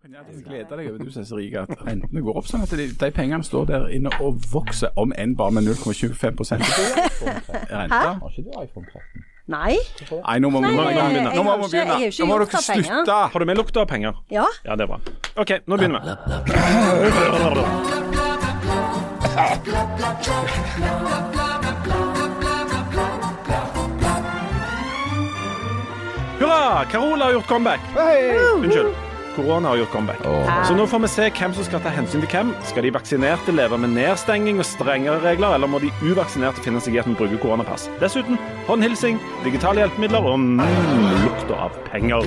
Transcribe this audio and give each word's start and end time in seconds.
Gleder 0.00 0.76
deg 0.76 0.86
over 0.90 0.98
du 1.04 1.10
som 1.12 1.20
er 1.22 1.26
så 1.28 1.36
rik 1.36 1.54
at 1.60 1.68
rentene 1.84 2.22
går 2.24 2.36
opp 2.40 2.46
sånn 2.48 2.62
at 2.64 2.70
de, 2.72 2.86
de 2.96 3.10
pengene 3.12 3.44
står 3.44 3.66
der 3.68 3.82
inne 3.92 4.08
og 4.24 4.38
vokser, 4.52 4.88
om 4.96 5.12
enn 5.12 5.34
bare 5.36 5.52
med 5.58 5.62
0,25 5.68 6.40
rente. 6.50 6.70
Har 7.68 8.30
ikke 8.30 8.46
du 8.46 8.50
iPhone 8.62 8.86
13? 8.88 9.26
Nei. 9.50 9.74
Nei, 10.14 10.38
nå 10.38 10.48
må 10.54 10.60
vi 10.62 10.70
Nei, 10.70 10.84
jeg- 10.94 10.94
begynne. 10.94 11.30
jeg 11.30 11.36
Nå 11.36 11.42
må 11.42 11.50
har 11.50 11.58
vi 11.58 11.64
ikke- 11.64 11.76
jeg 11.76 11.86
begynne. 11.86 11.92
har 11.92 12.00
ikke 12.06 12.22
Nå 12.22 12.26
må 12.26 12.38
gjort 12.38 12.50
dere 12.50 12.58
av 12.60 12.66
penger. 12.70 12.84
slutte. 12.94 13.16
Har 13.32 13.38
du 13.40 13.44
med 13.50 13.56
lukta 13.58 13.80
av 13.80 13.88
penger? 13.88 14.12
Ja. 14.30 14.46
Ja, 14.64 14.76
det 14.76 14.82
er 14.82 14.86
bra. 14.86 15.00
OK, 15.36 15.50
nå 15.66 15.76
begynner 15.76 16.00
vi. 16.00 16.10
Hurra! 26.40 26.84
Carola 26.90 27.24
har 27.24 27.32
gjort 27.32 27.46
comeback. 27.46 27.80
Unnskyld. 28.54 28.94
Korona 29.36 29.68
har 29.68 29.76
gjort 29.76 29.92
comeback. 29.92 30.22
Så 30.66 30.74
nå 30.74 30.86
får 30.90 31.02
vi 31.04 31.08
se 31.12 31.28
hvem 31.38 31.54
som 31.54 31.66
skal 31.66 31.82
ta 31.84 31.92
hensyn 31.94 32.24
til 32.24 32.30
hvem. 32.32 32.52
Skal 32.66 32.86
de 32.86 32.92
vaksinerte 32.94 33.54
leve 33.54 33.78
med 33.78 33.94
nedstenging 33.94 34.58
og 34.58 34.66
strengere 34.68 35.20
regler, 35.22 35.54
eller 35.54 35.70
må 35.70 35.80
de 35.82 35.92
uvaksinerte 36.02 36.64
finne 36.64 36.82
seg 36.82 36.98
i 36.98 37.02
at 37.02 37.08
vi 37.08 37.16
bruker 37.18 37.40
koronapass? 37.42 37.88
Dessuten 38.02 38.40
håndhilsing, 38.68 39.20
digitale 39.46 39.84
hjelpemidler 39.84 40.30
og 40.32 40.38
mm, 40.42 40.62
lukta 41.24 41.66
av 41.68 41.82
penger. 41.90 42.26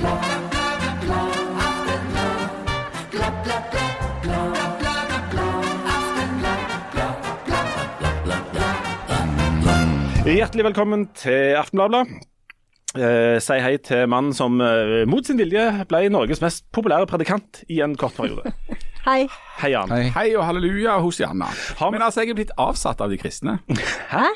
Hjertelig 10.24 10.64
velkommen 10.64 11.10
til 11.20 11.52
Aftenbladet. 11.60 12.08
Eh, 12.94 13.40
si 13.42 13.56
hei 13.58 13.74
til 13.82 14.04
mannen 14.06 14.30
som 14.36 14.60
uh, 14.62 15.02
mot 15.10 15.26
sin 15.26 15.38
vilje 15.40 15.64
ble 15.90 16.04
Norges 16.14 16.38
mest 16.42 16.62
populære 16.74 17.08
predikant 17.10 17.64
i 17.66 17.80
en 17.82 17.96
kort 17.98 18.14
periode. 18.14 18.52
Hei. 19.08 19.26
Hei, 19.58 19.72
Jan. 19.74 19.90
Hei. 19.90 20.04
Hei 20.14 20.28
og 20.38 20.46
halleluja 20.46 20.94
hos 21.02 21.18
Janna. 21.20 21.50
Har 21.80 21.90
Men 21.92 22.04
altså, 22.06 22.22
jeg 22.22 22.32
er 22.32 22.38
blitt 22.38 22.54
avsatt 22.56 23.02
av 23.04 23.10
de 23.12 23.18
kristne. 23.20 23.58
Hæ? 24.12 24.28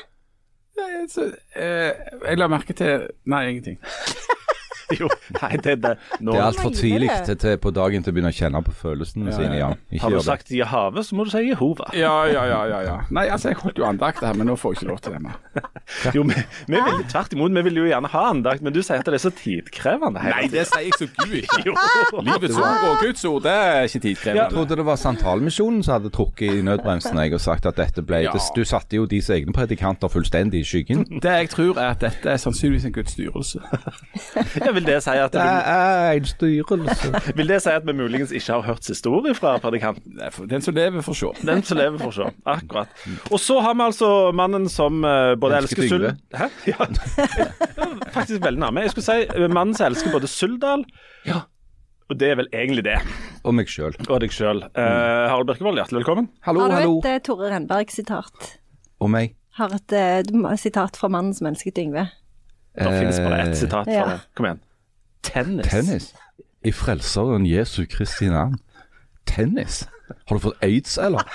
Eh, 0.75 0.99
altså, 0.99 1.29
uh, 1.55 2.19
jeg 2.27 2.41
la 2.41 2.49
merke 2.51 2.75
til 2.75 3.07
Nei, 3.31 3.45
ingenting. 3.53 3.79
Jo, 4.99 5.07
nei, 5.41 5.51
det 5.63 5.75
det. 5.83 5.91
Nå 6.19 6.33
Det 6.33 6.39
er 6.39 6.45
altfor 6.47 6.71
tidlig 6.73 7.09
til, 7.27 7.37
til 7.37 7.57
på 7.61 7.71
dagen 7.75 8.03
til 8.03 8.11
å 8.11 8.15
begynne 8.17 8.31
å 8.33 8.35
kjenne 8.35 8.61
på 8.65 8.73
følelsene 8.73 9.33
sine. 9.35 9.57
ja. 9.59 9.69
Ikke 9.93 10.03
har 10.07 10.15
du 10.17 10.23
sagt 10.25 10.49
Jahave, 10.53 11.03
så 11.05 11.15
må 11.17 11.25
du 11.27 11.31
si 11.33 11.43
Jehova. 11.45 11.89
Ja, 11.93 12.15
ja, 12.29 12.45
ja, 12.49 12.61
ja, 12.71 12.79
ja. 12.87 12.95
Nei, 13.13 13.27
altså, 13.29 13.51
jeg 13.53 13.59
holdt 13.61 13.77
jo 13.81 13.85
andakt 13.89 14.23
her, 14.25 14.33
men 14.39 14.49
nå 14.49 14.55
får 14.59 14.73
jeg 14.73 14.79
ikke 14.81 14.89
lov 14.91 15.01
til 15.05 15.15
det 15.17 15.21
mer. 15.27 15.37
Jo, 16.15 16.21
vi, 16.23 16.35
vi 16.69 16.77
vil, 16.85 16.99
tvert 17.09 17.33
imot, 17.33 17.51
vi 17.55 17.61
vil 17.65 17.77
jo 17.81 17.85
gjerne 17.89 18.09
ha 18.13 18.21
andakt, 18.29 18.61
men 18.65 18.73
du 18.75 18.79
sier 18.85 19.01
at 19.01 19.07
det 19.09 19.17
er 19.17 19.23
så 19.23 19.31
tidkrevende. 19.35 20.21
Nei, 20.21 20.45
det 20.53 20.65
sier 20.69 20.85
jeg 20.85 20.97
så 20.99 21.07
Gud 21.17 21.33
ikke. 21.39 21.73
Livets 22.29 22.57
ord 22.59 22.85
og 22.89 23.01
Guds 23.03 23.25
ord, 23.29 23.41
det 23.45 23.53
er 23.55 23.87
ikke 23.89 24.01
tidkrevende. 24.07 24.43
Jeg 24.43 24.53
trodde 24.53 24.77
det 24.79 24.85
var 24.87 24.99
Santalmisjonen 25.01 25.81
som 25.85 25.95
hadde 25.97 26.11
trukket 26.13 26.59
i 26.59 26.65
nødbremsen 26.65 27.17
jeg, 27.19 27.33
og 27.37 27.41
sagt 27.43 27.65
at 27.69 27.77
dette 27.81 28.03
ble 28.05 28.21
Ja. 28.25 28.33
Du 28.55 28.61
satte 28.67 28.97
jo 28.97 29.05
deres 29.09 29.29
egne 29.33 29.53
predikanter 29.55 30.11
fullstendig 30.11 30.61
i 30.61 30.67
skyggen. 30.67 31.05
Det 31.23 31.33
jeg 31.43 31.49
tror 31.53 31.77
er 31.79 31.93
at 31.95 32.01
dette 32.03 32.29
er 32.33 32.39
sannsynligvis 32.41 32.85
en 32.89 32.93
Guds 32.95 33.13
styrelse. 33.15 33.61
Ja, 34.59 34.71
vil 34.79 34.87
det 34.87 34.97
si 35.03 35.15
at 35.19 35.33
Det 35.33 35.41
det, 35.43 35.57
er 35.73 36.17
en 36.17 36.25
styrelse. 36.29 37.11
vil 37.39 37.51
det 37.51 37.59
si 37.63 37.73
at 37.73 37.85
vi 37.87 37.95
muligens 37.97 38.31
ikke 38.35 38.53
har 38.55 38.65
hørt 38.69 38.87
siste 38.87 39.11
ord 39.11 39.27
fra 39.37 39.57
predikanten? 39.61 40.19
Den 40.49 40.63
som 40.65 40.75
lever, 40.75 41.03
får 41.05 41.19
se. 41.19 41.31
Den 41.47 41.63
som 41.63 41.77
lever, 41.77 41.99
får 41.99 42.15
se. 42.17 42.31
Akkurat. 42.45 43.05
Og 43.31 43.39
så 43.39 43.59
har 43.65 43.75
vi 43.75 43.85
altså 43.89 44.09
mannen 44.35 44.69
som 44.71 45.03
eh, 45.03 45.35
både 45.39 45.59
Elsker 45.63 45.83
elsker 45.83 45.97
Suld... 45.97 46.17
Hæ? 46.35 46.49
Ja. 46.67 46.87
Faktisk 48.15 48.43
veldig 48.43 48.59
nærme. 48.59 48.85
Jeg 48.85 48.93
skulle 48.95 49.07
si 49.07 49.25
eh, 49.27 49.49
mannen 49.49 49.75
som 49.75 49.89
elsker 49.89 50.13
både 50.15 50.27
Suldal 50.31 50.85
Ja. 51.27 51.43
Og 52.09 52.17
det 52.17 52.31
er 52.31 52.39
vel 52.39 52.47
egentlig 52.57 52.83
det. 52.87 52.95
Og 53.45 53.53
meg 53.53 53.69
sjøl. 53.69 53.93
Og 54.07 54.15
deg 54.23 54.31
sjøl. 54.33 54.63
Harald 54.73 55.45
Birkevold, 55.45 55.77
hjertelig 55.77 55.99
velkommen. 56.01 56.31
Hallo, 56.41 56.63
Har 56.65 56.81
du 56.81 56.95
et 57.03 57.09
eh, 57.11 57.19
Tore 57.21 57.51
Renberg-sitat? 57.51 58.55
Og 58.99 59.11
meg. 59.13 59.35
Har 59.59 59.75
et 59.75 59.93
uh, 59.93 60.55
sitat 60.57 60.97
fra 60.97 61.09
mannen 61.11 61.35
som 61.37 61.51
elsket 61.51 61.77
Yngve. 61.83 62.07
Det 62.79 62.99
finnes 62.99 63.19
bare 63.19 63.41
ett 63.41 63.47
Eh, 63.47 63.53
sitat 63.53 63.85
fra 63.85 63.93
ja. 63.93 64.05
det. 64.09 64.19
Kom 64.33 64.45
igjen. 64.45 64.59
Tennis. 65.23 65.67
Tennis. 65.69 66.13
I 66.65 66.71
Frelseren 66.71 67.45
Jesu 67.45 67.85
Kristi 67.89 68.29
navn. 68.29 68.59
Tennis? 69.25 69.87
Har 70.27 70.35
du 70.35 70.41
fått 70.43 70.63
aids, 70.65 70.97
eller? 70.97 71.23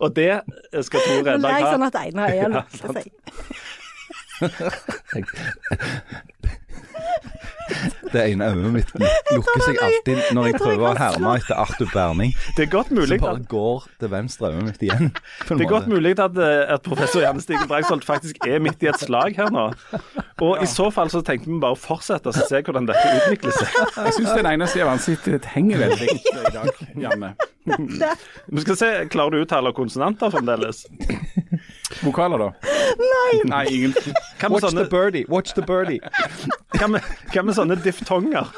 Og 0.00 0.12
det 0.16 0.40
skal 0.84 1.00
Tore 1.00 1.16
Nå 1.16 1.22
ler 1.24 1.32
Renberg 1.32 1.54
jeg 1.56 1.64
ha. 1.64 1.70
sånn 1.72 1.86
at 1.86 1.96
Einar 1.96 2.28
Øya 2.30 2.48
lukter 2.52 2.88
seg. 2.92 3.06
Det 8.12 8.22
ene 8.22 8.46
øyet 8.46 8.72
mitt 8.72 8.90
lukker 9.34 9.62
seg 9.64 9.78
alltid 9.82 10.20
når 10.36 10.46
jeg 10.46 10.56
jeg 10.56 10.62
prøver 10.62 10.84
å 10.86 10.92
herme 10.96 11.32
etter 11.40 11.58
Arthur 11.58 11.88
Berning. 11.90 12.32
Det 12.56 12.66
er 12.66 12.70
godt 12.72 12.90
Så 12.92 12.96
mulig 12.96 13.18
bare 13.20 13.40
at, 13.40 13.48
går 13.50 13.86
det 14.00 14.10
venstre 14.12 14.50
øyet 14.52 14.64
mitt 14.68 14.84
igjen. 14.86 15.10
det 15.48 15.66
er 15.66 15.70
godt 15.72 15.88
mulig 15.90 16.14
at, 16.22 16.38
eh, 16.38 16.62
at 16.76 16.86
professor 16.86 17.24
Janne 17.24 17.42
Stigen 17.42 17.68
Drangsholt 17.68 18.06
faktisk 18.06 18.38
er 18.46 18.62
midt 18.62 18.86
i 18.86 18.90
et 18.92 19.02
slag 19.02 19.36
her 19.36 19.50
nå. 19.52 19.66
Og 20.44 20.62
i 20.62 20.68
så 20.70 20.88
fall 20.94 21.10
så 21.12 21.22
tenkte 21.26 21.50
vi 21.50 21.58
bare 21.62 21.76
å 21.76 21.80
fortsette 21.80 22.30
og 22.30 22.38
se 22.38 22.62
hvordan 22.62 22.88
dette 22.88 23.04
utvikler 23.18 23.58
seg. 23.58 23.76
Jeg 24.06 24.16
syns 24.20 24.32
den 24.38 24.50
ene 24.54 24.70
sida 24.70 24.86
av 24.86 24.94
ansiktet 24.94 25.36
ditt 25.36 25.50
henger 25.56 25.84
veldig 25.84 26.10
i 26.16 26.54
dag, 26.56 26.82
Janne. 27.06 27.34
Vi 27.66 28.62
skal 28.62 28.78
se, 28.78 28.90
Klarer 29.12 29.34
du 29.34 29.40
å 29.42 29.46
uttale 29.46 29.74
konsonanter 29.76 30.30
fremdeles? 30.32 30.84
Vokaler, 32.02 32.38
da? 32.38 32.48
Nei. 32.98 33.34
Nei, 33.50 33.64
ingen. 33.74 33.92
Hva 34.40 34.50
Watch 34.50 34.66
sånne, 34.66 34.84
the 34.84 34.90
birdie, 34.90 35.24
watch 35.30 35.54
the 35.54 35.62
birdie. 35.66 36.00
hva 36.76 36.88
med, 36.90 37.06
med 37.34 37.54
sånne 37.56 37.78
diftonger? 37.84 38.50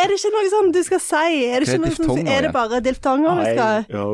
Er 0.00 0.10
det 0.10 0.18
ikke 0.18 0.32
noe 0.34 0.50
sånn 0.50 0.72
du 0.74 0.80
skal 0.86 1.00
si? 1.04 1.22
Er 1.46 1.62
det, 1.62 1.68
er 1.68 1.78
ikke 1.78 1.80
noe 1.84 1.94
sånn, 2.16 2.26
er 2.26 2.46
det 2.48 2.52
bare 2.54 2.82
diftonger 2.84 3.40
du 3.42 3.46
skal 3.52 3.86
Jo. 3.92 4.04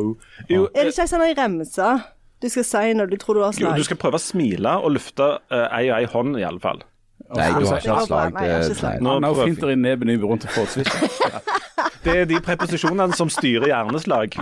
Jo, 0.50 0.68
Er 0.74 0.88
det 0.88 0.94
ikke 0.94 1.08
sånn 1.10 1.24
ei 1.26 1.34
remse 1.38 1.90
du 2.38 2.46
skal 2.52 2.66
si 2.68 2.92
når 2.94 3.10
du 3.10 3.16
tror 3.18 3.34
du 3.34 3.42
har 3.42 3.50
jo, 3.50 3.64
slag? 3.64 3.80
du 3.80 3.86
skal 3.88 3.98
prøve 3.98 4.18
å 4.20 4.22
smile 4.22 4.76
og 4.78 4.92
lufte 4.94 5.26
uh, 5.50 5.64
ei 5.74 5.88
og 5.90 5.96
ei 5.96 6.06
hånd, 6.12 6.36
i 6.38 6.44
alle 6.46 6.62
fall. 6.62 6.84
Nei, 7.34 7.48
du 7.58 7.66
har 7.66 7.80
ikke 7.80 7.96
hatt 7.96 8.06
slag. 8.06 8.34
Nei, 8.36 8.44
jeg 8.46 8.54
har 8.54 8.66
ikke 8.68 8.78
slag. 8.78 9.00
nei. 9.02 9.16
Nå 9.24 9.32
finter 9.40 9.72
jo 9.72 9.74
i 9.74 9.80
neben 9.80 10.12
rundt 10.22 10.46
og 10.46 10.54
får 10.54 10.68
switch. 10.76 10.94
Det 12.04 12.14
er 12.14 12.28
de 12.30 12.38
preposisjonene 12.44 13.16
som 13.18 13.30
styrer 13.32 13.68
hjerneslag. 13.72 14.38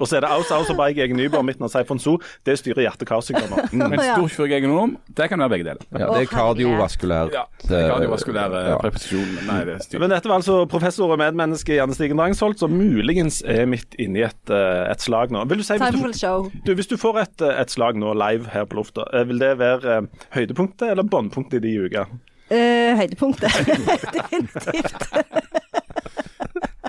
Og 0.00 0.08
så 0.08 0.16
er 0.18 0.24
det 0.24 0.30
aus, 0.32 0.50
aus 0.54 0.70
og 0.72 0.78
beig 0.78 0.98
egen 1.02 1.16
Nyborg 1.18 1.44
midten 1.46 1.66
av 1.66 1.70
Seifon 1.72 2.00
Zoo. 2.02 2.18
Det 2.46 2.56
styrer 2.60 2.86
hjerte-karsykdommer. 2.86 3.68
Men 3.76 3.94
egen 3.94 4.02
storkirurgegonom, 4.16 4.96
det 5.16 5.28
kan 5.30 5.42
være 5.44 5.52
begge 5.54 5.68
deler. 5.68 5.84
Ja, 5.92 6.08
det 6.10 6.24
er 6.24 6.30
kardiovaskulær 6.32 7.32
Ja, 7.34 7.44
Kardiovaskulære 7.66 8.62
ja. 8.70 8.78
preposisjon. 8.82 9.28
Nei, 9.48 9.60
det 9.68 9.78
styrer. 9.86 10.04
Men 10.04 10.14
dette 10.14 10.30
var 10.30 10.40
altså 10.40 10.58
professor 10.70 11.14
og 11.14 11.22
medmenneske 11.22 11.76
Janne 11.78 11.96
Stigen 11.96 12.20
Drangsholt, 12.20 12.60
som 12.62 12.74
muligens 12.74 13.42
er 13.46 13.64
midt 13.70 13.96
inne 14.02 14.22
i 14.22 14.26
et, 14.26 14.42
eh, 14.50 14.82
et 14.90 15.04
slag 15.04 15.32
nå. 15.34 15.44
Vil 15.52 15.62
du 15.62 15.66
si, 15.66 15.78
hvis 15.78 16.20
du, 16.20 16.50
du, 16.66 16.74
hvis 16.78 16.90
du 16.90 16.98
får 17.00 17.22
et, 17.26 17.46
eh, 17.46 17.62
et 17.62 17.72
slag 17.72 18.00
nå 18.00 18.16
live 18.18 18.52
her 18.52 18.68
på 18.68 18.80
lufta, 18.80 19.06
eh, 19.12 19.26
vil 19.28 19.42
det 19.42 19.54
være 19.62 19.96
eh, 19.98 20.28
høydepunktet 20.36 20.90
eller 20.90 21.06
båndpunktet 21.06 21.60
i 21.60 21.66
de 21.68 21.78
uka? 21.86 22.06
Uh, 22.52 22.98
høydepunktet. 22.98 23.48
Definitivt. 24.18 25.48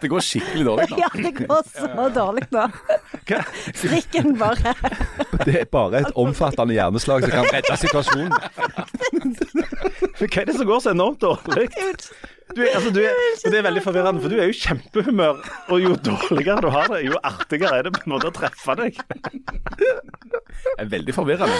Det 0.03 0.09
går 0.11 0.23
skikkelig 0.27 0.65
dårlig 0.67 0.87
nå. 0.91 0.97
Ja, 1.03 1.09
det 1.15 1.31
går 1.39 1.61
så 1.71 2.07
dårlig 2.15 2.43
nå. 2.51 2.65
Strikken 3.79 4.33
bare 4.39 4.73
Det 5.47 5.55
er 5.61 5.67
bare 5.71 6.01
et 6.03 6.11
omfattende 6.19 6.75
hjerneslag 6.75 7.23
som 7.23 7.31
kan 7.37 7.47
redde 7.53 7.77
situasjonen. 7.79 8.33
hva 10.19 10.27
er 10.41 10.45
det 10.51 10.55
som 10.59 10.67
går 10.67 10.83
så 10.83 10.91
enormt 10.93 11.21
dårlig? 11.23 11.69
Du, 12.53 12.59
er- 12.61 12.75
altså, 12.75 12.91
du 12.93 12.99
er, 13.01 13.15
og 13.15 13.49
det 13.53 13.57
er 13.61 13.65
veldig 13.65 13.81
forvirrende, 13.85 14.21
for 14.21 14.29
du 14.29 14.35
er 14.37 14.49
jo 14.49 14.53
i 14.53 14.59
kjempehumør, 14.59 15.39
og 15.73 15.79
jo 15.81 15.93
dårligere 16.05 16.61
du 16.61 16.67
har 16.75 16.91
det, 16.91 16.99
jo 17.07 17.15
artigere 17.25 17.79
er 17.79 17.87
det 17.87 17.93
på 17.95 18.03
en 18.03 18.13
måte 18.13 18.29
å 18.29 18.35
treffe 18.35 18.75
deg. 18.77 18.99
Er 20.79 20.89
veldig 20.89 21.13
forvirrende. 21.15 21.57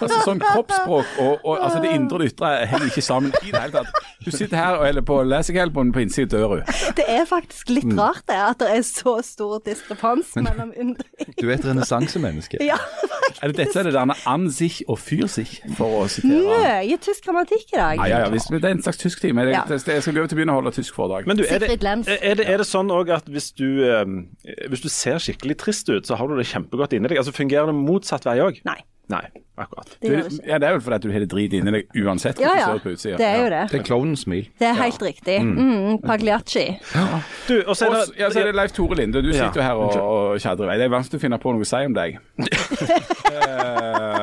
Altså 0.00 0.20
Sånn 0.24 0.40
kroppsspråk 0.42 1.18
og, 1.22 1.44
og 1.44 1.58
altså 1.58 1.80
det 1.84 1.92
indre 1.96 2.18
og 2.18 2.24
det 2.24 2.32
ytre 2.32 2.50
henger 2.70 2.90
ikke 2.90 3.04
sammen 3.04 3.32
i 3.42 3.52
det 3.52 3.60
hele 3.62 3.80
tatt. 3.80 4.08
Du 4.24 4.30
sitter 4.34 4.56
her 4.58 4.76
og 4.78 4.84
holder 4.84 5.06
på 5.08 5.18
lesekelpen, 5.24 5.92
på 5.96 6.02
innsiden 6.04 6.30
dør 6.32 6.58
du. 6.60 6.72
Det 6.98 7.06
er 7.08 7.24
faktisk 7.28 7.72
litt 7.72 7.88
rart 7.96 8.24
det, 8.28 8.36
at 8.36 8.60
det 8.60 8.70
er 8.76 8.82
så 8.86 9.16
stor 9.24 9.62
diskrepans 9.64 10.34
mellom 10.36 10.74
undring 10.74 11.34
Du 11.40 11.46
er 11.48 11.56
et 11.56 11.64
renessansemenneske. 11.64 12.60
Ja, 12.64 12.76
Er 13.40 13.52
det 13.52 13.56
dette 13.62 13.78
er 13.80 13.88
det 13.88 13.94
derne 13.94 14.14
an 14.28 14.48
sich 14.52 14.82
og 14.88 14.98
fyr 15.00 15.28
sich, 15.30 15.60
for 15.78 16.02
å 16.02 16.08
sitere 16.10 16.82
mye 16.84 16.98
tysk 17.00 17.24
grammatikk 17.24 17.72
i 17.72 17.78
dag. 17.78 18.00
Ja, 18.00 18.08
ja, 18.10 18.18
ja, 18.24 18.30
hvis, 18.32 18.48
det 18.50 18.64
er 18.64 18.74
en 18.74 18.82
slags 18.84 19.00
tysktime. 19.00 19.46
Jeg, 19.48 19.56
jeg, 19.70 19.80
jeg 19.86 20.04
skal 20.04 20.16
gå 20.18 20.26
til 20.26 20.36
å 20.36 20.40
begynne 20.40 20.56
å 20.56 20.60
holde 20.60 20.72
tysk 20.76 20.96
foredrag. 20.98 21.28
Men 21.30 21.40
du, 21.40 21.44
er 21.46 21.62
det, 21.62 21.70
er 21.76 22.40
det, 22.40 22.46
er 22.46 22.60
det 22.62 22.66
sånn 22.68 22.90
òg 22.94 23.12
at 23.14 23.30
hvis 23.30 23.50
du, 23.56 23.66
eh, 23.86 24.04
hvis 24.72 24.84
du 24.84 24.90
ser 24.92 25.20
skikkelig 25.22 25.56
trist 25.62 25.88
ut, 25.92 26.08
så 26.08 26.18
har 26.18 26.28
du 26.28 26.36
det 26.38 26.48
kjempegodt 26.50 26.96
inni 26.96 27.10
deg? 27.10 27.20
Altså 27.22 27.34
Fungerer 27.36 27.70
det 27.70 27.76
motsatt 27.78 28.26
vei 28.28 28.39
òg? 28.40 28.60
Nei. 28.64 28.80
Nei. 29.10 29.24
Akkurat. 29.60 29.90
Det 30.00 30.08
Du, 30.08 30.36
ja, 30.48 30.56
det 30.62 30.68
er 30.70 30.72
vel 30.72 30.80
fordi 30.80 30.94
at 30.96 31.02
du 31.04 31.10
har 31.12 31.20
det 31.20 31.28
drit 31.28 31.52
inni 31.58 31.72
deg 31.74 31.96
uansett 32.00 32.38
Ja, 32.40 32.52
ja. 32.56 32.68
du 32.72 32.78
ser 32.78 32.84
på 32.86 32.92
utsida. 32.94 33.16
Det 33.20 33.26
er 33.26 33.40
jo 33.42 33.48
det. 33.52 33.62
Det 33.72 33.80
er 33.80 33.84
klovnens 33.84 34.22
smil. 34.24 34.46
Det 34.62 34.68
er 34.70 34.78
helt 34.78 35.02
riktig. 35.04 35.36
Mm, 35.44 35.98
Pagliacci. 36.06 36.64
Du, 37.48 37.56
og 37.66 37.76
så 37.76 37.90
er 37.90 38.06
så- 38.06 38.14
ja, 38.16 38.30
så 38.30 38.38
er 38.40 38.44
det 38.46 38.54
det 38.54 38.56
Leif 38.56 38.72
Tore 38.72 38.96
Linde. 38.96 39.20
Du 39.22 39.32
sitter 39.32 39.52
jo 39.52 39.60
Ja, 39.60 39.66
her 39.66 39.74
og, 39.74 40.00
og 40.00 40.40
kjadrer 40.40 40.64
i 40.64 40.70
vei. 40.70 40.76
Det 40.80 40.86
er 40.88 40.94
vanskelig 40.96 41.20
å 41.20 41.24
finne 41.26 41.38
på 41.42 41.52
noe 41.52 41.60
å 41.60 41.68
si 41.68 41.84
om 41.90 41.92
deg. 41.98 42.18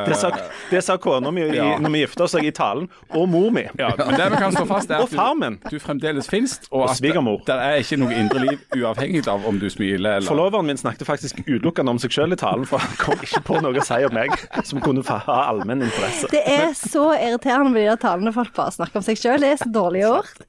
Det 0.07 0.15
sa, 0.15 0.29
det 0.71 0.81
sa 0.83 0.95
kona 0.97 1.31
mi 1.31 1.41
Ja. 1.55 1.77
når 1.79 1.91
vi 1.91 1.99
gifta 2.05 2.23
oss 2.23 2.35
i 2.39 2.51
talen, 2.51 2.87
og 3.11 3.27
mor 3.29 3.49
mi. 3.51 3.63
Ja, 3.79 3.89
men 3.97 4.15
det 4.15 4.29
vi 4.31 4.37
kan 4.39 4.51
slå 4.55 4.65
fast, 4.67 4.89
er 4.91 5.03
at 5.03 5.09
du, 5.11 5.69
du 5.69 5.79
fremdeles 5.83 6.27
finnes, 6.31 6.59
og 6.71 6.81
Og 6.81 6.89
at 6.89 6.97
svigermor. 6.97 7.41
det 7.47 7.55
er 7.55 7.75
ikke 7.83 7.97
noe 7.99 8.13
indre 8.15 8.39
liv 8.39 8.59
uavhengig 8.77 9.27
av 9.27 9.45
om 9.47 9.59
du 9.59 9.69
smiler 9.69 10.17
eller 10.17 10.27
Forloveren 10.27 10.65
min 10.65 10.77
snakket 10.79 11.07
faktisk 11.07 11.41
utelukkende 11.47 11.89
om 11.91 11.99
seg 11.99 12.11
sjøl 12.11 12.33
i 12.33 12.39
talen, 12.39 12.65
for 12.65 12.77
han 12.83 12.95
kom 12.99 13.19
ikke 13.23 13.41
på 13.47 13.59
noe 13.61 13.75
å 13.79 13.83
si 13.83 13.99
om 14.07 14.13
meg 14.15 14.31
som 14.69 14.76
kunne 14.83 15.03
ha 15.07 15.37
allmenn 15.47 15.81
interesse. 15.85 16.29
Det 16.31 16.43
er 16.47 16.71
så 16.77 17.09
irriterende 17.15 17.71
med 17.73 17.81
de 17.83 17.89
der 17.91 17.99
talene 18.01 18.33
folk 18.35 18.53
bare 18.57 18.73
snakker 18.75 19.01
om 19.01 19.05
seg 19.05 19.19
sjøl. 19.19 19.41
Det 19.43 19.51
er 19.55 19.59
så 19.61 19.69
dårlig 19.73 20.03
gjort. 20.05 20.41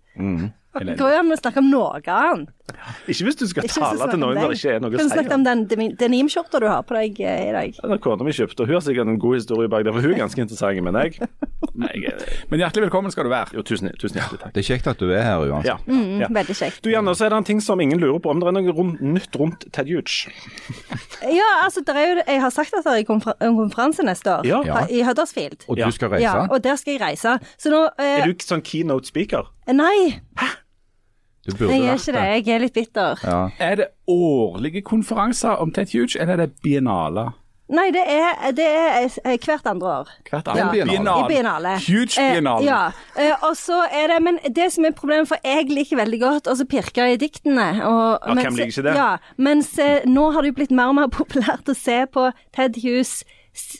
Det 0.78 0.94
går 0.98 1.12
jo 1.14 1.18
an 1.22 1.34
å 1.34 1.40
snakke 1.40 1.62
om 1.62 1.70
noe 1.72 2.00
annet. 2.02 2.54
Ikke 3.10 3.24
hvis 3.28 3.38
du 3.40 3.44
skal 3.48 3.64
Ikke 3.64 3.80
tale 3.80 4.08
til 4.12 4.20
noen 4.20 4.36
når 4.38 4.52
det 4.52 4.58
ikke 4.58 4.72
er 4.76 4.82
noe 4.84 4.90
Kan 4.92 5.00
å 5.00 5.04
du 5.04 5.08
si. 5.08 5.14
snakke 5.16 5.34
om 5.38 5.44
den 5.46 5.62
denimskjorta 5.98 6.60
du 6.62 6.66
har 6.68 6.82
på 6.88 6.96
deg 6.98 7.20
eh, 7.24 7.44
i 7.48 7.52
dag? 7.56 7.78
Den 7.80 7.94
har 7.94 8.00
kona 8.04 8.26
mi 8.26 8.34
kjøpt, 8.36 8.60
og 8.60 8.68
hun 8.70 8.76
har 8.78 8.84
sikkert 8.84 9.08
en 9.12 9.18
god 9.22 9.38
historie 9.38 9.70
bak 9.72 9.86
der, 9.86 9.94
for 9.96 10.04
hun 10.04 10.14
er 10.14 10.20
ganske 10.22 10.42
interessant. 10.44 10.82
Men 10.84 10.98
jeg, 11.00 11.18
jeg 12.04 12.12
Men 12.52 12.60
hjertelig 12.62 12.86
velkommen 12.88 13.14
skal 13.14 13.28
du 13.28 13.32
være. 13.32 13.54
Jo, 13.56 13.64
tusen, 13.66 13.90
tusen 14.00 14.20
hjertelig 14.20 14.40
takk. 14.44 14.52
Det 14.56 14.62
er 14.64 14.68
kjekt 14.68 14.90
at 14.92 15.00
du 15.00 15.08
er 15.10 15.24
her 15.24 15.44
uansett. 15.46 15.70
Ja. 15.70 15.78
Mm, 15.88 16.20
ja. 16.24 16.28
Veldig 16.38 16.56
kjekt. 16.60 16.80
Du, 16.84 16.90
Janne, 16.92 17.14
så 17.18 17.26
er 17.28 17.32
det 17.34 17.40
en 17.42 17.48
ting 17.48 17.62
som 17.64 17.80
ingen 17.80 18.00
lurer 18.02 18.20
på, 18.24 18.30
om 18.34 18.42
det 18.42 18.50
er 18.52 18.56
noe 18.58 18.74
rundt, 18.76 19.00
nytt 19.04 19.38
rundt 19.40 19.68
Ted 19.72 19.88
Huge? 19.90 20.28
Ja, 21.38 21.48
altså, 21.64 21.82
det 21.82 21.94
er 21.98 22.04
jo, 22.06 22.20
jeg 22.28 22.40
har 22.44 22.52
sagt 22.54 22.74
at 22.78 22.84
det 22.86 22.92
er 23.00 23.04
konfer 23.08 23.34
en 23.42 23.56
konferanse 23.58 24.04
neste 24.06 24.30
år 24.30 24.46
Ja. 24.46 24.84
i 24.86 25.00
Huddersfield. 25.02 25.64
Og 25.68 25.76
du 25.80 25.88
skal 25.90 26.12
reise? 26.14 26.22
Ja, 26.22 26.44
og 26.46 26.62
der 26.64 26.76
skal 26.78 26.94
jeg 26.94 27.02
reise. 27.02 27.34
Så 27.58 27.72
nå 27.74 27.80
eh, 27.98 28.20
Er 28.22 28.30
du 28.30 28.44
sånn 28.46 28.62
keynote 28.64 29.10
speaker? 29.10 29.50
Nei, 29.68 30.20
Du 31.48 31.54
burde 31.56 31.74
jeg 31.74 31.88
er 31.88 31.98
ikke 31.98 32.14
det. 32.14 32.24
Jeg 32.28 32.54
er 32.54 32.64
litt 32.66 32.74
bitter. 32.76 33.20
Ja. 33.24 33.42
Er 33.58 33.76
det 33.80 33.90
årlige 34.08 34.82
konferanser 34.84 35.56
om 35.62 35.72
Ted 35.72 35.94
Huge, 35.94 36.18
eller 36.20 36.36
er 36.36 36.46
det 36.46 36.58
biennale? 36.64 37.30
Nei, 37.68 37.90
det 37.92 38.00
er, 38.08 38.52
det 38.56 38.64
er 38.64 38.94
eh, 39.28 39.34
hvert 39.44 39.66
andre 39.68 39.88
år. 40.00 40.12
Hvert 40.30 40.46
Ja, 40.56 40.70
biennale. 40.72 41.16
I 41.20 41.28
biennale. 41.28 41.72
Huge 41.84 42.14
biennale. 42.16 42.62
Eh, 42.62 42.68
ja. 42.68 42.78
Eh, 43.16 43.44
og 43.44 43.56
så 43.60 43.82
er 43.92 44.08
det, 44.14 44.22
men 44.24 44.38
det 44.56 44.70
som 44.72 44.86
er 44.88 44.94
problemet, 44.96 45.28
for 45.28 45.36
jeg 45.44 45.68
liker 45.68 46.00
veldig 46.00 46.20
godt 46.22 46.48
å 46.48 46.56
så 46.56 46.64
pirke 46.68 47.10
i 47.12 47.18
diktene. 47.20 47.66
Og, 47.84 48.24
Ja, 48.24 48.38
hvem 48.40 48.56
liker 48.56 48.72
ikke 48.72 48.86
det? 48.88 48.94
Ja, 48.96 49.10
mens 49.36 49.74
eh, 49.84 50.00
nå 50.08 50.30
har 50.32 50.44
det 50.44 50.54
jo 50.54 50.58
blitt 50.62 50.72
mer 50.72 50.94
og 50.94 50.96
mer 50.96 51.12
populært 51.20 51.68
å 51.68 51.76
se 51.76 51.98
på 52.08 52.30
Ted 52.56 52.80
Hughes, 52.80 53.18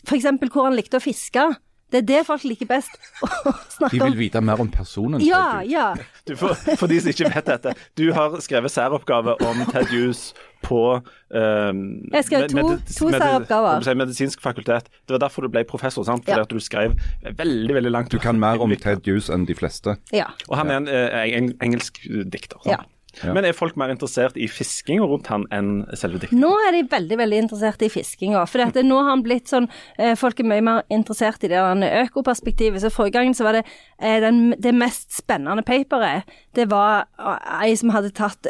f.eks. 0.05 0.29
hvor 0.53 0.69
han 0.69 0.77
likte 0.77 1.01
å 1.01 1.03
fiske. 1.03 1.49
Det 1.91 1.97
er 2.03 2.05
det 2.05 2.19
folk 2.27 2.43
liker 2.45 2.67
best 2.69 2.91
å 3.25 3.27
snakke 3.73 3.87
om. 3.87 3.89
De 3.93 3.99
vil 4.03 4.17
vite 4.19 4.41
mer 4.45 4.61
om 4.61 4.69
personen. 4.69 5.21
Ja, 5.25 5.61
ja. 5.65 5.95
Du, 6.27 6.35
for, 6.37 6.53
for 6.77 6.87
de 6.91 6.99
som 7.01 7.09
ikke 7.09 7.31
vet 7.33 7.45
dette, 7.49 7.73
du 7.97 8.11
har 8.13 8.35
skrevet 8.45 8.69
særoppgave 8.73 9.33
om 9.47 9.63
Ted 9.71 9.89
Hughes 9.89 10.33
på 10.61 10.79
um, 10.99 11.79
Jeg 12.13 12.25
skrev 12.27 12.47
to- 12.51 12.77
to 12.83 13.09
særoppgaver. 13.15 13.69
jeg 13.71 13.79
med, 13.79 13.83
si 13.87 13.93
Medisinsk 14.03 14.41
fakultet. 14.43 14.89
Det 15.07 15.15
var 15.15 15.23
derfor 15.25 15.47
du 15.47 15.49
ble 15.53 15.63
professor, 15.65 16.03
sant? 16.05 16.25
Fordi 16.25 16.37
Ja. 16.37 16.45
at 16.45 16.49
du 16.53 16.59
skrev 16.59 16.93
veldig, 17.23 17.73
veldig 17.79 17.91
langt. 17.95 18.11
Du 18.11 18.19
kan 18.19 18.37
mer 18.39 18.61
om 18.61 18.69
Ted 18.75 19.01
Hughes 19.07 19.29
enn 19.33 19.47
de 19.49 19.55
fleste. 19.55 19.97
ja. 20.13 20.25
Og 20.49 20.57
han 20.61 20.69
er 20.69 20.77
en, 20.83 20.87
en, 20.87 21.33
en 21.43 21.51
engelsk 21.69 22.01
dikter. 22.29 22.59
sant? 22.63 22.75
Ja. 22.75 22.83
Ja. 23.23 23.33
Men 23.33 23.45
er 23.47 23.55
folk 23.57 23.75
mer 23.79 23.91
interessert 23.91 24.37
i 24.39 24.45
fisking 24.51 25.01
rundt 25.01 25.27
han 25.31 25.45
enn 25.55 25.81
selve 25.97 26.21
diktet? 26.21 26.37
Nå 26.39 26.51
er 26.67 26.75
de 26.75 26.83
veldig 26.91 27.17
veldig 27.19 27.39
interessert 27.43 27.81
i 27.85 27.89
fiskinga. 27.91 28.43
For 28.49 28.61
dette, 28.61 28.83
nå 28.85 28.99
har 29.01 29.09
han 29.11 29.23
blitt 29.25 29.49
sånn 29.51 29.67
eh, 29.97 30.13
Folk 30.19 30.39
er 30.39 30.47
mye 30.49 30.63
mer 30.65 30.83
interessert 30.93 31.43
i 31.43 31.51
det 31.51 31.59
økoperspektivet. 31.59 32.83
Så 32.83 32.91
forrige 32.93 33.17
gang 33.17 33.33
så 33.37 33.47
var 33.47 33.59
det 33.59 33.63
eh, 33.65 34.19
den, 34.23 34.53
det 34.61 34.75
mest 34.77 35.11
spennende 35.17 35.65
paperet. 35.67 36.29
Det 36.55 36.69
var 36.71 37.07
eh, 37.19 37.65
ei 37.65 37.73
som 37.79 37.93
hadde 37.95 38.13
tatt 38.15 38.49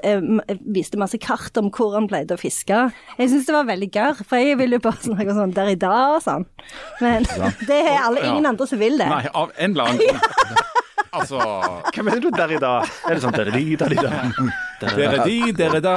Viste 0.70 1.00
masse 1.00 1.18
kart 1.22 1.58
om 1.60 1.72
hvor 1.74 1.96
han 1.96 2.10
pleide 2.12 2.36
å 2.36 2.42
fiske. 2.42 2.84
Jeg 3.18 3.32
syns 3.32 3.48
det 3.48 3.56
var 3.56 3.70
veldig 3.70 3.92
gørr, 3.96 4.24
for 4.28 4.44
jeg 4.44 4.60
vil 4.60 4.76
jo 4.78 4.82
bare 4.84 5.02
snakke 5.08 5.36
sånn 5.38 5.56
der 5.56 5.74
i 5.74 5.80
dag 5.80 6.18
og 6.18 6.24
sånn. 6.26 6.48
Men 7.02 7.28
det 7.70 7.80
er 7.80 8.04
alle, 8.04 8.26
ingen 8.28 8.50
andre 8.52 8.68
som 8.70 8.82
vil 8.82 9.00
det. 9.00 9.10
Nei, 9.10 9.24
av 9.34 9.56
en 9.58 9.76
eller 9.78 9.94
annen 9.94 10.04
grunn. 10.10 10.66
Altså 11.14 11.40
Hva 11.40 12.04
mener 12.06 12.22
du 12.22 12.30
der 12.36 12.52
i 12.54 12.60
dag? 12.62 12.90
Er 13.10 13.16
det 13.18 13.24
sånn 13.24 13.34
der 13.36 13.50
i 13.58 13.76
der 13.80 13.94
i 13.96 14.00
dag? 14.00 14.34
Dere 14.80 15.24
de, 15.26 15.38
dere 15.58 15.80
da. 15.84 15.96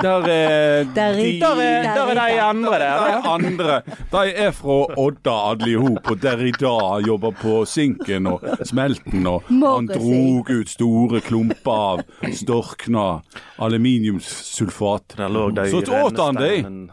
Der 0.00 0.24
er 0.24 1.12
de 1.14 1.40
der 1.40 1.60
er- 1.60 2.14
de 2.16 2.40
andre 2.40 2.70
Der 2.70 2.78
der. 2.78 3.18
er 3.18 3.28
andre. 3.28 3.82
De 4.12 4.22
er 4.46 4.50
fra 4.56 4.78
Odda 4.98 5.34
alle 5.50 5.68
i 5.70 5.74
hop, 5.74 6.10
og 6.10 6.20
der 6.22 6.40
i 6.46 6.50
dag 6.52 7.06
jobber 7.06 7.32
på 7.36 7.64
sinken 7.68 8.26
og 8.26 8.40
smelten. 8.64 9.26
Og 9.26 9.42
han 9.50 9.86
drog 9.90 10.50
ut 10.50 10.68
store 10.72 11.20
klumper 11.20 11.70
av 11.70 12.02
storkna 12.32 13.20
aluminiumssulfat. 13.58 15.16
De 15.18 15.68
Så 15.70 15.84
åt 16.04 16.18
han 16.18 16.34
de, 16.34 16.88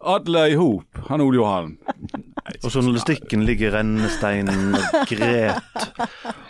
alle 0.00 0.46
i 0.50 0.54
hop, 0.54 1.02
han 1.08 1.20
Ole 1.20 1.36
Johan. 1.36 1.76
Og 2.64 2.70
journalistikken 2.74 3.44
ligger 3.46 3.70
i 3.70 3.74
rennesteinen 3.78 4.74
og 4.78 5.06
gret 5.10 5.86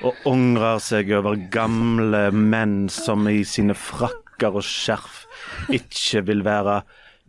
og 0.06 0.26
angrer 0.31 0.81
seg 0.82 1.12
over 1.19 1.38
gamle 1.52 2.29
menn 2.35 2.88
som 2.93 3.26
i 3.31 3.43
sine 3.49 3.76
frakker 3.76 4.56
og 4.56 4.64
skjerf 4.64 5.25
ikke 5.70 6.25
vil 6.31 6.44
være 6.47 6.81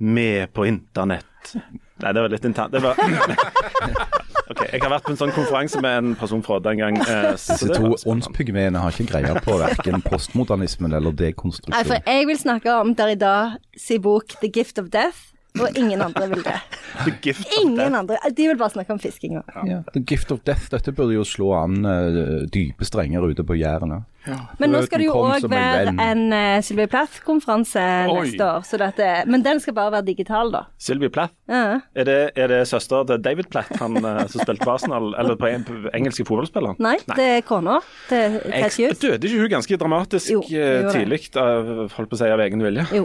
med 0.01 0.53
på 0.55 0.65
internett. 0.69 1.55
Nei, 2.01 2.13
det 2.15 2.21
var 2.23 2.31
litt 2.33 2.45
internt. 2.47 2.73
Det 2.73 2.81
var 2.81 2.97
OK, 4.51 4.61
jeg 4.67 4.81
har 4.83 4.91
vært 4.91 5.05
på 5.05 5.13
en 5.13 5.19
sånn 5.19 5.33
konferanse 5.35 5.79
med 5.83 5.97
en 5.99 6.15
person 6.19 6.41
fra 6.43 6.57
Odda 6.59 6.73
en 6.73 6.81
gang. 6.81 6.97
eh, 7.05 7.27
Disse 7.37 7.69
to 7.71 7.93
åndspygmeene 8.11 8.81
har 8.83 8.91
ikke 8.95 9.11
greie 9.13 9.43
på 9.45 9.57
verken 9.61 10.01
postmodernismen 10.03 10.95
eller 10.97 11.15
Nei, 11.15 11.83
for 11.87 11.99
jeg 12.01 12.27
vil 12.27 12.39
snakke 12.39 12.73
om 12.81 12.95
Derrida 12.97 13.35
sin 13.79 14.01
bok 14.03 14.35
'The 14.41 14.51
Gift 14.51 14.81
of 14.81 14.89
Death', 14.91 15.30
og 15.59 15.77
ingen 15.77 16.01
andre 16.01 16.29
vil 16.31 16.43
det. 16.45 16.55
The 17.03 17.13
gift 17.21 17.45
of 17.47 17.57
Ingen 17.61 17.77
death. 17.77 17.99
andre. 17.99 18.17
De 18.37 18.47
vil 18.47 18.57
bare 18.57 18.69
snakke 18.69 18.93
om 18.93 18.99
fisking. 18.99 19.33
Ja, 19.67 19.81
The 19.93 20.03
Gift 20.07 20.31
of 20.31 20.39
Death, 20.47 20.69
dette 20.71 20.91
burde 20.95 21.13
jo 21.17 21.23
slå 21.27 21.51
an 21.63 21.81
uh, 21.85 22.45
dype 22.53 22.85
strenger 22.87 23.21
ute 23.27 23.43
på 23.43 23.57
Jæren. 23.59 23.97
Men 24.61 24.69
nå 24.73 24.79
skal 24.85 24.99
det 25.01 25.05
jo 25.07 25.13
òg 25.17 25.41
være 25.49 25.87
en 25.89 25.99
en 26.11 26.33
uh, 26.33 26.61
Sylvia 26.63 26.87
Plath-konferanse 26.91 27.81
neste 28.11 28.43
år. 28.45 28.61
Så 28.67 28.75
dette, 28.81 29.07
men 29.31 29.39
den 29.45 29.57
skal 29.63 29.73
bare 29.77 29.91
være 29.95 30.05
digital, 30.11 30.47
da. 30.53 30.61
Sylvie 30.81 31.09
Plath. 31.09 31.33
Ja. 31.49 31.79
Er 31.95 32.03
det, 32.07 32.17
er 32.37 32.47
det 32.51 32.59
søster 32.69 33.03
til 33.09 33.17
David 33.23 33.45
Plath, 33.51 33.71
han 33.81 33.93
eh, 33.97 34.27
som 34.31 34.39
spilte 34.43 34.63
på 34.65 34.71
Arsenal, 34.75 35.05
eller 35.19 35.35
på, 35.39 35.45
en, 35.49 35.63
på 35.67 35.73
engelske 35.97 36.25
fotballspilleren? 36.27 36.75
Nei, 36.83 36.97
det 37.17 37.27
er 37.37 37.41
kona 37.47 37.75
til 38.09 38.23
Hughes. 38.45 38.99
døde 39.01 39.23
ikke 39.27 39.39
hun 39.41 39.49
ganske 39.55 39.77
dramatisk 39.81 40.27
Jo, 40.31 40.39
det. 40.49 40.91
tidlig, 40.93 41.19
av, 41.39 41.65
holdt 41.95 42.09
på 42.11 42.15
å 42.17 42.19
si, 42.21 42.27
av 42.31 42.39
egen 42.45 42.61
vilje? 42.63 42.83
Jo. 42.95 43.03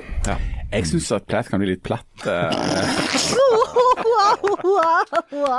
Jeg 0.72 0.82
syns 0.90 1.08
at 1.16 1.22
Plath 1.30 1.48
kan 1.52 1.58
bli 1.62 1.68
litt 1.74 1.84
platt. 1.86 2.26
eh, 2.26 2.32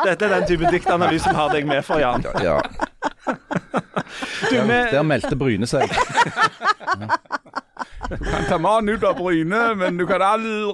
Dette 0.08 0.26
er 0.26 0.30
den 0.38 0.46
type 0.50 0.66
diktanalyse 0.72 1.30
vi 1.32 1.36
har 1.38 1.50
deg 1.54 1.64
med 1.70 1.82
for, 1.86 1.98
Jan. 2.02 2.24
Ja. 2.44 2.58
Du, 3.28 4.56
Der, 4.56 4.66
med, 4.66 4.92
der 4.94 5.04
meldte 5.04 5.36
Bryne 5.36 5.68
seg. 5.68 5.90
kan 8.08 8.46
ta 8.50 8.58
mannen 8.58 8.96
ut 8.96 9.04
av 9.04 9.18
Bryne, 9.20 9.76
men 9.76 9.98
du 10.00 10.06
kan 10.08 10.22
aldri 10.24 10.74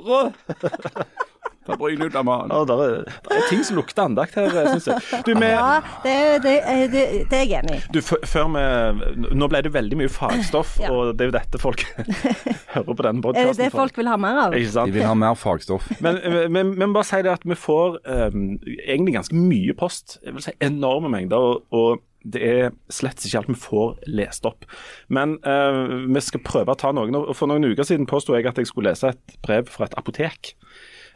ta 1.65 1.77
Bryne 1.79 2.05
ut 2.05 2.15
av 2.15 2.25
mannen. 2.27 2.51
Ja, 2.51 2.63
det 2.67 2.75
er, 2.83 3.37
er 3.37 3.45
ting 3.49 3.63
som 3.65 3.77
lukter 3.79 4.03
andakt 4.05 4.35
her, 4.35 4.51
syns 4.73 4.87
jeg. 4.91 5.21
Du, 5.25 5.31
med, 5.39 5.53
Ja, 5.55 5.79
det, 6.03 6.15
det, 6.43 6.53
det, 6.91 7.03
det 7.31 7.39
er 7.39 7.45
jeg 7.47 7.63
enig 7.63 7.77
i. 7.79 7.81
du, 7.95 8.01
før 8.03 8.49
vi 8.53 8.63
Nå 9.33 9.49
ble 9.51 9.63
det 9.65 9.73
veldig 9.73 9.99
mye 10.03 10.11
fagstoff, 10.11 10.75
Ja. 10.83 10.91
og 10.91 11.15
det 11.17 11.27
er 11.27 11.31
jo 11.31 11.35
dette 11.37 11.61
folk 11.61 11.85
hører 12.75 12.89
på 12.93 13.07
denne 13.07 13.33
Er 13.33 13.51
det 13.53 13.57
det 13.61 13.71
folk 13.73 13.97
vil 13.97 14.11
ha 14.11 14.17
mer 14.19 14.41
av? 14.47 14.57
Ikke 14.59 14.85
De 14.89 14.97
vil 14.99 15.07
ha 15.07 15.15
mer 15.17 15.39
fagstoff. 15.39 15.87
Men, 16.03 16.19
vi 16.51 16.63
må 16.83 16.91
bare 16.99 17.07
si 17.09 17.21
det 17.23 17.31
at 17.33 17.45
vi 17.47 17.57
får 17.57 18.01
um, 18.03 18.57
egentlig 18.83 19.15
ganske 19.17 19.37
mye 19.37 19.75
post. 19.77 20.19
Jeg 20.25 20.35
vil 20.35 20.43
si 20.45 20.57
enorme 20.61 21.11
mengder. 21.13 21.37
Og, 21.37 21.63
og 21.71 22.03
det 22.23 22.41
er 22.47 22.71
slett 22.91 23.23
ikke 23.25 23.41
alt 23.41 23.51
vi 23.51 23.59
får 23.59 23.95
lest 24.07 24.45
opp. 24.47 24.65
Men 25.11 25.37
uh, 25.43 26.07
vi 26.07 26.21
skal 26.23 26.43
prøve 26.45 26.71
å 26.73 26.79
ta 26.79 26.93
noen. 26.95 27.17
For 27.35 27.51
noen 27.51 27.67
uker 27.67 27.87
siden 27.87 28.07
påsto 28.09 28.35
jeg 28.37 28.47
at 28.47 28.57
jeg 28.61 28.69
skulle 28.69 28.93
lese 28.93 29.11
et 29.11 29.37
brev 29.43 29.67
fra 29.71 29.89
et 29.89 29.97
apotek. 29.99 30.53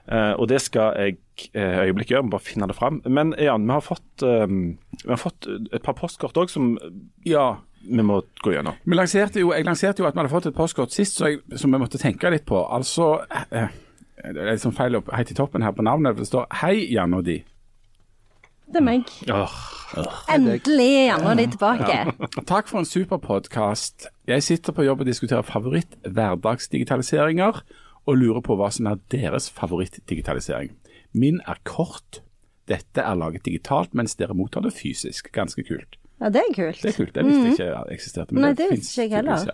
Uh, 0.07 0.33
og 0.39 0.47
det 0.47 0.61
skal 0.63 0.95
jeg 0.95 1.17
uh, 1.55 1.83
øyeblikk 1.83 2.13
gjøre, 2.13 2.29
bare 2.31 2.43
finne 2.43 2.67
det 2.69 2.77
fram. 2.77 3.01
Men 3.07 3.33
Jan, 3.39 3.65
vi 3.67 3.75
har 3.75 3.83
fått, 3.83 4.23
uh, 4.23 4.45
vi 4.47 5.09
har 5.11 5.19
fått 5.19 5.47
et 5.47 5.83
par 5.83 5.97
postkort 5.99 6.37
òg 6.39 6.51
som 6.51 6.77
Ja. 7.27 7.57
vi 7.87 8.03
må 8.03 8.21
gå 8.43 8.51
gjennom. 8.51 8.75
Lanserte 8.87 9.39
jo, 9.39 9.51
jeg 9.55 9.63
lanserte 9.67 10.01
jo 10.03 10.07
at 10.07 10.15
vi 10.15 10.19
hadde 10.19 10.31
fått 10.31 10.47
et 10.49 10.55
postkort 10.55 10.91
sist, 10.91 11.19
jeg, 11.21 11.39
som 11.55 11.71
vi 11.71 11.79
måtte 11.79 11.99
tenke 11.99 12.31
litt 12.31 12.45
på. 12.45 12.59
Altså 12.67 13.21
Det 13.29 14.33
er 14.33 14.49
litt 14.51 14.63
sånn 14.63 14.75
feil 14.75 14.97
opp 14.97 15.11
helt 15.13 15.31
i 15.31 15.37
toppen 15.37 15.63
her 15.63 15.71
på 15.71 15.85
navnet. 15.85 16.17
Det 16.17 16.27
står 16.27 16.47
'Hei, 16.51 16.87
Jan 16.91 17.13
og 17.13 17.23
de'. 17.23 17.43
Det 18.67 18.81
er 18.81 18.83
meg. 18.83 19.07
Endelig 20.33 20.87
er 21.07 21.21
nå 21.23 21.31
de 21.39 21.45
tilbake. 21.53 21.99
Takk 22.49 22.67
for 22.67 22.81
en 22.81 22.87
super 22.87 23.19
podkast. 23.23 24.09
Jeg 24.27 24.43
sitter 24.43 24.75
på 24.75 24.83
jobb 24.83 25.05
og 25.05 25.07
diskuterer 25.07 25.45
favoritt-hverdagsdigitaliseringer, 25.47 27.61
og 28.07 28.17
lurer 28.19 28.41
på 28.43 28.55
hva 28.59 28.67
som 28.71 28.87
er 28.91 28.99
deres 29.11 29.47
favoritt-digitalisering. 29.55 30.73
Min 31.13 31.39
er 31.47 31.55
kort. 31.67 32.21
dette 32.67 32.99
er 32.99 33.15
laget 33.15 33.45
digitalt, 33.47 33.93
mens 33.95 34.17
dere 34.19 34.33
mottar 34.35 34.59
det 34.65 34.73
fysisk. 34.75 35.29
Ganske 35.31 35.63
kult. 35.63 35.95
Ja, 36.19 36.27
det 36.29 36.41
er 36.41 36.51
kult. 36.51 36.81
Det 36.83 36.89
er 36.91 36.97
kult. 36.97 37.13
Det 37.15 37.23
visste 37.23 37.63
jeg 37.63 37.71
ikke 37.71 37.93
eksisterte. 37.95 38.33
men 38.35 38.41
Nei, 38.43 38.49
det 38.51 38.67
det 38.67 38.79
visste 38.81 39.05
ikke 39.05 39.15
jeg 39.15 39.23
heller. 39.23 39.47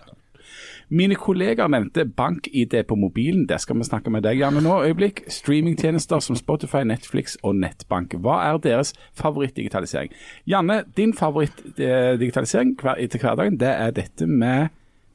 Mine 0.88 1.14
kollegaer 1.16 1.68
nevnte 1.68 2.04
bank-ID 2.06 2.74
på 2.88 2.94
mobilen. 2.94 3.46
Det 3.48 3.60
skal 3.60 3.78
vi 3.78 3.84
snakke 3.88 4.10
med 4.10 4.22
deg 4.26 4.38
Janne 4.38 4.60
nå. 4.62 4.82
øyeblikk. 4.84 5.24
Streamingtjenester 5.28 6.20
som 6.20 6.36
Spotify, 6.36 6.84
Netflix 6.84 7.36
og 7.42 7.56
nettbank. 7.56 8.14
Hva 8.20 8.40
er 8.48 8.58
deres 8.58 8.92
favorittdigitalisering? 9.18 10.12
Janne, 10.46 10.82
din 10.96 11.14
favorittdigitalisering 11.14 12.76
til 13.10 13.20
hverdagen, 13.20 13.60
det 13.60 13.68
er 13.68 13.90
dette 13.90 14.26
med 14.26 14.68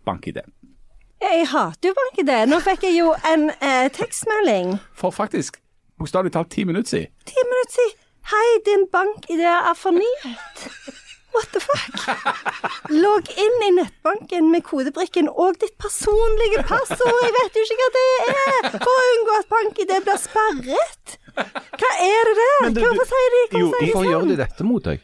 bank-ID. 0.05 0.39
Jeg 1.22 1.48
hater 1.51 1.89
jo 1.89 1.96
bank-ID. 2.01 2.31
Nå 2.50 2.60
fikk 2.63 2.84
jeg 2.88 3.00
jo 3.00 3.13
en 3.34 3.50
eh, 3.50 3.89
tekstmelding 3.91 4.77
For 4.96 5.12
faktisk, 5.12 5.58
bokstavelig 6.00 6.31
talt 6.31 6.50
ti 6.51 6.63
minutter 6.63 6.89
siden. 6.89 7.12
ti 7.27 7.36
minutter 7.50 7.75
siden. 7.75 7.98
Hei, 8.29 8.48
din 8.65 8.86
bank-ID 8.93 9.41
er 9.41 9.75
fornyet. 9.75 10.63
What 11.34 11.48
the 11.54 11.60
fuck? 11.62 12.90
Logg 12.90 13.28
inn 13.38 13.58
i 13.68 13.70
nettbanken 13.78 14.48
med 14.52 14.64
kodebrikken 14.66 15.28
og 15.30 15.60
ditt 15.62 15.76
personlige 15.82 16.64
passord. 16.68 17.20
Jeg 17.24 17.34
vet 17.38 17.60
jo 17.60 17.66
ikke 17.68 17.78
hva 17.82 17.90
det 17.96 18.06
er, 18.26 18.70
for 18.82 18.90
å 18.94 19.04
unngå 19.14 19.36
at 19.38 19.50
bank-ID 19.54 19.94
blir 20.08 20.20
sperret. 20.24 21.18
Hva 21.40 21.92
er 22.04 22.30
det 22.32 22.36
der? 22.40 22.58
Men 22.66 22.74
du- 22.74 22.82
Hvorfor 22.82 23.06
sier 23.12 23.30
de, 23.36 23.42
Jo, 23.60 23.68
hvorfor 23.68 23.80
sier 23.80 23.94
Hvorfor 23.94 24.04
de 24.04 24.10
gjør 24.10 24.20
sånn? 24.26 24.28
de 24.34 24.40
dette 24.42 24.64
mot 24.68 24.84
deg? 24.90 25.00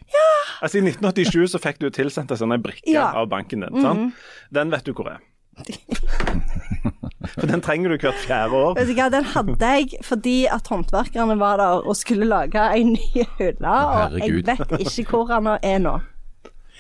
Altså, 0.62 0.76
I 0.80 0.82
1987 0.90 1.48
så 1.56 1.62
fikk 1.62 1.80
du 1.80 1.90
tilsendt 1.90 2.32
en 2.32 2.38
sånn 2.42 2.58
brikke 2.64 2.90
Ja. 2.98 3.12
av 3.14 3.30
banken 3.30 3.62
din. 3.62 3.82
sant? 3.82 4.14
Den 4.52 4.72
vet 4.72 4.84
du 4.84 4.94
hvor 4.94 5.08
er. 5.14 5.20
For 7.36 7.48
den 7.50 7.62
trenger 7.64 7.90
du 7.94 7.98
hvert 7.98 8.18
fjerde 8.26 8.52
år. 8.54 8.74
Vet 8.78 8.88
du 8.90 8.94
hva, 8.98 9.10
Den 9.12 9.24
hadde 9.24 9.60
jeg 9.60 10.00
fordi 10.04 10.36
at 10.52 10.68
håndverkerne 10.68 11.38
var 11.40 11.58
der 11.62 11.86
og 11.88 11.96
skulle 11.98 12.26
lage 12.28 12.60
en 12.76 12.94
ny 12.94 13.24
hylle, 13.40 13.64
og 13.64 14.20
jeg 14.20 14.44
vet 14.46 14.76
ikke 14.86 15.06
hvor 15.10 15.28
han 15.32 15.48
er 15.62 15.80
nå. 15.80 15.96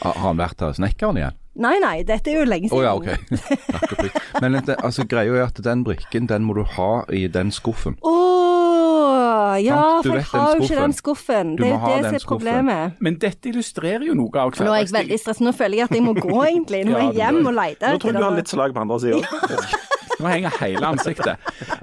Har 0.02 0.22
han 0.22 0.40
vært 0.40 0.62
her 0.64 0.76
snekkeren 0.76 1.20
igjen? 1.22 1.42
Nei, 1.56 1.78
nei, 1.80 2.02
dette 2.04 2.34
er 2.34 2.42
jo 2.42 2.48
lenge 2.50 2.68
siden. 2.68 2.84
siden. 2.84 2.84
ja, 2.84 2.96
ok. 3.00 3.68
Takk 3.76 3.92
og 3.94 4.00
pris. 4.02 4.16
Men 4.44 4.58
altså, 4.60 5.06
greia 5.08 5.38
er 5.40 5.46
at 5.46 5.62
den 5.64 5.86
brikken, 5.88 6.28
den 6.28 6.44
må 6.44 6.58
du 6.58 6.66
ha 6.76 6.90
i 7.16 7.28
den 7.32 7.54
skuffen. 7.56 7.96
Åh, 8.04 9.56
ja, 9.64 9.80
du 10.04 10.10
for 10.10 10.20
jeg 10.20 10.28
har 10.34 10.52
jo 10.52 10.68
ikke 10.68 10.82
den 10.82 10.96
skuffen. 10.98 11.56
Du 11.56 11.64
Det 11.64 11.72
er 11.72 11.80
jo 11.80 11.94
det 11.96 12.12
som 12.12 12.20
er 12.20 12.28
problemet. 12.28 13.00
Men 13.00 13.20
dette 13.24 13.50
illustrerer 13.54 14.04
jo 14.04 14.18
noe 14.20 14.36
av 14.36 14.52
Nå 14.60 14.74
er 14.74 14.84
jeg 14.84 14.92
veldig 14.98 15.20
stresset. 15.22 15.46
Nå 15.48 15.56
føler 15.56 15.80
jeg 15.80 15.88
at 15.88 15.96
jeg 15.96 16.04
må 16.04 16.16
gå, 16.20 16.36
egentlig. 16.44 16.84
Nå 16.90 16.98
er 17.00 17.08
jeg 17.08 17.22
hjem 17.24 17.42
og 17.46 17.56
lete. 17.56 17.94
Nå 17.94 18.04
tror 18.04 18.12
jeg 18.12 18.20
du 18.20 18.28
har 18.28 18.40
litt 18.42 18.52
slag 18.52 18.76
på 18.76 18.84
andre 18.84 19.00
sida. 19.06 19.24
Nå 20.26 20.32
henger 20.34 20.56
hele 20.62 20.88
ansiktet. 20.90 21.38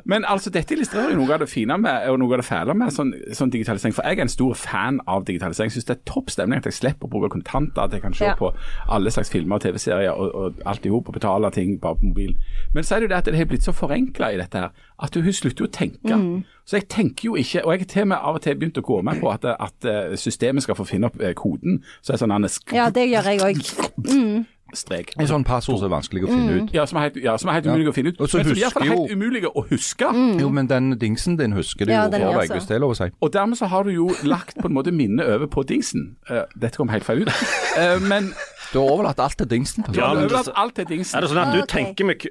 Men 0.09 0.25
altså, 0.29 0.51
dette 0.51 0.75
illustrerer 0.75 1.13
jo 1.15 1.21
noe 1.23 1.37
av 1.37 1.45
det 1.45 1.49
fine 1.53 1.77
med, 1.79 2.09
og 2.11 2.19
noe 2.21 2.35
av 2.37 2.43
det 2.43 2.47
fæle 2.49 2.75
med 2.79 2.91
sånn, 2.95 3.13
sånn 3.39 3.53
digitalisering. 3.55 3.95
For 3.95 4.07
jeg 4.09 4.19
er 4.19 4.27
en 4.27 4.33
stor 4.33 4.55
fan 4.59 4.99
av 5.07 5.25
digitalisering. 5.29 5.71
Jeg 5.71 5.77
syns 5.79 5.89
det 5.91 5.97
er 5.97 6.03
topp 6.11 6.33
stemning 6.35 6.59
at 6.63 6.67
jeg 6.69 6.77
slipper 6.81 7.07
å 7.07 7.13
bruke 7.15 7.31
kontanter. 7.37 7.85
At 7.87 7.95
jeg 7.97 8.03
kan 8.05 8.15
se 8.19 8.25
Ja. 8.33 8.35
på 8.39 8.51
alle 8.91 9.11
slags 9.15 9.31
filmer 9.31 9.57
og 9.61 9.63
TV-serier 9.67 10.11
og, 10.13 10.35
og 10.35 10.63
alt 10.67 10.87
i 10.87 10.93
hop 10.93 11.09
og 11.09 11.15
betale 11.15 11.51
ting 11.55 11.79
bare 11.81 11.97
på 12.01 12.11
mobilen. 12.11 12.37
Men 12.75 12.85
så 12.85 12.97
er 12.97 13.01
det 13.01 13.09
jo 13.09 13.13
det 13.15 13.21
at 13.23 13.31
det 13.31 13.39
har 13.39 13.51
blitt 13.53 13.65
så 13.69 13.73
forenkla 13.77 14.33
i 14.35 14.41
dette 14.41 14.59
her, 14.59 14.71
at 15.03 15.15
hun 15.15 15.33
slutter 15.33 15.65
jo 15.65 15.69
å 15.71 15.75
tenke. 15.75 16.17
Mm. 16.17 16.43
Så 16.65 16.79
jeg 16.79 16.89
tenker 16.89 17.27
jo 17.27 17.35
ikke, 17.37 17.65
og 17.65 17.73
jeg 17.75 17.81
har 17.85 17.91
til 17.91 18.03
og 18.03 18.09
med 18.13 18.19
av 18.23 18.37
og 18.39 18.43
til 18.45 18.59
begynt 18.59 18.79
å 18.79 18.85
gå 18.87 19.01
med 19.03 19.21
på 19.21 19.31
at, 19.33 19.45
at 19.45 19.89
eh, 19.91 20.17
systemet 20.17 20.63
skal 20.63 20.79
få 20.79 20.87
finne 20.87 21.11
opp 21.11 21.21
eh, 21.21 21.35
koden. 21.39 21.81
Så 22.03 22.13
er 22.13 22.19
det 22.19 22.23
sånn 22.23 22.37
er 22.37 22.77
Ja, 22.77 22.89
det 22.91 23.09
gjør 23.11 23.31
jeg 23.33 23.41
òg. 23.43 24.47
strek. 24.73 25.13
En 25.19 25.27
sånn 25.27 25.45
passord 25.45 25.79
som 25.79 25.87
er 25.91 25.95
vanskelig 25.97 26.25
å 26.25 26.29
finne 26.29 26.63
ut. 26.63 26.73
Ja, 26.75 26.85
som 26.87 26.99
er 26.99 27.03
helt, 27.11 27.17
ja, 27.23 27.37
som 27.37 27.49
er 27.51 27.55
helt 27.61 27.67
umulig 27.67 27.89
å 27.89 27.95
finne 27.95 28.09
ut. 28.13 28.21
Og 28.21 28.29
så 28.29 28.39
Men 28.39 28.45
som 28.47 28.57
i 28.57 28.61
hvert 28.61 28.73
fall 28.73 28.83
er 28.83 28.89
helt 28.89 29.11
jo- 29.11 29.17
umulig 29.17 29.43
å 29.45 29.65
huske. 29.69 30.09
Jo, 30.41 30.49
men 30.49 30.67
den 30.67 30.91
dingsen 30.99 31.37
din 31.39 31.53
husker 31.53 31.87
du 31.87 31.93
Ja, 31.93 32.05
jo 32.07 32.11
den 32.11 32.21
for 32.23 32.41
deg, 32.41 32.49
så. 32.49 32.55
hvis 32.55 32.67
det 32.69 32.75
er 32.77 32.81
lov 32.81 32.91
å 32.93 32.97
si. 32.97 33.11
Og 33.23 33.33
dermed 33.33 33.59
så 33.59 33.67
har 33.69 33.85
du 33.85 33.91
jo 33.91 34.09
lagt 34.25 34.57
på 34.59 34.67
en 34.67 34.75
måte 34.75 34.93
minnet 34.93 35.27
over 35.27 35.47
på 35.47 35.65
dingsen. 35.67 36.17
Eh, 36.31 36.45
dette 36.59 36.77
kom 36.77 36.89
helt 36.89 37.05
feil 37.05 37.23
ut. 37.23 37.29
Eh, 37.77 37.99
men 38.01 38.33
Du 38.73 38.79
har 38.81 38.89
overlatt 38.89 39.19
alt 39.21 39.37
til 39.37 39.47
dingsen. 39.47 39.85
du 39.93 39.99
Ja, 40.01 40.09
har 40.09 40.15
men 40.15 40.25
overlatt 40.25 40.49
alt 40.57 40.75
til 40.75 40.85
dingsen. 40.87 41.17
Er 41.17 41.21
det 41.21 41.31
sånn 41.31 41.47
at 41.47 41.53
du 41.55 41.61
Ok. 41.63 41.69
tenker 41.69 42.05
med 42.07 42.19
ku- 42.21 42.29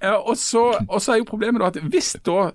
Eh, 0.00 0.14
og, 0.14 0.36
så, 0.36 0.76
og 0.88 1.00
så 1.02 1.12
er 1.14 1.18
jo 1.18 1.24
problemet 1.24 1.58
da 1.58 1.66
at 1.72 1.74
hvis 1.90 2.12
da 2.22 2.52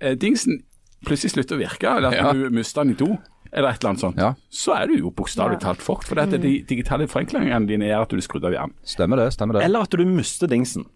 eh, 0.00 0.14
dingsen 0.18 0.62
plutselig 1.06 1.30
slutter 1.36 1.56
å 1.56 1.60
virke, 1.62 1.86
eller 1.96 2.08
at 2.08 2.14
Ja. 2.14 2.32
du 2.32 2.50
mister 2.50 2.82
den 2.82 2.92
i 2.92 2.94
do, 2.98 3.16
eller 3.52 3.72
et 3.72 3.80
eller 3.82 3.90
annet 3.90 4.00
sånt, 4.04 4.16
Ja. 4.20 4.34
så 4.50 4.76
er 4.76 4.86
du 4.86 4.96
jo 4.98 5.10
bokstavelig 5.10 5.60
talt 5.60 5.82
fucked. 5.82 6.08
For 6.08 6.14
dette, 6.14 6.38
de 6.38 6.62
digitale 6.62 7.08
forenklingene 7.08 7.66
dine 7.66 7.90
er 7.90 8.00
at 8.00 8.10
du 8.10 8.16
er 8.16 8.24
skrudd 8.24 8.44
av 8.44 8.52
hjernen. 8.52 8.74
Stemmer 8.84 9.16
det. 9.16 9.32
stemmer 9.34 9.58
det. 9.58 9.64
Eller 9.64 9.82
at 9.82 9.90
du 9.90 10.04
mister 10.04 10.46
dingsen. 10.46 10.86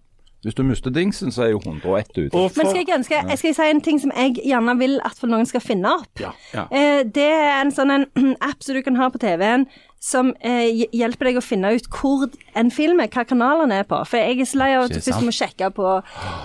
Hvis 0.45 0.55
du 0.55 0.63
mister 0.63 0.93
dingsen, 0.93 1.33
så 1.33 1.47
er 1.47 1.55
jo 1.55 1.61
101 1.65 2.11
ute. 2.19 2.31
For... 2.31 2.51
Men 2.57 2.67
skal 2.69 2.83
jeg, 2.85 2.99
ønske, 2.99 3.21
jeg 3.31 3.39
skal 3.41 3.55
si 3.57 3.69
en 3.73 3.81
ting 3.81 4.01
som 4.03 4.13
jeg 4.13 4.35
gjerne 4.45 4.75
vil 4.79 4.99
at 5.01 5.23
noen 5.25 5.49
skal 5.49 5.63
finne 5.65 5.89
opp. 5.89 6.21
Ja, 6.21 6.35
ja. 6.53 6.67
Eh, 6.69 7.01
det 7.09 7.31
er 7.33 7.63
en 7.63 7.73
sånn 7.73 7.91
en 7.95 8.05
app 8.51 8.61
som 8.61 8.77
du 8.77 8.83
kan 8.85 9.01
ha 9.01 9.09
på 9.09 9.23
TV-en, 9.23 9.65
som 10.05 10.35
eh, 10.45 10.85
hjelper 10.93 11.31
deg 11.31 11.41
å 11.41 11.45
finne 11.45 11.71
ut 11.73 11.89
hvor 11.89 12.29
en 12.61 12.73
film 12.75 13.01
er, 13.01 13.09
hva 13.09 13.25
kanalen 13.25 13.73
er 13.73 13.89
på. 13.89 14.03
For 14.05 14.21
jeg 14.21 14.43
er 14.45 14.51
så 14.51 14.61
lei 14.61 14.71
av 14.77 14.85
at 14.85 14.93
du 14.93 15.01
først 15.01 15.25
må 15.25 15.33
sjekke 15.33 15.71
på 15.79 15.95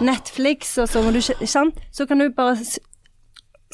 Netflix, 0.08 0.78
og 0.80 0.88
så 0.88 1.04
må 1.04 1.12
du 1.12 1.20
ikke 1.20 1.50
Sant? 1.50 1.84
Så 1.92 2.08
kan 2.08 2.24
du 2.24 2.30
bare 2.32 2.56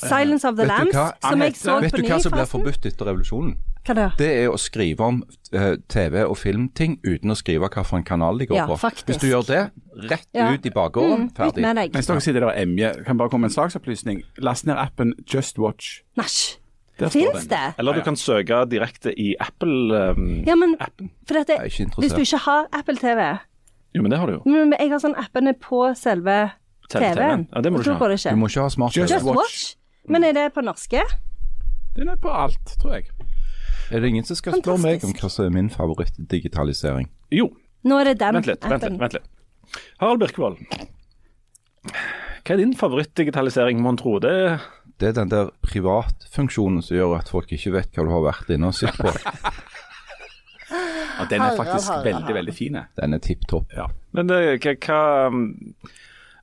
Silence 0.02 0.44
of 0.48 0.56
the 0.58 0.66
Lambs, 0.68 0.92
som 1.24 1.42
jeg 1.42 1.56
så 1.56 1.80
på 1.80 1.80
nyfasen. 1.80 1.84
Vet 1.86 1.96
du 1.96 2.10
hva 2.10 2.20
som 2.22 2.32
ble 2.36 2.46
forbudt 2.50 2.86
etter 2.90 3.06
revolusjonen? 3.08 3.54
Hva 3.86 3.94
da? 3.96 4.08
Det 4.18 4.28
er 4.42 4.50
å 4.50 4.58
skrive 4.60 5.06
om 5.06 5.22
uh, 5.54 5.76
TV- 5.88 6.26
og 6.26 6.36
filmting 6.42 6.98
uten 7.06 7.32
å 7.32 7.36
skrive 7.38 7.70
hvilken 7.70 8.04
kanal 8.04 8.38
de 8.42 8.48
går 8.50 8.58
Ja, 8.58 8.66
på. 8.68 8.76
faktisk. 8.82 9.08
Hvis 9.08 9.22
du 9.22 9.28
gjør 9.30 9.46
det, 9.48 9.62
rett 10.10 10.28
Ja. 10.34 10.50
ut 10.52 10.66
i 10.66 10.70
bakgården, 10.74 11.30
mm, 11.30 11.36
ferdig. 11.38 11.62
med 11.62 11.76
deg. 11.76 11.94
Mens 11.94 12.08
dere 12.08 12.20
sitter 12.22 12.40
der 12.42 12.48
og 12.50 12.58
emjer, 12.58 13.04
kan 13.06 13.18
bare 13.18 13.30
komme 13.30 13.46
en 13.46 13.54
saksopplysning. 13.54 14.24
Last 14.38 14.66
ned 14.66 14.76
appen 14.78 15.14
Just 15.32 15.58
Watch. 15.60 16.02
Står 16.98 17.10
Fins 17.12 17.48
den. 17.48 17.50
det? 17.50 17.74
eller 17.78 17.94
du 17.94 18.02
kan 18.02 18.16
søke 18.16 18.66
direkte 18.72 19.12
i 19.20 19.36
Apple-appen. 19.40 20.46
Ja, 20.48 20.56
men 20.56 20.78
for 20.80 21.34
dette, 21.36 21.58
interessert. 21.60 22.00
Hvis 22.00 22.14
du 22.14 22.22
ikke 22.22 22.38
har 22.46 22.68
Apple 22.72 22.96
TV 22.96 23.38
jo, 23.96 24.02
men 24.02 24.12
det 24.12 24.20
har 24.20 24.28
du 24.28 24.34
jo. 24.34 24.42
Men 24.46 24.74
jeg 24.80 24.90
har 24.92 25.00
sånn 25.00 25.16
appene 25.16 25.54
på 25.56 25.96
selve 25.96 26.52
TV-en. 26.90 27.16
TV-en. 27.16 27.48
Ja, 27.54 27.62
det 27.62 27.72
må 27.72 27.78
du 27.80 27.84
ikke 27.92 27.96
ha. 27.96 28.32
Du 28.32 28.36
må 28.42 28.50
ikke 28.52 28.62
ha 28.66 28.70
smart 28.70 28.96
Just 28.98 29.08
TV. 29.14 29.16
Just 29.16 29.26
Watch. 29.26 29.76
Men 30.12 30.24
er 30.28 30.36
det 30.38 30.50
på 30.56 30.62
norske? 30.66 31.02
Den 31.96 32.12
er 32.12 32.18
på 32.22 32.32
alt, 32.32 32.76
tror 32.82 32.98
jeg. 32.98 33.10
Er 33.94 34.02
det 34.02 34.10
ingen 34.10 34.26
som 34.28 34.38
skal 34.38 34.58
spørre 34.60 34.82
meg 34.82 35.04
om 35.06 35.14
hva 35.16 35.30
som 35.32 35.46
er 35.48 35.54
min 35.54 35.70
favorittdigitalisering? 35.74 37.10
Jo, 37.34 37.52
Nå 37.86 38.00
er 38.02 38.10
det 38.10 38.16
den 38.20 38.40
vent 38.40 38.48
litt. 38.50 38.66
vent 38.66 38.82
litt, 38.84 39.00
vent 39.00 39.14
litt. 39.20 39.28
Harald 40.02 40.22
Birkvold. 40.24 40.58
Hva 41.86 42.56
er 42.56 42.62
din 42.62 42.74
favorittdigitalisering, 42.78 43.82
mon 43.82 43.98
tro? 43.98 44.18
Det 44.20 44.60
Det 44.98 45.10
er 45.10 45.14
den 45.18 45.30
der 45.30 45.52
privatfunksjonen 45.62 46.82
som 46.82 46.96
gjør 46.98 47.18
at 47.20 47.30
folk 47.30 47.52
ikke 47.52 47.74
vet 47.74 47.92
hva 47.94 48.06
du 48.08 48.12
har 48.14 48.24
vært 48.26 48.50
inne 48.56 48.70
og 48.72 48.78
sett 48.78 48.96
på. 48.98 49.12
Ja, 51.16 51.26
den 51.30 51.42
er 51.42 51.56
faktisk 51.56 51.92
veldig, 52.04 52.34
veldig 52.36 52.54
fin. 52.56 52.78
Den 52.98 53.14
er 53.14 53.20
tipp 53.24 53.46
topp. 53.48 53.72
Ja. 53.76 53.86
Men 54.16 54.28
det, 54.28 54.40
hva, 54.64 54.74
hva 54.84 55.02
um, 55.32 55.46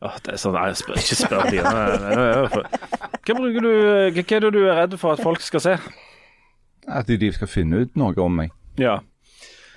Åh, 0.03 0.17
det 0.27 0.33
er 0.35 0.41
sånn, 0.43 0.57
nei, 0.59 0.73
spør, 0.75 0.99
Ikke 0.99 1.15
spør 1.19 1.45
de. 1.53 1.61
Hva, 1.63 3.37
bruker 3.39 3.63
du, 3.63 3.71
hva 3.71 4.25
er 4.25 4.45
det 4.47 4.51
du 4.55 4.61
er 4.67 4.77
redd 4.83 4.97
for 5.01 5.15
at 5.15 5.23
folk 5.23 5.43
skal 5.45 5.63
se? 5.63 5.77
At 6.91 7.07
de 7.07 7.29
skal 7.35 7.51
finne 7.51 7.85
ut 7.85 7.95
noe 8.01 8.17
om 8.25 8.35
meg. 8.43 8.51
Ja. 8.81 8.99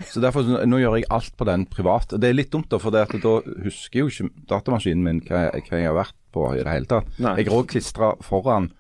Så 0.09 0.19
derfor, 0.19 0.43
Nå 0.67 0.79
gjør 0.81 0.97
jeg 0.99 1.07
alt 1.13 1.35
på 1.39 1.45
den 1.47 1.63
privat. 1.71 2.11
Det 2.19 2.27
er 2.31 2.35
litt 2.35 2.49
dumt, 2.51 2.67
da, 2.73 2.79
for 2.81 2.91
det 2.91 3.05
at 3.05 3.13
da 3.23 3.35
husker 3.63 4.01
jo 4.01 4.09
ikke 4.11 4.29
datamaskinen 4.49 5.05
min 5.05 5.21
hva, 5.27 5.45
hva 5.53 5.79
jeg 5.79 5.87
har 5.87 5.95
vært 5.95 6.17
på 6.35 6.47
i 6.57 6.63
det 6.65 6.67
hele 6.73 6.89
tatt. 6.89 7.11
Nei. 7.23 7.35
Jeg 7.39 7.47
har 7.47 7.55
òg 7.61 7.69
klistra 7.71 8.09
foran 8.25 8.71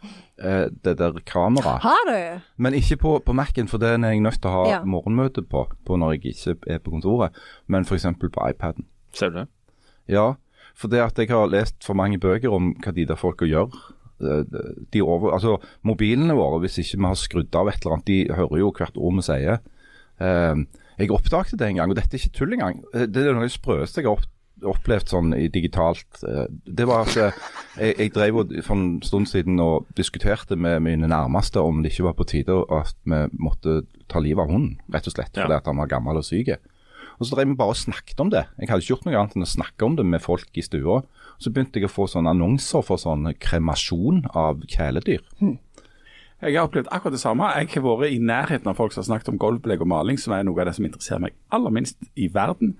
eh, 0.41 0.65
det 0.83 0.97
der 0.99 1.21
kameraet. 1.29 1.85
Har 1.85 2.09
du? 2.09 2.17
Men 2.59 2.75
ikke 2.75 2.97
på, 3.05 3.13
på 3.23 3.35
Mac-en, 3.37 3.69
for 3.71 3.79
den 3.79 4.03
er 4.03 4.15
jeg 4.17 4.25
nødt 4.25 4.41
til 4.43 4.51
å 4.51 4.55
ha 4.57 4.65
Ja. 4.73 4.81
morgenmøte 4.83 5.45
på, 5.47 5.63
på 5.87 5.99
når 6.01 6.17
jeg 6.17 6.33
ikke 6.33 6.57
er 6.75 6.81
på 6.83 6.91
kontoret. 6.97 7.37
Men 7.71 7.85
f.eks. 7.87 8.09
på 8.19 8.49
iPaden. 8.49 8.89
Ser 9.15 9.31
du 9.31 9.39
det? 9.43 9.47
Ja, 10.11 10.33
for 10.75 10.91
det 10.91 10.99
at 11.03 11.17
jeg 11.21 11.29
har 11.31 11.47
lest 11.51 11.83
for 11.87 11.95
mange 11.97 12.19
bøker 12.19 12.51
om 12.53 12.73
hva 12.83 12.91
de 12.95 13.05
der 13.07 13.15
folka 13.19 13.45
gjør. 13.47 13.71
eh, 14.21 14.43
De 14.91 15.01
over, 15.01 15.31
altså 15.33 15.57
Mobilene 15.83 16.35
våre, 16.35 16.59
hvis 16.63 16.77
ikke 16.83 16.97
vi 16.99 17.05
har 17.09 17.15
skrudd 17.19 17.55
av 17.55 17.67
et 17.71 17.81
eller 17.81 17.97
annet, 17.97 18.05
de 18.11 18.33
hører 18.35 18.59
jo 18.59 18.71
hvert 18.75 18.97
ord 18.97 19.15
vi 19.19 19.25
sier. 19.27 19.59
Eh, 20.19 20.55
jeg 20.99 21.11
oppdaget 21.11 21.57
det 21.59 21.67
en 21.67 21.75
gang, 21.81 21.89
og 21.91 21.95
dette 21.97 22.15
er 22.15 22.19
ikke 22.23 22.37
tull 22.37 22.53
engang. 22.55 22.83
Eh, 22.93 23.05
Det 23.07 23.23
er 23.25 23.33
noe 23.33 23.43
av 23.43 23.49
det 23.49 23.55
sprøeste 23.57 24.01
jeg 24.03 24.07
har 24.11 24.23
opplevd 24.65 25.09
sånn 25.11 25.33
i 25.35 25.49
digitalt. 25.51 26.21
Det 26.65 26.85
var 26.87 27.01
at 27.03 27.15
jeg, 27.77 27.95
jeg 27.99 28.13
drev 28.15 28.37
for 28.63 28.75
en 28.77 29.01
stund 29.03 29.27
siden 29.27 29.59
og 29.59 29.85
diskuterte 29.99 30.55
med 30.55 30.79
mine 30.81 31.09
nærmeste 31.11 31.59
om 31.59 31.81
det 31.83 31.91
ikke 31.91 32.05
var 32.07 32.15
på 32.15 32.25
tide 32.31 32.55
at 32.71 32.95
vi 33.03 33.19
måtte 33.35 33.81
ta 34.07 34.21
livet 34.23 34.45
av 34.45 34.53
hunden, 34.55 34.77
rett 34.95 35.07
og 35.11 35.13
slett, 35.17 35.35
Ja. 35.35 35.43
fordi 35.43 35.57
at 35.59 35.65
han 35.67 35.75
var 35.77 35.87
gammel 35.91 36.17
og 36.17 36.23
syk. 36.23 36.55
Og 37.19 37.27
så 37.27 37.35
drev 37.35 37.51
vi 37.51 37.57
bare 37.59 37.75
og 37.75 37.79
snakket 37.79 38.21
om 38.23 38.31
det. 38.33 38.45
Jeg 38.59 38.69
hadde 38.69 38.83
ikke 38.83 38.93
gjort 38.93 39.05
noe 39.07 39.19
annet 39.19 39.37
enn 39.37 39.45
å 39.45 39.51
snakke 39.51 39.87
om 39.87 39.95
det 39.99 40.05
med 40.07 40.23
folk 40.23 40.59
i 40.59 40.63
stua. 40.65 41.01
Så 41.41 41.51
begynte 41.51 41.79
jeg 41.79 41.89
å 41.89 41.91
få 41.91 42.07
sånne 42.11 42.33
annonser 42.35 42.83
for 42.85 43.01
sånn 43.01 43.29
kremasjon 43.41 44.25
av 44.33 44.63
kjæledyr. 44.71 45.23
Jeg 46.45 46.57
har 46.57 46.67
opplevd 46.67 46.91
akkurat 46.91 47.15
det 47.15 47.21
samme. 47.21 47.47
Jeg 47.55 47.71
har 47.73 47.85
vært 47.87 48.11
i 48.11 48.19
nærheten 48.19 48.69
av 48.69 48.77
folk 48.79 48.93
som 48.93 49.01
har 49.03 49.09
snakket 49.09 49.31
om 49.33 49.39
gulvbelegg 49.41 49.85
og 49.85 49.89
maling, 49.91 50.19
som 50.19 50.35
er 50.35 50.43
noe 50.47 50.59
av 50.61 50.69
det 50.69 50.75
som 50.77 50.87
interesserer 50.87 51.23
meg 51.23 51.37
aller 51.55 51.73
minst 51.73 51.97
i 52.19 52.27
verden. 52.31 52.75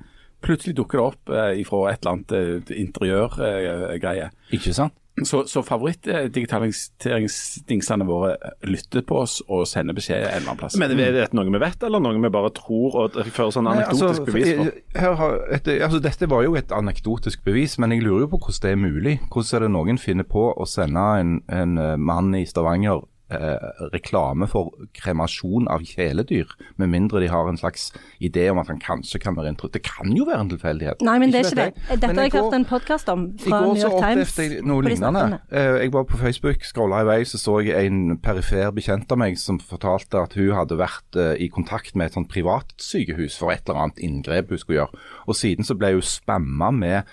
Plutselig 0.46 0.76
dukker 0.78 1.00
det 1.00 1.06
opp 1.06 1.32
eh, 1.34 1.64
fra 1.66 1.82
et 1.90 2.04
eller 2.04 2.12
annet 2.12 2.36
eh, 2.36 2.76
interiørgreie. 2.84 4.30
Ikke 4.56 4.76
sant? 4.76 4.96
Så, 5.24 5.46
så 5.48 5.62
favorittdigitaliseringsdingsene 5.64 8.04
våre 8.08 8.34
lytter 8.68 9.02
på 9.08 9.16
oss 9.22 9.38
og 9.48 9.62
sender 9.70 9.96
beskjed 9.96 10.26
en 10.26 10.28
eller 10.28 10.42
annen 10.50 10.58
plass. 10.60 10.76
Men 10.82 10.92
er 11.00 11.12
det 11.16 11.30
noe 11.38 11.48
vi 11.48 11.60
vet, 11.62 11.84
eller 11.88 12.00
noe 12.04 12.20
vi 12.20 12.30
bare 12.34 12.50
tror 12.58 12.96
og 13.00 13.16
fører 13.32 13.52
sånn 13.56 13.64
Nei, 13.70 13.76
anekdotisk 13.78 14.10
altså, 14.10 14.26
bevis 14.28 14.50
for- 14.60 14.74
her 15.06 15.14
har, 15.22 15.32
et, 15.56 15.66
altså, 15.88 16.00
dette 16.04 16.28
var 16.32 16.42
jo 16.44 16.52
et 16.60 16.72
anekdotisk 16.76 17.40
bevis, 17.48 17.74
men 17.80 17.92
jeg 17.96 18.04
lurer 18.04 18.22
jo 18.26 18.30
på 18.34 18.40
hvordan 18.44 18.64
det 18.66 18.72
er 18.74 18.82
mulig. 18.82 19.16
Hvordan 19.32 19.56
er 19.56 19.60
det 19.68 19.72
noen 19.78 19.98
finner 20.02 20.28
på 20.28 20.44
å 20.52 20.66
sende 20.68 21.06
en, 21.22 21.32
en 21.48 21.78
eh, 21.78 21.96
mann 21.96 22.36
i 22.36 22.44
Stavanger 22.46 23.00
eh, 23.32 23.86
reklame 23.94 24.48
for 24.48 24.74
kremasjon 24.94 25.68
av 25.72 25.84
kjæledyr, 25.86 26.52
med 26.78 26.92
mindre 26.92 27.22
de 27.24 27.30
har 27.32 27.48
en 27.50 27.58
slags 27.58 27.88
idé 28.22 28.48
om 28.52 28.60
at 28.62 28.68
han 28.68 28.80
kanskje 28.80 29.20
kan 29.24 29.36
være 29.38 29.54
intro... 29.54 29.70
Det 29.74 29.82
kan 29.86 30.12
jo 30.16 30.28
være 30.28 30.46
en 30.46 30.52
tilfeldighet. 30.54 31.02
Nei, 31.06 31.18
men 31.20 31.34
det 31.34 31.42
er 31.42 31.50
ikke 31.50 31.60
det. 31.60 31.66
jeg. 31.66 32.00
Dette 32.02 32.12
har 32.12 32.28
jeg 32.28 32.34
i 32.34 32.38
hørt 32.38 32.58
en 32.60 32.68
podkast 32.70 33.10
om 33.14 33.26
fra 33.42 33.62
New 33.66 33.80
York 33.80 33.98
Times. 34.04 34.34
opplevde 34.36 34.56
jeg 34.60 34.68
noe 34.70 34.86
lignende. 34.86 35.40
Eh, 35.52 35.72
Jeg 35.86 35.94
var 35.94 36.06
på 36.10 36.18
Facebook, 36.22 36.64
scrolla 36.64 37.02
i 37.02 37.10
vei, 37.10 37.18
så 37.26 37.42
så 37.42 37.58
jeg 37.66 37.90
en 37.90 38.18
perifer 38.22 38.72
bekjent 38.76 39.12
av 39.12 39.22
meg 39.22 39.40
som 39.42 39.60
fortalte 39.60 40.22
at 40.22 40.38
hun 40.38 40.54
hadde 40.58 40.78
vært 40.80 41.20
eh, 41.20 41.34
i 41.46 41.50
kontakt 41.54 41.96
med 41.96 42.12
et 42.12 42.20
sånt 42.20 42.30
privatsykehus 42.34 43.38
for 43.42 43.52
et 43.54 43.66
eller 43.68 43.86
annet 43.88 44.00
inngrep 44.06 44.50
hun 44.54 44.62
skulle 44.62 44.82
gjøre. 44.84 45.04
Og 45.28 45.36
siden 45.36 45.66
så 45.68 45.76
ble 45.78 45.94
hun 45.98 46.06
spamma 46.06 46.72
med 46.72 47.04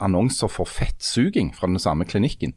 annonser 0.00 0.48
for 0.48 0.64
fettsuging 0.68 1.50
fra 1.54 1.66
den 1.68 1.78
samme 1.78 2.04
klinikken. 2.08 2.54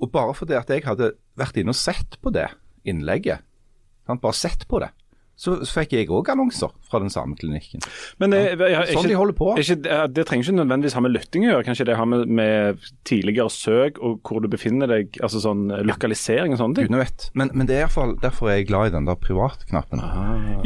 Og 0.00 0.10
bare 0.12 0.34
fordi 0.34 0.54
at 0.56 0.70
jeg 0.70 0.84
hadde 0.86 1.12
vært 1.38 1.60
inne 1.62 1.74
og 1.74 1.78
sett 1.78 2.18
på 2.22 2.32
det 2.34 2.48
innlegget, 2.88 3.44
sant, 4.08 4.22
bare 4.22 4.36
sett 4.36 4.66
på 4.68 4.82
det, 4.82 4.90
så, 5.42 5.56
så 5.66 5.80
fikk 5.80 5.94
jeg 5.96 6.08
òg 6.12 6.28
annonser 6.30 6.70
fra 6.86 7.00
den 7.02 7.10
samme 7.10 7.34
klinikken. 7.38 7.82
Men 8.20 8.34
jeg, 8.36 8.52
jeg, 8.60 8.72
jeg, 8.74 8.94
Sånn 8.94 9.08
de 9.10 9.16
holder 9.18 9.34
på. 9.34 9.48
Ikke, 9.58 9.76
det 10.12 10.24
trenger 10.28 10.44
ikke 10.44 10.54
nødvendigvis 10.58 10.94
ha 10.94 11.02
med 11.02 11.14
lytting 11.16 11.46
å 11.46 11.48
gjøre. 11.48 11.66
Kanskje 11.66 11.86
det 11.88 11.96
har 11.98 12.06
med, 12.06 12.30
med 12.30 12.84
tidligere 13.08 13.50
søk 13.50 13.98
og 14.04 14.20
hvor 14.28 14.44
du 14.44 14.46
befinner 14.52 14.90
deg, 14.92 15.16
altså 15.24 15.40
sånn 15.42 15.64
lokalisering 15.88 16.54
og 16.54 16.60
sånne 16.60 16.78
ting. 16.78 16.90
Gudene 16.90 17.00
vet. 17.02 17.26
Men, 17.34 17.50
men 17.56 17.66
det 17.66 17.78
er 17.78 17.80
i 17.80 17.86
hvert 17.88 17.96
fall 17.96 18.14
derfor 18.22 18.52
jeg 18.52 18.62
er 18.62 18.68
glad 18.68 18.92
i 18.92 18.94
den 18.98 19.08
der 19.08 19.18
privatknappen. 19.24 20.04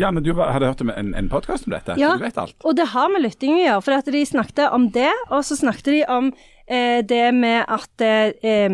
Ja, 0.03 0.11
men 0.13 0.27
du 0.27 0.33
hadde 0.37 0.69
hørt 0.69 0.85
om 0.85 0.93
en, 0.93 1.15
en 1.23 1.31
podkast 1.33 1.71
om 1.71 1.77
dette? 1.77 1.97
Ja, 2.03 2.13
Du 2.19 2.27
vet 2.27 2.43
alt? 2.43 2.59
og 2.67 2.77
det 2.77 2.91
har 2.93 3.09
med 3.15 3.25
lytting 3.25 3.57
å 3.57 3.63
gjøre. 3.63 3.87
For 3.87 3.97
at 4.03 4.13
de 4.13 4.27
snakket 4.29 4.77
om 4.77 4.91
det, 4.93 5.13
og 5.31 5.47
så 5.47 5.57
snakket 5.63 5.93
de 5.95 6.03
om 6.19 6.33
eh, 6.67 7.01
det 7.07 7.31
med 7.39 7.63
at 7.65 8.05
eh, 8.05 8.69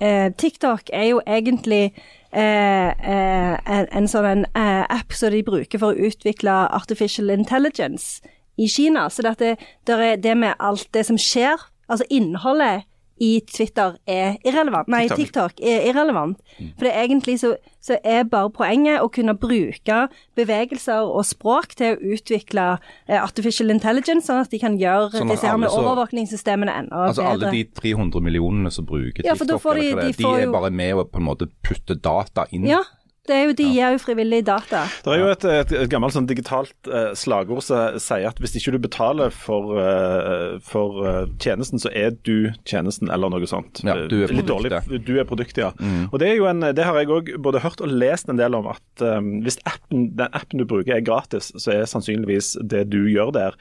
eh, 0.00 0.30
TikTok 0.32 0.90
er 0.92 1.04
jo 1.10 1.20
egentlig 1.26 1.94
eh, 2.32 2.88
eh, 2.90 3.54
en, 3.66 3.86
en 3.92 4.08
sånn 4.10 4.30
en, 4.30 4.46
eh, 4.58 4.84
app 4.90 5.14
som 5.14 5.32
de 5.34 5.42
bruker 5.46 5.80
for 5.82 5.94
å 5.94 6.08
utvikle 6.08 6.54
artificial 6.74 7.30
intelligence 7.34 8.24
i 8.56 8.68
Kina. 8.68 9.08
Så 9.10 9.22
det, 9.26 9.56
det, 9.86 9.98
er 9.98 10.16
det 10.16 10.36
med 10.38 10.58
alt 10.58 10.88
det 10.94 11.06
som 11.06 11.18
skjer, 11.20 11.60
altså 11.88 12.06
innholdet 12.10 12.88
i 13.20 13.40
Twitter 13.46 13.96
er 14.10 14.36
irrelevant. 14.44 14.88
Nei, 14.88 15.04
TikTok 15.08 15.60
er 15.62 15.84
irrelevant. 15.90 16.36
For 16.76 16.84
det 16.88 16.92
er 16.94 17.04
egentlig 17.06 17.38
så, 17.38 17.52
så 17.80 17.98
er 18.04 18.24
bare 18.24 18.50
poenget 18.50 19.00
å 19.00 19.08
kunne 19.12 19.36
bruke 19.38 20.08
bevegelser 20.34 21.04
og 21.06 21.22
språk 21.28 21.76
til 21.78 21.94
å 21.94 22.14
utvikle 22.16 22.64
eh, 23.06 23.20
artificial 23.22 23.70
intelligence, 23.70 24.26
sånn 24.26 24.40
at 24.42 24.50
de 24.50 24.58
kan 24.58 24.76
gjøre 24.80 25.12
Sånn 25.14 25.30
disse 25.30 25.46
her 25.46 25.56
med 25.62 25.70
overvåkningssystemene 25.70 26.74
enda 26.82 27.04
Altså 27.08 27.22
bedre. 27.22 27.48
Alle 27.48 27.52
de 27.54 27.64
300 27.80 28.20
millionene 28.24 28.72
som 28.74 28.84
bruker 28.88 29.22
TikTok, 29.22 29.26
ja, 29.26 29.34
de- 29.78 29.94
de 29.94 30.12
de 30.12 30.28
er 30.34 30.44
jo- 30.46 30.52
bare 30.52 30.70
med 30.70 30.94
å 30.94 31.04
på 31.06 31.18
en 31.22 31.28
måte 31.30 31.48
putte 31.62 31.94
data 32.00 32.46
inn. 32.52 32.66
Ja, 32.66 32.82
det 33.28 33.34
er 33.36 33.42
jo, 33.48 33.52
de 33.56 33.66
gir 33.72 33.94
jo 33.94 34.00
frivillig 34.02 34.40
data. 34.44 34.82
Det 35.04 35.12
er 35.14 35.20
jo 35.22 35.28
et, 35.32 35.44
et, 35.48 35.72
et 35.84 35.90
gammelt 35.92 36.12
sånn 36.16 36.26
digitalt 36.28 36.90
eh, 36.90 37.12
slagord 37.16 37.62
som 37.64 37.96
sier 38.02 38.26
at 38.28 38.40
hvis 38.42 38.56
ikke 38.60 38.74
du 38.74 38.78
betaler 38.84 39.32
for, 39.32 39.74
uh, 39.78 40.58
for 40.64 41.00
uh, 41.04 41.22
tjenesten, 41.40 41.80
så 41.80 41.88
er 41.96 42.12
du 42.28 42.50
tjenesten, 42.68 43.08
eller 43.14 43.32
noe 43.32 43.48
sånt. 43.48 43.80
Ja, 43.86 43.96
du 44.10 44.18
er 44.24 44.28
Eh, 44.28 44.36
Litt 44.36 44.48
dårlig, 44.50 44.70
produktet. 44.74 45.06
du 45.08 45.14
er 45.20 45.24
produktet, 45.28 45.62
ja. 45.64 45.72
Og 46.10 46.18
Det 46.20 46.28
er 46.28 46.36
jo 46.36 46.46
en, 46.50 46.60
det 46.76 46.84
har 46.84 46.98
jeg 47.00 47.08
òg 47.14 47.32
både 47.44 47.62
hørt 47.64 47.80
og 47.84 47.88
lest 47.92 48.28
en 48.28 48.36
del 48.40 48.54
om, 48.58 48.68
at 48.74 49.04
um, 49.04 49.32
hvis 49.46 49.56
appen, 49.68 50.10
den 50.18 50.28
appen 50.36 50.60
du 50.60 50.66
bruker 50.68 50.96
er 50.98 51.04
gratis, 51.06 51.48
så 51.56 51.72
er 51.78 51.88
sannsynligvis 51.90 52.54
det 52.62 52.86
du 52.92 53.02
gjør 53.08 53.32
der 53.36 53.58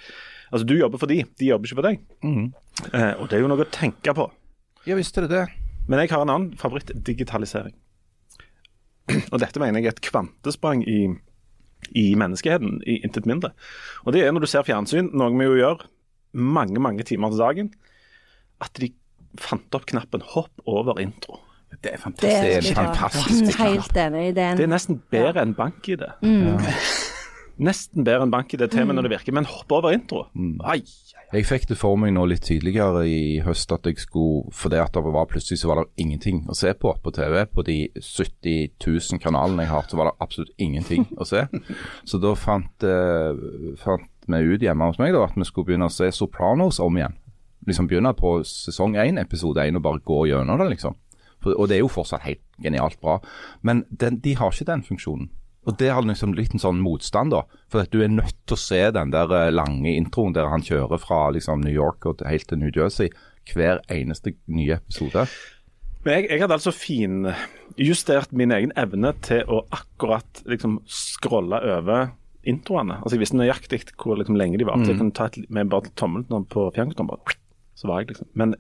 Altså, 0.53 0.67
du 0.70 0.75
jobber 0.77 1.00
for 1.01 1.10
de, 1.10 1.24
de 1.39 1.48
jobber 1.48 1.65
ikke 1.65 1.79
for 1.79 1.88
deg. 1.88 2.01
Eh, 2.93 3.13
og 3.17 3.25
det 3.32 3.39
er 3.39 3.41
jo 3.41 3.48
noe 3.50 3.63
å 3.65 3.72
tenke 3.74 4.13
på. 4.13 4.27
Ja 4.86 4.93
visst 5.00 5.17
er 5.17 5.25
det 5.25 5.32
det. 5.34 5.46
Men 5.89 6.03
jeg 6.03 6.12
har 6.13 6.22
en 6.22 6.29
annen 6.29 6.51
favoritt, 6.62 6.91
digitalisering. 7.08 7.74
Og 9.33 9.39
dette 9.41 9.60
mener 9.62 9.79
jeg 9.81 9.91
er 9.91 9.95
et 9.98 10.01
kvantesprang 10.05 10.83
i, 10.88 11.00
i 12.00 12.05
menneskeheten, 12.19 12.81
i 12.88 13.00
intet 13.03 13.25
mindre. 13.29 13.51
Og 14.05 14.13
det 14.15 14.24
er 14.24 14.31
når 14.31 14.45
du 14.45 14.51
ser 14.51 14.63
fjernsyn, 14.67 15.10
noe 15.13 15.33
vi 15.36 15.48
jo 15.50 15.57
gjør 15.60 15.86
mange, 16.33 16.79
mange 16.81 17.03
timer 17.05 17.33
til 17.33 17.43
dagen, 17.43 17.74
at 18.63 18.72
de 18.79 18.93
fant 19.41 19.75
opp 19.75 19.86
knappen 19.89 20.22
'hopp 20.22 20.63
over 20.69 21.01
intro'. 21.01 21.39
Det 21.81 21.89
er 21.92 21.98
Det 21.98 22.01
fantastisk. 22.03 22.37
er 22.37 22.57
en 22.57 22.63
veldig 22.63 22.75
bra. 22.75 22.94
fantastisk 22.94 23.59
Helt 23.59 23.98
enig 23.98 24.27
i 24.27 24.31
den. 24.37 24.57
Det 24.57 24.63
er 24.63 24.72
nesten 24.72 25.01
bedre 25.11 25.42
enn 25.42 25.55
bank-ID. 25.57 26.03
Nesten 27.68 28.05
bedre 28.05 28.25
enn 28.25 28.31
bank-ID, 28.33 28.63
til 28.72 28.81
og 28.81 28.87
med 28.89 28.96
når 28.98 29.07
det 29.07 29.11
virker, 29.20 29.33
men 29.33 29.46
hopp 29.46 29.72
over 29.72 29.94
intro. 29.94 30.24
Ai, 30.66 30.79
Jeg 31.33 31.48
fikk 31.50 31.63
det 31.65 31.79
for 31.81 31.98
meg 31.98 32.11
nå 32.13 32.27
litt 32.29 32.43
tidligere 32.46 33.07
i 33.09 33.39
høst 33.41 33.72
at 33.74 33.87
jeg 33.89 33.98
skulle 34.03 34.51
Fordi 34.53 34.77
at 34.77 34.93
det 34.93 35.01
var 35.15 35.25
plutselig 35.31 35.63
så 35.63 35.72
var 35.72 35.79
det 35.81 36.03
ingenting 36.03 36.43
å 36.46 36.53
se 36.57 36.69
på 36.77 36.91
på 37.01 37.13
TV. 37.15 37.39
På 37.50 37.65
de 37.65 37.77
70 37.98 38.75
000 38.77 39.22
kanalene 39.24 39.65
jeg 39.65 39.72
har, 39.72 39.87
så 39.89 39.98
var 39.98 40.11
det 40.11 40.22
absolutt 40.22 40.53
ingenting 40.61 41.07
å 41.17 41.25
se. 41.25 41.48
Så 42.09 42.19
da 42.22 42.35
fant, 42.37 42.85
eh, 42.85 43.41
fant 43.81 44.29
vi 44.29 44.43
ut 44.46 44.61
hjemme 44.61 44.91
hos 44.91 45.01
meg 45.01 45.15
da, 45.15 45.25
at 45.25 45.33
vi 45.35 45.48
skulle 45.50 45.72
begynne 45.72 45.89
å 45.89 45.93
se 45.93 46.11
Sopranos 46.13 46.77
om 46.83 47.01
igjen. 47.01 47.17
Liksom 47.65 47.89
Begynne 47.89 48.13
på 48.13 48.35
sesong 48.46 48.93
1, 49.01 49.17
episode 49.24 49.65
1, 49.65 49.79
og 49.79 49.87
bare 49.87 50.05
gå 50.05 50.19
gjennom 50.29 50.61
det, 50.61 50.69
liksom. 50.75 51.00
For, 51.41 51.57
og 51.57 51.72
det 51.72 51.79
er 51.79 51.81
jo 51.81 51.91
fortsatt 51.91 52.27
helt 52.27 52.43
genialt 52.61 53.01
bra. 53.01 53.17
Men 53.65 53.87
den, 53.89 54.22
de 54.22 54.37
har 54.37 54.53
ikke 54.53 54.69
den 54.69 54.85
funksjonen. 54.85 55.31
Og 55.63 55.77
det 55.79 55.91
har 55.95 56.03
liksom 56.03 56.33
litt 56.35 56.53
en 56.55 56.61
sånn 56.61 56.81
motstand, 56.83 57.31
da. 57.31 57.43
For 57.71 57.85
at 57.85 57.93
du 57.93 58.01
er 58.03 58.11
nødt 58.11 58.35
til 58.47 58.57
å 58.57 58.59
se 58.59 58.81
den 58.95 59.13
der 59.13 59.31
eh, 59.31 59.51
lange 59.53 59.93
introen 59.95 60.35
der 60.35 60.49
han 60.51 60.65
kjører 60.65 60.99
fra 61.01 61.25
liksom 61.35 61.63
New 61.63 61.73
York 61.73 62.07
og 62.09 62.23
helt 62.27 62.49
til 62.49 62.59
New 62.59 62.73
Jersey 62.73 63.13
hver 63.51 63.81
eneste 63.91 64.35
nye 64.51 64.79
episode. 64.79 65.25
Men 66.03 66.17
jeg, 66.17 66.27
jeg 66.33 66.43
hadde 66.43 66.57
altså 66.57 66.73
finjustert 66.75 68.35
min 68.35 68.51
egen 68.55 68.73
evne 68.79 69.13
til 69.23 69.47
å 69.47 69.61
akkurat 69.71 70.43
liksom 70.49 70.81
scrolle 70.89 71.59
over 71.77 72.11
introene. 72.43 72.99
Altså 72.99 73.15
Jeg 73.15 73.23
visste 73.23 73.39
nøyaktig 73.39 73.81
hvor 73.95 74.19
liksom, 74.19 74.35
lenge 74.39 74.59
de 74.59 74.67
var. 74.67 74.83
Så 74.83 74.91
jeg 74.91 74.99
kunne 74.99 75.15
ta 75.15 75.29
et, 75.31 75.39
med 75.47 75.71
bare 75.71 75.91
tommelen 75.99 76.47
på 76.51 76.67
fjernkontrollen, 76.75 77.39
så 77.79 77.89
var 77.89 78.03
jeg 78.03 78.13
liksom 78.13 78.31
Men 78.39 78.57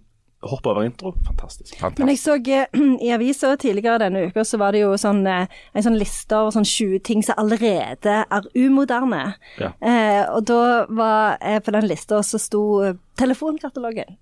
hopp 0.49 0.67
over 0.67 0.83
intro, 0.85 1.13
fantastisk. 1.27 1.77
Men 1.97 2.11
jeg 2.13 2.19
så 2.21 2.35
eh, 2.37 2.79
i 3.03 3.11
avisa 3.15 3.53
tidligere 3.59 4.01
denne 4.05 4.25
uka, 4.27 4.43
så 4.47 4.59
var 4.61 4.75
det 4.75 4.83
jo 4.83 4.93
sånn, 4.99 5.21
eh, 5.29 5.47
en 5.73 5.85
sånn 5.85 5.97
liste 5.99 6.37
over 6.37 6.55
sånn 6.55 6.67
20 6.67 7.03
ting 7.07 7.23
som 7.25 7.39
allerede 7.41 8.17
er 8.23 8.49
umoderne. 8.55 9.23
Ja. 9.61 9.73
Eh, 9.79 10.23
og 10.29 10.45
da 10.49 10.61
var 10.89 11.37
jeg 11.41 11.63
på 11.65 11.75
den 11.77 11.89
lista 11.89 12.21
så 12.25 12.41
sto 12.41 12.63
eh, 12.83 12.99
telefonkatalogen. 13.19 14.17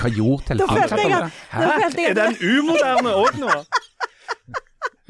Hva 0.00 0.10
gjorde 0.12 0.56
Da 0.58 0.66
følte 0.68 1.00
jeg 1.00 1.12
at, 1.16 1.34
da 1.52 1.66
følte 1.78 2.00
jeg 2.02 2.12
Er 2.12 2.16
den 2.18 2.36
umoderne 2.40 3.12
òg 3.20 3.36
nå? 3.40 3.52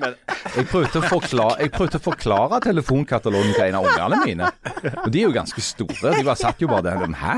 Men 0.02 0.14
Jeg 0.56 0.66
prøvde, 0.70 1.00
å 1.00 1.08
forklare, 1.08 1.54
jeg 1.64 1.70
prøvde 1.74 1.98
å 1.98 2.02
forklare 2.02 2.58
telefonkatalogen 2.62 3.54
til 3.56 3.64
en 3.64 3.76
av 3.78 3.86
ungene 3.88 4.18
mine. 4.24 4.50
Og 5.04 5.08
de 5.14 5.22
er 5.22 5.24
jo 5.24 5.32
ganske 5.34 5.62
store. 5.64 6.12
De 6.14 6.22
bare 6.26 6.36
satt 6.38 6.62
jo 6.62 6.68
bare 6.70 6.84
der 6.84 7.14
Hæ? 7.18 7.34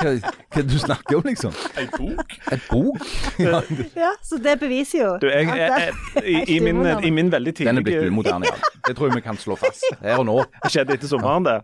Hva, 0.00 0.12
hva 0.54 0.64
du 0.66 0.74
snakker 0.80 1.18
om, 1.20 1.28
liksom? 1.28 1.54
ei 1.80 1.86
bok? 1.92 2.34
Et 2.52 2.66
bok? 2.70 3.06
Ja, 3.40 3.62
Ja, 3.96 4.10
så 4.24 4.38
det 4.42 4.58
beviser 4.60 5.00
jo 5.00 5.10
Du, 5.22 5.28
jeg, 5.30 5.48
jeg, 5.48 5.88
jeg, 6.16 6.24
i, 6.24 6.56
i, 6.56 6.60
min, 6.66 6.82
I 6.84 7.10
min 7.14 7.32
veldig 7.32 7.54
Den 7.60 7.80
er 7.80 7.86
blitt 7.86 7.96
tidlige 8.00 8.12
umoderne, 8.12 8.50
ja. 8.50 8.72
Det 8.84 8.96
tror 8.96 9.10
jeg 9.10 9.20
vi 9.20 9.24
kan 9.24 9.38
slå 9.40 9.56
fast 9.58 9.86
her 10.02 10.20
og 10.20 10.26
nå. 10.28 10.38
Det 10.64 10.72
skjedde 10.74 10.98
etter 10.98 11.10
sommeren, 11.10 11.46
det. 11.46 11.58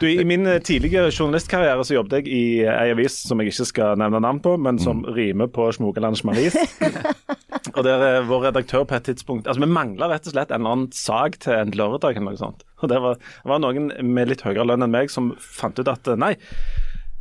Du, 0.00 0.06
I 0.08 0.24
min 0.24 0.46
tidligere 0.46 0.64
tidlige 0.66 1.02
journalistkarriere 1.18 1.84
så 1.84 1.94
jobbet 1.98 2.22
jeg 2.22 2.32
i 2.32 2.44
ei 2.64 2.90
avis 2.94 3.20
som 3.28 3.40
jeg 3.42 3.52
ikke 3.52 3.66
skal 3.68 4.00
nevne 4.00 4.22
navn 4.24 4.40
på, 4.42 4.56
men 4.58 4.80
som 4.82 5.04
rimer 5.04 5.50
på 5.52 5.68
Smogeland 5.76 6.18
Smalis. 6.18 6.56
og 7.72 7.82
der 7.86 8.04
er 8.06 8.28
vår 8.28 8.48
redaktør 8.48 8.86
på 8.88 8.96
et 8.98 9.06
tidspunkt 9.06 9.48
Altså, 9.48 9.62
vi 9.62 9.70
mangla 9.70 10.08
rett 10.10 10.26
og 10.26 10.34
slett 10.34 10.50
en 10.50 10.62
eller 10.62 10.76
annen 10.76 10.94
sak 10.96 11.38
til 11.42 11.54
en 11.56 11.74
lørdag 11.76 12.16
eller 12.16 12.32
noe 12.32 12.40
sånt. 12.40 12.64
Og 12.82 12.90
det 12.90 12.98
var, 13.02 13.20
var 13.46 13.62
noen 13.62 13.92
med 14.02 14.32
litt 14.32 14.42
høyere 14.46 14.66
lønn 14.66 14.86
enn 14.86 14.94
meg 14.94 15.12
som 15.12 15.32
fant 15.38 15.78
ut 15.78 15.90
at 15.90 16.10
eh, 16.10 16.18
nei, 16.18 16.34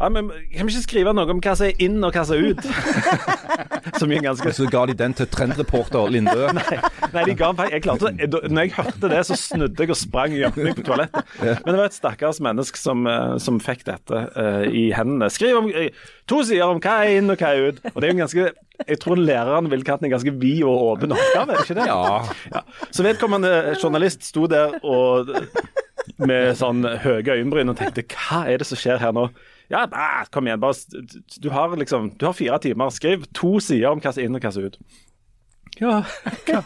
ja, 0.02 0.08
men 0.10 0.32
kan 0.56 0.66
vi 0.66 0.74
ikke 0.74 0.82
skrive 0.82 1.12
noe 1.14 1.30
om 1.30 1.40
hva 1.44 1.52
som 1.54 1.68
er 1.68 1.82
inn 1.86 2.00
og 2.02 2.16
hva 2.16 2.24
som 2.26 2.40
er 2.40 2.56
ut? 2.56 2.64
som 4.02 4.10
er 4.10 4.24
ganske 4.26 4.54
Så 4.58 4.66
ga 4.74 4.82
de 4.90 4.96
den 4.98 5.14
til 5.14 5.28
trendreporter 5.30 6.10
Lindø. 6.10 6.48
Nei, 7.14 7.26
de 7.28 7.36
ga 7.38 7.52
jeg 7.70 7.84
klarte, 7.86 8.10
det. 8.18 8.32
Når 8.50 8.66
jeg 8.66 8.74
hørte 8.80 9.12
det, 9.12 9.20
så 9.30 9.38
snudde 9.38 9.86
jeg 9.86 9.94
og 9.94 10.00
sprang 10.00 10.34
og 10.34 10.42
gjemte 10.42 10.66
meg 10.66 10.80
på 10.80 10.88
toalettet. 10.88 11.36
Men 11.44 11.70
det 11.70 11.78
var 11.78 11.86
et 11.86 12.00
stakkars 12.00 12.42
menneske 12.42 12.82
som, 12.82 13.06
eh, 13.06 13.38
som 13.44 13.62
fikk 13.62 13.86
dette 13.92 14.24
uh, 14.34 14.66
i 14.66 14.88
hendene. 14.96 15.30
Skriv 15.30 15.62
om 15.62 15.70
to 16.32 16.42
sider 16.50 16.66
om 16.66 16.82
hva 16.82 16.98
er 17.06 17.20
inn 17.20 17.30
og 17.30 17.38
hva 17.38 17.54
er 17.54 17.70
ut. 17.70 17.86
Og 17.94 18.02
det 18.02 18.08
er 18.08 18.14
jo 18.14 18.18
en 18.18 18.26
ganske 18.26 18.50
Jeg 18.88 19.00
tror 19.04 19.20
læreren 19.20 19.70
ville 19.72 19.86
kalt 19.88 20.02
den 20.02 20.10
en 20.10 20.16
ganske 20.16 20.34
vid 20.42 20.64
og 20.68 20.88
åpen 20.94 21.14
oppgave, 21.16 21.60
ikke 21.62 21.78
det? 21.78 21.88
Ja. 21.90 22.22
Ja. 22.54 22.62
Så 22.92 23.06
vedkommende 23.06 23.76
journalist 23.82 24.26
sto 24.28 24.48
der 24.52 24.78
og 24.82 25.32
med 26.22 26.56
sånn 26.58 26.84
høye 27.04 27.38
øyenbryn 27.38 27.72
og 27.72 27.78
tenkte 27.80 28.04
hva 28.16 28.44
er 28.50 28.62
det 28.62 28.68
som 28.70 28.80
skjer 28.80 29.02
her 29.02 29.14
nå? 29.16 29.28
Ja, 29.72 29.86
nei, 29.88 30.26
kom 30.34 30.50
igjen. 30.50 30.60
bare 30.60 31.06
Du 31.40 31.50
har 31.54 31.72
liksom 31.80 32.10
Du 32.20 32.26
har 32.28 32.36
fire 32.36 32.58
timer. 32.60 32.92
Skriv 32.92 33.24
to 33.38 33.54
sider 33.64 33.94
om 33.94 34.02
hva 34.04 34.12
som 34.12 34.24
er 34.24 34.28
inn 34.28 34.36
og 34.36 34.44
hva 34.44 34.52
som 34.52 34.66
er 34.66 34.74
ut. 34.74 34.82
Ja, 35.80 35.94
hva, 36.50 36.64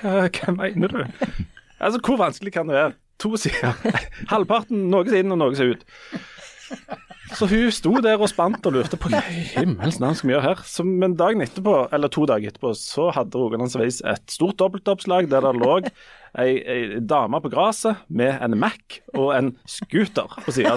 hva, 0.00 0.14
hva 0.30 0.54
mener 0.56 0.94
du? 0.94 1.02
Altså, 1.76 2.00
Hvor 2.00 2.16
vanskelig 2.22 2.54
kan 2.54 2.70
det 2.70 2.78
være? 2.78 2.94
To 3.20 3.36
sider. 3.40 3.76
Halvparten 4.32 4.88
noe 4.92 5.04
som 5.04 5.18
er 5.18 5.24
inn 5.24 5.34
og 5.36 5.42
noe 5.42 5.56
som 5.56 5.68
er 5.68 5.76
ut. 5.76 5.84
Så 7.34 7.48
hun 7.50 7.70
sto 7.74 7.90
der 8.04 8.20
og 8.22 8.28
spant 8.30 8.66
og 8.68 8.76
lurte 8.76 8.96
på 9.00 9.10
hva 9.10 9.18
i 9.32 9.40
himmels 9.56 9.98
navn 10.02 10.14
skal 10.14 10.28
vi 10.30 10.34
gjøre 10.36 10.46
her. 10.46 10.60
Så, 10.68 10.84
men 10.86 11.16
dagen 11.18 11.42
etterpå, 11.42 11.74
eller 11.92 12.08
to 12.12 12.26
dager 12.30 12.52
etterpå, 12.52 12.70
så 12.78 13.08
hadde 13.16 13.40
Rogalands 13.40 13.74
Avis 13.76 13.98
et 14.06 14.30
stort 14.30 14.58
dobbeltoppslag 14.62 15.26
der 15.32 15.42
det 15.42 15.54
lå 15.58 15.72
ei, 16.38 16.52
ei 16.62 17.00
dame 17.02 17.40
på 17.42 17.50
gresset 17.52 18.04
med 18.08 18.38
en 18.46 18.54
Mac 18.62 19.00
og 19.16 19.32
en 19.36 19.50
scooter 19.66 20.38
på 20.44 20.54
sida. 20.54 20.76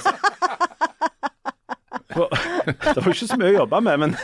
For- 2.09 2.33
Det 2.69 2.97
var 3.03 3.11
ikke 3.13 3.27
så 3.29 3.37
mye 3.39 3.51
å 3.53 3.59
jobbe 3.61 3.79
med, 3.85 4.01
men 4.01 4.15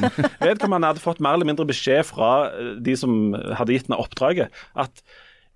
vedkommende 0.42 0.90
hadde 0.90 1.04
fått 1.04 1.22
mer 1.24 1.38
eller 1.38 1.48
mindre 1.50 1.68
beskjed 1.70 2.04
fra 2.10 2.32
eh, 2.50 2.74
de 2.82 2.96
som 2.98 3.34
hadde 3.58 3.76
gitt 3.78 3.88
henne 3.90 4.00
oppdraget, 4.02 4.54
at, 4.82 5.04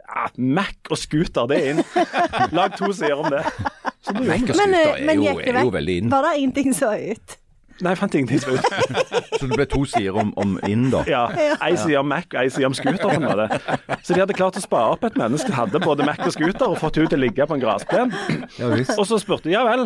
at 0.10 0.38
Mac 0.38 0.77
og 0.93 0.97
scooter, 1.01 1.49
det 1.49 1.58
er 1.60 1.73
inn. 1.73 1.84
Lag 2.55 2.77
to 2.77 2.91
sider 2.93 3.17
om 3.21 3.29
det. 3.34 3.43
Så 4.10 4.65
Men, 4.69 5.06
men 5.06 5.22
gikk 5.24 5.43
det 5.45 5.54
vekk? 5.60 6.10
Var 6.12 6.26
det 6.26 6.34
ingenting 6.39 6.74
som 6.74 6.91
var 6.93 7.04
ut? 7.13 7.36
Nei, 7.80 7.93
jeg 7.93 8.00
fant 8.02 8.15
ingenting 8.17 8.41
som 8.43 8.52
var 8.52 8.58
ut. 8.60 8.65
Så 9.39 9.48
det 9.48 9.56
ble 9.56 9.65
to 9.72 9.86
sider 9.88 10.17
om, 10.19 10.34
om 10.41 10.58
inn, 10.67 10.89
da. 10.91 11.06
Ja, 11.08 11.22
Ei 11.63 11.78
side 11.80 12.02
om 12.02 12.10
Mac 12.12 12.26
og 12.34 12.41
ei 12.41 12.50
side 12.52 12.67
om 12.67 12.74
scooter. 12.76 13.13
Var 13.24 13.39
det. 13.39 13.48
Så 14.04 14.15
de 14.17 14.19
hadde 14.19 14.36
klart 14.36 14.58
å 14.60 14.63
spare 14.63 14.98
opp 14.98 15.06
et 15.08 15.15
menneske 15.19 15.48
som 15.48 15.56
hadde 15.62 15.80
både 15.86 16.04
Mac 16.08 16.19
og 16.26 16.34
scooter, 16.36 16.65
og 16.67 16.76
fått 16.82 17.00
henne 17.00 17.13
til 17.13 17.22
å 17.22 17.24
ligge 17.24 17.48
på 17.48 17.56
en 17.56 17.63
grasplen. 17.63 18.12
Ja. 18.60 18.74
Og 18.98 19.06
så 19.08 19.22
spurte 19.24 19.48
de 19.48 19.56
ja 19.56 19.63
vel, 19.63 19.86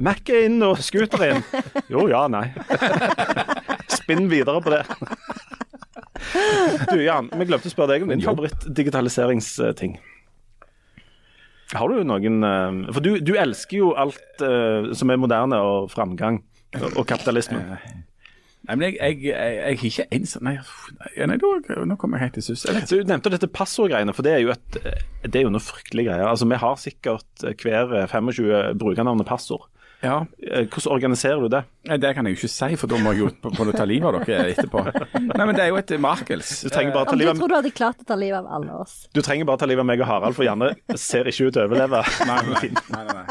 Mac 0.00 0.24
er 0.32 0.46
inn 0.48 0.56
og 0.64 0.80
scooter 0.82 1.26
er 1.26 1.36
inn. 1.36 1.44
Jo, 1.92 2.06
ja, 2.08 2.24
nei. 2.32 2.46
Spinn 3.92 4.30
videre 4.32 4.64
på 4.64 4.72
det. 4.72 4.82
Du 6.88 6.96
Jan, 7.02 7.28
vi 7.36 7.46
glemte 7.50 7.68
å 7.68 7.72
spørre 7.74 7.94
deg 7.98 8.06
om 8.06 8.14
din 8.14 8.24
favoritt-digitaliseringsting. 8.24 9.98
Har 11.72 11.88
du 11.88 12.02
noen 12.04 12.44
eh, 12.44 12.80
For 12.92 13.04
du, 13.04 13.14
du 13.24 13.34
elsker 13.40 13.80
jo 13.80 13.92
alt 13.98 14.42
uh, 14.44 14.92
som 14.96 15.10
er 15.10 15.20
moderne 15.20 15.60
og 15.64 15.92
framgang 15.92 16.42
og, 16.76 16.90
og 16.92 17.06
kapitalisme. 17.08 17.62
Nei, 18.64 18.76
men 18.80 18.86
jeg, 18.86 18.96
jeg, 18.96 19.18
jeg, 19.28 19.56
jeg 19.58 19.64
er 19.64 19.86
ikke 19.88 20.04
en 20.16 20.28
sånn 20.28 20.46
Nei, 20.48 20.54
nei, 21.28 21.36
nå 21.36 21.96
kommer 22.00 22.16
jeg 22.16 22.30
helt 22.30 22.38
til 22.38 22.46
sus. 22.46 22.64
Du 22.88 22.96
nevnte 23.04 23.32
dette 23.32 23.50
passordgreiene, 23.52 24.14
for 24.16 24.24
det 24.24 24.38
er 24.38 24.40
jo 24.40 24.54
et, 24.54 24.78
det 25.26 25.40
er 25.40 25.44
jo 25.44 25.52
noe 25.52 25.64
fryktelig 25.64 26.06
greier. 26.08 26.24
Altså, 26.30 26.48
Vi 26.48 26.60
har 26.62 26.80
sikkert 26.80 27.44
hver 27.60 27.92
25 28.08 28.78
brukernavn 28.80 29.20
og 29.20 29.28
passord. 29.28 29.68
Ja, 30.04 30.20
Eh, 30.44 30.66
Hvordan 30.68 30.92
organiserer 30.92 31.40
du 31.40 31.48
det? 31.48 31.62
Det 32.00 32.10
kan 32.16 32.26
jeg 32.26 32.34
jo 32.36 32.38
ikke 32.44 32.48
si, 32.52 32.76
for 32.80 32.88
da 32.90 32.98
må 33.00 33.12
jeg 33.12 33.20
jo 33.24 33.28
på, 33.42 33.50
på 33.56 33.64
ta 33.76 33.84
livet 33.88 34.06
av 34.08 34.24
dere 34.24 34.52
etterpå. 34.52 34.82
Nei, 35.24 35.44
men 35.48 35.54
Det 35.56 35.64
er 35.64 35.70
jo 35.72 35.78
et 35.80 35.92
makels. 36.00 36.50
Du 36.64 36.70
trenger 36.72 36.92
bare 36.94 37.08
ta 37.08 37.14
Om 37.16 37.20
livet 37.20 37.32
av, 37.34 37.40
tror 37.40 37.50
du 37.52 37.56
hadde 37.56 37.72
klart 37.76 38.00
å 38.04 38.06
ta 38.08 38.16
livet 38.20 38.38
av 38.38 38.46
alle 38.56 38.76
oss. 38.84 38.94
du 39.12 39.20
trenger 39.24 39.48
bare 39.48 39.60
ta 39.60 39.68
livet 39.68 39.82
av 39.84 39.88
meg 39.88 40.00
og 40.04 40.08
Harald, 40.08 40.36
for 40.36 40.46
Janne 40.46 40.70
ser 41.00 41.28
ikke 41.32 41.48
ut 41.48 41.56
til 41.56 41.64
å 41.64 41.66
overleve. 41.68 42.02
Nei, 42.28 42.38
nei, 42.52 42.70
nei, 42.92 43.02
nei, 43.08 43.16
nei. 43.18 43.24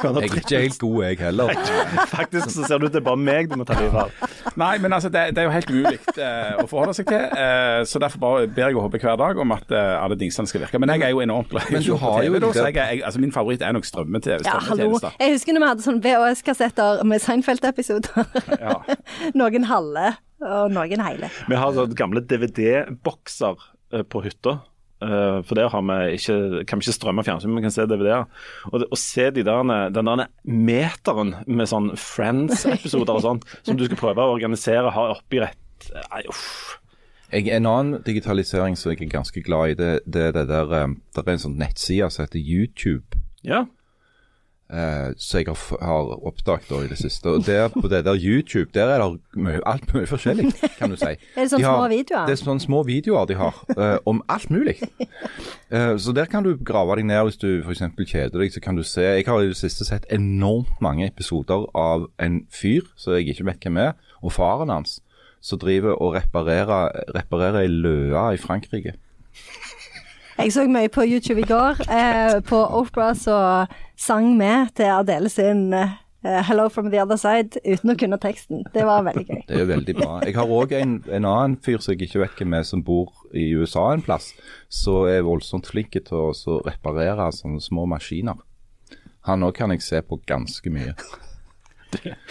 Jeg 0.00 0.30
er 0.30 0.40
ikke 0.40 0.62
helt 0.64 0.78
god, 0.82 0.96
jeg 1.04 1.20
heller. 1.20 1.52
Faktisk 2.16 2.50
så 2.54 2.66
ser 2.66 2.78
det 2.82 2.90
ut 2.90 2.96
til 2.98 3.04
bare 3.10 3.20
meg 3.20 3.50
du 3.50 3.56
må 3.60 3.66
ta 3.68 3.76
livet 3.78 4.00
av. 4.06 4.30
Nei, 4.58 4.72
men 4.82 4.96
altså, 4.96 5.10
det, 5.12 5.26
det 5.36 5.42
er 5.44 5.48
jo 5.50 5.54
helt 5.54 5.70
umulig 5.74 6.00
uh, 6.16 6.62
å 6.62 6.66
forholde 6.70 6.96
seg 6.98 7.10
til. 7.10 7.26
Uh, 7.34 7.82
så 7.90 8.02
derfor 8.02 8.22
bare 8.22 8.48
ber 8.50 8.70
jeg 8.70 8.78
og 8.78 8.86
håper 8.88 9.04
hver 9.06 9.20
dag 9.20 9.42
om 9.44 9.54
at 9.54 9.74
uh, 9.74 10.00
alle 10.00 10.18
dingsene 10.20 10.50
skal 10.50 10.64
virke. 10.64 10.80
Men 10.82 10.94
jeg 10.96 11.06
er 11.10 11.14
jo 11.14 11.22
enormt 11.26 11.50
glad 11.52 11.70
i 11.70 11.78
å 11.78 11.84
jo 11.92 11.98
TV, 12.00 12.38
da, 12.42 12.52
så 12.54 12.66
jeg, 12.66 12.76
er- 12.76 12.94
jeg, 12.96 13.04
altså, 13.06 13.22
Min 13.22 13.34
favoritt 13.34 13.62
er 13.66 13.74
nok 13.76 13.86
strømme-TV. 13.86 14.46
Ja, 14.48 14.58
hallo. 14.70 14.90
Jeg 15.20 15.36
husker 15.36 15.54
når 15.56 15.66
vi 15.66 15.70
hadde 15.74 15.86
sånn 15.86 16.00
VHS-kassetter 16.20 17.04
med 17.08 17.22
Seinfeld-episoder. 17.24 18.26
Ja. 18.60 18.78
noen 19.40 19.68
halve 19.70 20.14
og 20.40 20.72
noen 20.72 21.04
hele. 21.04 21.30
Vi 21.48 21.58
har 21.58 21.76
sånne 21.76 21.96
gamle 21.98 22.22
DVD-bokser 22.24 23.56
eh, 23.94 24.04
på 24.04 24.22
hytta. 24.24 24.60
Eh, 25.00 25.38
for 25.48 25.56
der 25.56 25.70
har 25.72 25.84
vi 25.86 26.18
ikke, 26.18 26.64
kan 26.68 26.80
vi 26.80 26.84
ikke 26.84 26.96
strømme 26.98 27.24
fjernsyn, 27.24 27.52
men 27.52 27.62
vi 27.62 27.68
kan 27.68 27.74
se 27.74 27.86
DVD-er. 27.88 28.26
Og 28.70 28.84
å 28.84 28.98
se 29.00 29.30
de 29.32 29.44
der, 29.46 29.64
den 29.94 30.10
der 30.12 30.26
meteren 30.44 31.34
med 31.48 31.70
sånn 31.70 31.92
Friends-episoder 31.96 33.16
og 33.16 33.24
sånn, 33.24 33.42
som 33.64 33.80
du 33.80 33.86
skal 33.88 34.00
prøve 34.00 34.26
å 34.26 34.36
organisere, 34.36 34.92
har 34.94 35.16
oppi 35.16 35.42
rett 35.44 35.58
Nei, 35.80 36.20
uff. 36.28 36.76
Jeg, 37.30 37.46
en 37.54 37.64
annen 37.70 38.02
digitalisering 38.04 38.74
som 38.76 38.90
jeg 38.90 39.06
er 39.06 39.12
ganske 39.14 39.40
glad 39.46 39.72
i, 39.72 39.76
det, 39.78 39.92
det 40.04 40.26
det 40.36 40.42
der 40.50 40.74
eh, 40.76 40.90
Det 41.14 41.22
er 41.22 41.30
en 41.32 41.44
sånn 41.46 41.56
nettside 41.56 42.10
som 42.12 42.26
heter 42.26 42.42
YouTube. 42.42 43.20
Ja. 43.46 43.64
Eh, 44.72 45.12
som 45.18 45.38
jeg 45.40 45.46
har, 45.50 45.84
har 45.84 46.10
oppdaget 46.26 46.70
i 46.84 46.88
det 46.90 46.98
siste. 46.98 47.26
Og 47.30 47.46
der, 47.46 47.68
på 47.68 47.88
det 47.88 48.04
der 48.04 48.16
YouTube, 48.16 48.70
der 48.74 48.86
er 48.94 49.02
det 49.02 49.20
mye, 49.34 49.60
alt 49.66 49.94
mye 49.94 50.06
forskjellig, 50.06 50.52
kan 50.78 50.90
du 50.90 50.96
si. 50.96 51.10
Er 51.36 51.42
det 51.42 51.50
sånne 51.50 51.62
De 51.62 51.68
har- 51.68 51.78
små 51.78 51.88
videoer? 51.88 52.26
Det 52.26 52.34
er 52.36 52.42
sånne 52.42 52.64
små 52.64 52.82
videoer 52.86 53.26
de 53.30 53.36
har, 53.40 53.60
uh, 53.76 53.98
om 54.06 54.22
alt 54.28 54.50
mulig. 54.50 54.76
Uh, 55.72 55.96
så 56.02 56.14
der 56.16 56.30
kan 56.30 56.46
du 56.46 56.56
grave 56.56 56.96
deg 57.00 57.10
ned 57.10 57.22
hvis 57.28 57.40
du 57.40 57.48
f.eks. 57.64 57.82
kjeder 58.06 58.38
deg. 58.38 58.52
så 58.52 58.60
kan 58.60 58.76
du 58.76 58.82
se, 58.82 59.02
Jeg 59.02 59.26
har 59.26 59.40
i 59.40 59.50
det 59.50 59.56
siste 59.58 59.84
sett 59.84 60.06
enormt 60.10 60.80
mange 60.80 61.06
episoder 61.06 61.66
av 61.74 62.08
en 62.18 62.42
fyr 62.50 62.86
som 62.96 63.14
jeg 63.14 63.28
ikke 63.34 63.46
vet 63.46 63.62
hvem 63.66 63.76
er, 63.76 63.92
og 64.22 64.32
faren 64.32 64.70
hans, 64.70 65.00
som 65.40 65.58
driver 65.58 65.96
og 65.96 66.14
reparerer, 66.14 66.90
reparerer 67.16 67.62
ei 67.62 67.68
løe 67.68 68.34
i 68.34 68.40
Frankrike. 68.40 68.94
Jeg 70.40 70.52
så 70.54 70.62
mye 70.72 70.88
på 70.88 71.04
YouTube 71.04 71.42
i 71.42 71.44
går, 71.44 71.82
eh, 71.92 72.38
på 72.48 72.56
Oprah 72.56 73.12
som 73.16 73.66
sang 73.96 74.30
med 74.38 74.70
til 74.74 74.88
Adele 74.88 75.28
sin 75.28 75.74
eh, 75.74 75.90
'Hello 76.24 76.68
from 76.68 76.90
the 76.90 77.02
other 77.02 77.16
side' 77.16 77.58
uten 77.64 77.90
å 77.90 77.96
kunne 77.98 78.16
teksten. 78.16 78.64
Det 78.72 78.86
var 78.86 79.02
veldig 79.02 79.26
gøy. 79.26 79.42
Det 79.48 79.60
er 79.60 79.68
veldig 79.68 79.94
bra. 79.96 80.20
Jeg 80.24 80.34
har 80.34 80.46
òg 80.48 80.72
en, 80.72 81.04
en 81.12 81.24
annen 81.24 81.56
fyr 81.56 81.78
som 81.78 81.92
jeg 81.92 82.08
ikke 82.08 82.20
vet 82.20 82.40
hvem 82.40 82.54
er, 82.54 82.62
som 82.62 82.82
bor 82.82 83.12
i 83.34 83.52
USA 83.52 83.92
en 83.92 84.02
plass, 84.02 84.32
som 84.68 85.08
er 85.08 85.20
voldsomt 85.28 85.68
flink 85.68 85.92
til 85.92 86.16
å 86.16 86.32
reparere 86.64 87.32
sånne 87.32 87.60
små 87.60 87.84
maskiner. 87.84 88.40
Han 89.28 89.42
òg 89.44 89.52
kan 89.60 89.70
jeg 89.70 89.82
se 89.82 90.00
på 90.00 90.22
ganske 90.26 90.72
mye. 90.72 90.96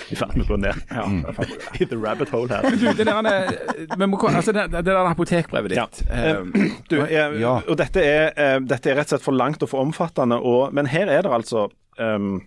I 0.09 0.17
ferd 0.17 0.35
med 0.35 0.45
å 0.45 0.49
gå 0.49 0.57
ned 0.61 1.79
i 1.79 1.85
the 1.85 1.97
rabbit 1.97 2.31
hole 2.33 2.49
her. 2.51 2.67
Du, 2.79 2.85
det 2.95 3.05
der, 3.07 3.29
eh, 3.29 4.35
altså, 4.35 4.53
det, 4.55 4.67
det 4.71 4.85
der 4.87 5.09
apotekbrevet 5.09 5.73
ditt 5.73 6.03
ja. 6.07 6.43
Du, 6.89 6.99
jeg, 7.03 7.41
og 7.45 7.75
dette 7.79 8.03
er, 8.03 8.31
eh, 8.35 8.57
dette 8.63 8.91
er 8.91 8.99
rett 9.01 9.09
og 9.09 9.17
slett 9.17 9.25
for 9.25 9.37
langt 9.37 9.65
og 9.65 9.71
for 9.71 9.83
omfattende, 9.83 10.39
og, 10.39 10.73
men 10.75 10.89
her 10.89 11.11
er 11.11 11.25
det 11.25 11.33
altså 11.33 11.67
um, 11.99 12.39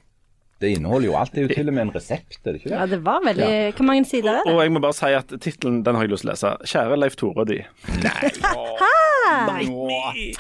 Det 0.62 0.70
inneholder 0.76 1.08
jo 1.10 1.16
alt. 1.18 1.32
Det 1.34 1.42
er 1.42 1.48
jo 1.48 1.54
til 1.58 1.68
og 1.72 1.74
med 1.74 1.82
en 1.88 1.94
resept, 1.96 2.38
er 2.44 2.52
det 2.54 2.60
ikke 2.62 2.70
det? 2.70 2.76
Ja, 2.78 2.86
det? 2.86 3.00
var 3.04 3.20
veldig 3.26 3.50
Hvor 3.76 3.88
mange 3.88 4.04
sider 4.08 4.30
er 4.38 4.46
det? 4.46 4.52
Og 4.54 4.62
jeg 4.62 4.72
må 4.76 4.82
bare 4.84 4.96
si 4.96 5.10
at 5.18 5.34
tittelen 5.42 5.80
den 5.86 5.98
har 5.98 6.06
jeg 6.06 6.12
lyst 6.14 6.22
til 6.26 6.30
å 6.30 6.32
lese. 6.32 6.52
Kjære 6.72 6.98
Leif 7.02 7.16
Tore 7.18 7.42
og 7.42 7.48
de. 7.50 7.58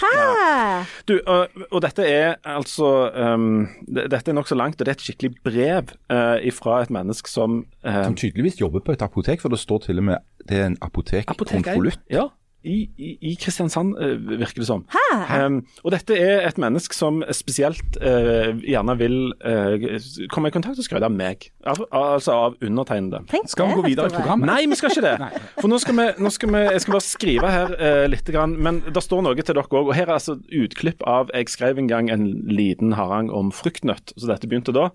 Hæ? 0.02 0.84
Du, 1.08 1.14
og, 1.26 1.48
og 1.70 1.82
dette 1.84 2.04
er 2.08 2.34
altså 2.44 2.88
um, 3.34 3.68
det- 3.86 4.08
Dette 4.12 4.30
er 4.30 4.34
nokså 4.36 4.54
langt, 4.58 4.80
og 4.80 4.86
det 4.86 4.92
er 4.92 4.98
et 4.98 5.04
skikkelig 5.06 5.32
brev 5.44 5.92
uh, 6.12 6.38
fra 6.54 6.82
et 6.82 6.90
menneske 6.90 7.30
som 7.30 7.64
uh, 7.86 8.04
Som 8.04 8.14
tydeligvis 8.18 8.60
jobber 8.60 8.80
på 8.84 8.92
et 8.92 9.02
apotek, 9.02 9.40
for 9.40 9.48
det 9.52 9.58
står 9.62 9.78
til 9.86 9.98
og 10.02 10.04
med 10.10 10.16
det 10.48 10.58
er 10.58 10.66
en 10.66 10.76
apotekkonvolutt. 10.82 12.00
Ja, 12.10 12.28
i, 12.64 12.76
i, 12.96 13.10
i 13.30 13.34
Kristiansand, 13.40 13.94
uh, 13.98 14.38
virker 14.38 14.62
det 14.62 14.68
som. 14.68 14.84
Um, 15.12 15.60
og 15.82 15.92
dette 15.94 16.16
er 16.16 16.46
et 16.46 16.58
menneske 16.60 16.96
som 16.96 17.20
spesielt 17.34 17.98
uh, 18.00 18.52
gjerne 18.62 18.96
vil 19.00 19.16
uh, 19.44 19.86
komme 20.32 20.50
i 20.50 20.54
kontakt 20.54 20.80
og 20.80 20.86
skryte 20.86 21.08
av 21.08 21.14
meg. 21.14 21.48
Al 21.66 21.82
altså 21.90 22.36
av 22.48 22.58
undertegnede. 22.62 23.22
Skal 23.50 23.72
vi 23.72 23.78
gå 23.80 23.86
videre 23.88 24.12
i 24.12 24.14
programmet? 24.14 24.48
Nei, 24.48 24.60
vi 24.70 24.78
skal 24.78 24.94
ikke 24.94 25.06
det. 25.06 25.32
For 25.60 25.70
nå 25.70 25.80
skal 25.82 25.98
vi, 25.98 26.06
nå 26.22 26.32
skal 26.34 26.54
vi 26.54 26.62
Jeg 26.62 26.84
skal 26.84 26.96
bare 26.96 27.06
skrive 27.08 27.52
her 27.52 27.74
uh, 27.74 28.04
litt, 28.10 28.30
grann, 28.32 28.54
men 28.62 28.80
det 28.86 29.02
står 29.04 29.26
noe 29.26 29.36
til 29.38 29.50
dere 29.50 29.66
òg. 29.66 29.90
Og 29.90 29.96
her 29.96 30.06
er 30.06 30.16
altså 30.20 30.38
utklipp 30.38 31.02
av 31.08 31.32
Jeg 31.34 31.50
skrev 31.52 31.82
en 31.82 31.90
gang 31.90 32.12
en 32.12 32.30
liten 32.48 32.96
harang 32.98 33.30
om 33.34 33.52
fruktnøtt, 33.54 34.14
så 34.16 34.30
dette 34.30 34.48
begynte 34.48 34.74
da. 34.76 34.90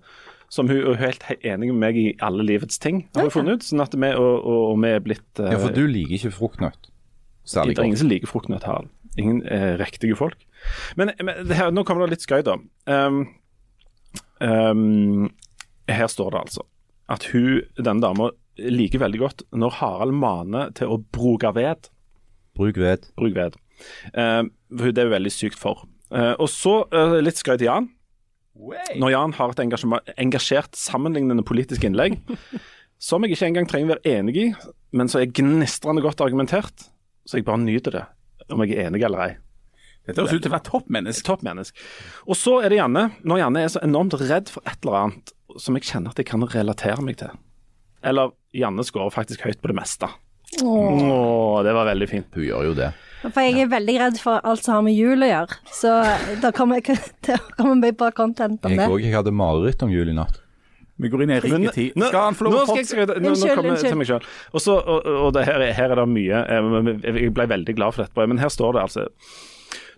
Som 0.48 0.70
hun 0.70 0.80
er 0.80 0.96
helt 0.96 1.26
enig 1.44 1.68
med 1.74 1.80
meg 1.82 1.98
i 2.00 2.06
alle 2.24 2.46
livets 2.46 2.80
ting, 2.80 3.02
har 3.12 3.26
vi 3.28 3.34
funnet 3.34 3.60
ut. 3.60 3.66
Sånn 3.66 3.84
at 3.84 3.92
vi, 3.92 4.14
og, 4.16 4.38
og, 4.40 4.62
og 4.70 4.78
vi 4.80 4.94
er 4.96 5.02
blitt 5.04 5.42
uh, 5.42 5.50
Ja, 5.52 5.58
for 5.60 5.76
du 5.76 5.84
liker 5.84 6.16
ikke 6.16 6.38
fruktnøtt 6.38 6.88
særlig 7.48 7.76
Det 7.76 7.82
er 7.82 7.90
ingen 7.90 8.00
som 8.00 8.10
liker 8.12 8.30
fruktnøtthalen. 8.30 8.90
Ingen 9.18 9.42
eh, 9.48 9.74
riktige 9.80 10.16
folk. 10.18 10.40
Men, 11.00 11.14
men 11.24 11.48
det 11.48 11.58
her, 11.58 11.72
nå 11.74 11.84
kommer 11.88 12.06
det 12.06 12.18
litt 12.18 12.26
skøy, 12.26 12.42
da. 12.46 12.58
Um, 12.86 13.22
um, 14.44 15.30
her 15.88 16.10
står 16.12 16.34
det 16.34 16.42
altså 16.46 16.66
at 17.08 17.24
hun, 17.32 17.62
denne 17.78 18.04
dama 18.04 18.30
liker 18.58 19.00
veldig 19.00 19.20
godt 19.22 19.44
når 19.56 19.76
Harald 19.78 20.16
maner 20.18 20.72
til 20.76 20.92
å 20.92 20.98
bruke 21.14 21.50
ved. 21.56 21.88
Bruk 22.58 22.80
ved. 22.80 23.06
Bruk 23.18 23.36
ved. 23.36 23.56
Uh, 24.12 24.48
det 24.68 24.98
er 24.98 25.08
hun 25.08 25.14
veldig 25.14 25.32
sykt 25.32 25.60
for. 25.60 25.86
Uh, 26.12 26.34
og 26.36 26.48
så 26.52 26.82
uh, 26.92 27.18
litt 27.22 27.40
skøy 27.40 27.56
til 27.56 27.68
Jan. 27.70 27.88
Når 28.98 29.12
Jan 29.12 29.36
har 29.38 29.52
et 29.54 29.60
engasjert, 30.18 30.74
sammenlignende 30.74 31.44
politisk 31.46 31.84
innlegg, 31.86 32.18
som 33.08 33.22
jeg 33.22 33.36
ikke 33.36 33.52
engang 33.52 33.68
trenger 33.70 33.94
være 33.94 34.16
enig 34.18 34.38
i, 34.42 34.46
men 34.98 35.10
som 35.10 35.22
er 35.22 35.30
gnistrende 35.30 36.02
godt 36.02 36.24
argumentert, 36.24 36.88
så 37.28 37.36
jeg 37.36 37.44
bare 37.44 37.60
nyter 37.60 37.92
det, 37.98 38.04
om 38.48 38.62
jeg 38.64 38.72
er 38.78 38.88
enig 38.88 39.02
eller 39.04 39.24
ei. 39.26 39.32
Dette 40.08 40.22
høres 40.24 40.38
ut 40.38 40.44
til 40.46 40.48
å 40.48 40.54
være 40.54 40.64
toppmenneske. 40.70 41.24
Toppmenneske. 41.26 41.82
Og 42.24 42.38
så 42.40 42.54
er 42.64 42.72
det 42.72 42.78
Janne. 42.78 43.02
Når 43.28 43.42
Janne 43.42 43.64
er 43.66 43.74
så 43.74 43.82
enormt 43.84 44.16
redd 44.22 44.48
for 44.48 44.64
et 44.64 44.78
eller 44.80 44.96
annet, 45.02 45.34
som 45.60 45.76
jeg 45.76 45.84
kjenner 45.90 46.14
at 46.14 46.22
jeg 46.22 46.30
kan 46.30 46.46
relatere 46.48 47.04
meg 47.04 47.18
til. 47.20 47.34
Eller 48.08 48.32
Janne 48.56 48.86
scorer 48.88 49.12
faktisk 49.12 49.44
høyt 49.44 49.60
på 49.60 49.68
det 49.68 49.76
meste. 49.76 50.08
Åh. 50.62 51.04
Åh, 51.12 51.58
det 51.66 51.76
var 51.76 51.90
veldig 51.90 52.08
fint. 52.08 52.30
Hun 52.32 52.46
gjør 52.46 52.70
jo 52.70 52.74
det. 52.78 52.88
For 53.26 53.44
jeg 53.44 53.66
er 53.66 53.70
veldig 53.74 53.96
redd 54.00 54.20
for 54.22 54.40
alt 54.48 54.64
som 54.64 54.78
har 54.78 54.84
med 54.86 54.96
jul 54.96 55.26
å 55.26 55.28
gjøre. 55.28 55.58
Så 55.76 55.92
da 56.40 56.54
kommer 56.56 56.80
jeg 56.80 56.96
til 57.26 57.36
å 57.36 57.56
komme 57.58 57.76
med 57.82 57.98
bra 58.00 58.08
content 58.16 58.62
om 58.62 58.72
det. 58.72 58.80
Jeg 58.80 58.94
òg. 58.94 59.04
Jeg 59.04 59.16
hadde 59.18 59.34
mareritt 59.34 59.84
om 59.84 59.92
jul 59.92 60.08
i 60.08 60.16
natt. 60.16 60.40
Vi 61.00 61.08
går 61.08 61.22
inn 61.22 61.30
i 61.30 61.34
Men- 61.40 61.42
riktig 61.62 61.72
tid. 61.74 61.94
nå- 61.94 62.08
Skal 62.08 62.20
han 62.24 62.34
få 62.34 62.44
lov 62.48 62.54
å 62.54 62.66
fortsette? 62.66 63.06
Nå, 63.06 63.20
nå 63.22 63.28
Unnskyld, 63.30 63.54
kommer 63.54 63.70
jeg 63.70 63.78
til 63.78 63.92
unnskyld. 63.92 63.98
meg 63.98 64.06
selv. 64.06 64.22
Og, 64.52 64.60
så, 64.60 64.72
og, 64.82 65.06
og 65.06 65.32
det 65.34 65.44
her, 65.46 65.60
er- 65.60 65.72
her 65.72 65.90
er 65.92 65.94
det 66.00 66.08
mye 66.08 66.40
eh, 66.48 67.12
Jeg 67.22 67.34
ble 67.34 67.46
veldig 67.46 67.74
glad 67.76 67.94
for 67.94 68.02
dette, 68.02 68.14
brevet, 68.14 68.28
men 68.28 68.38
her 68.38 68.48
står 68.50 68.72
det 68.74 68.82
altså 68.82 69.06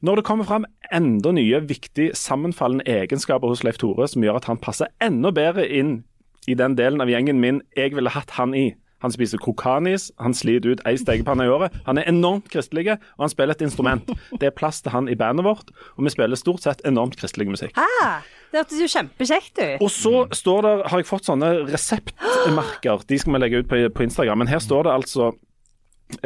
Når 0.03 0.17
det 0.17 0.25
kommer 0.25 0.45
fram 0.45 0.65
enda 0.93 1.33
nye, 1.33 1.61
viktig 1.61 2.11
sammenfallende 2.17 2.85
egenskaper 2.89 3.49
hos 3.49 3.63
Leif 3.65 3.79
Tore 3.79 4.07
som 4.09 4.23
gjør 4.23 4.37
at 4.37 4.45
han 4.49 4.57
passer 4.59 4.89
enda 5.01 5.31
bedre 5.31 5.67
inn 5.69 6.05
i 6.49 6.55
den 6.55 6.75
delen 6.75 7.01
av 7.01 7.09
gjengen 7.09 7.39
min 7.41 7.61
jeg 7.77 7.93
ville 7.95 8.09
hatt 8.11 8.31
han 8.39 8.55
i. 8.55 8.75
Han 9.03 9.11
spiser 9.13 9.39
kokanis, 9.41 10.11
han 10.19 10.33
sliter 10.37 10.73
ut 10.75 10.81
ei 10.89 10.95
stekepanne 10.97 11.45
i 11.45 11.49
året. 11.53 11.73
Han 11.87 11.97
er 11.99 12.05
enormt 12.09 12.49
kristelig, 12.53 12.89
og 13.17 13.23
han 13.25 13.29
spiller 13.33 13.53
et 13.57 13.63
instrument. 13.65 14.05
Det 14.41 14.49
er 14.49 14.51
plass 14.57 14.81
til 14.83 14.93
han 14.93 15.09
i 15.09 15.15
bandet 15.15 15.45
vårt, 15.45 15.71
og 15.97 16.05
vi 16.05 16.11
spiller 16.13 16.37
stort 16.37 16.61
sett 16.65 16.83
enormt 16.85 17.17
kristelig 17.17 17.47
musikk. 17.49 17.73
Ah, 17.81 18.21
det 18.51 18.59
hørtes 18.59 18.81
jo 18.83 18.89
kjempekjekt 18.91 19.61
ut. 19.61 19.85
Og 19.85 19.93
så 19.95 20.25
står 20.35 20.67
der, 20.67 20.83
har 20.91 21.03
jeg 21.03 21.09
fått 21.09 21.29
sånne 21.29 21.53
reseptmerker. 21.69 23.07
De 23.07 23.19
skal 23.23 23.37
vi 23.37 23.41
legge 23.43 23.63
ut 23.63 23.71
på, 23.71 23.79
på 23.95 24.07
Instagram. 24.07 24.43
Men 24.43 24.51
her 24.51 24.63
står 24.63 24.89
det 24.89 24.97
altså 24.97 25.31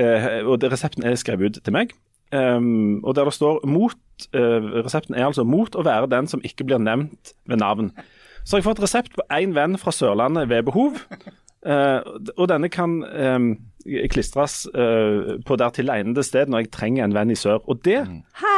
eh, 0.00 0.40
Og 0.48 0.64
resepten 0.72 1.04
er 1.04 1.18
skrevet 1.20 1.58
ut 1.58 1.64
til 1.64 1.76
meg. 1.76 1.92
Um, 2.34 3.04
og 3.04 3.14
der 3.14 3.28
det 3.28 3.34
står 3.36 3.60
mot 3.68 4.24
eh, 4.34 4.64
Resepten 4.82 5.14
er 5.14 5.28
altså 5.28 5.44
mot 5.46 5.76
å 5.76 5.84
være 5.86 6.08
den 6.10 6.26
som 6.26 6.42
ikke 6.42 6.66
blir 6.66 6.80
nevnt 6.82 7.34
ved 7.46 7.60
navn. 7.60 7.92
Så 8.42 8.56
har 8.56 8.62
jeg 8.62 8.68
fått 8.70 8.82
resept 8.82 9.14
på 9.16 9.24
én 9.32 9.54
venn 9.56 9.76
fra 9.80 9.92
Sørlandet 9.94 10.48
ved 10.50 10.66
behov. 10.66 10.98
Eh, 11.64 12.00
og 12.36 12.48
denne 12.50 12.68
kan 12.72 12.98
eh, 13.04 13.38
klistres 14.10 14.64
eh, 14.74 15.34
på 15.44 15.56
dertil 15.60 15.90
egnede 15.92 16.24
sted 16.24 16.48
når 16.50 16.64
jeg 16.64 16.70
trenger 16.74 17.04
en 17.04 17.14
venn 17.16 17.30
i 17.34 17.36
sør. 17.38 17.60
Og 17.68 17.82
det 17.84 18.00
Hæ? 18.40 18.52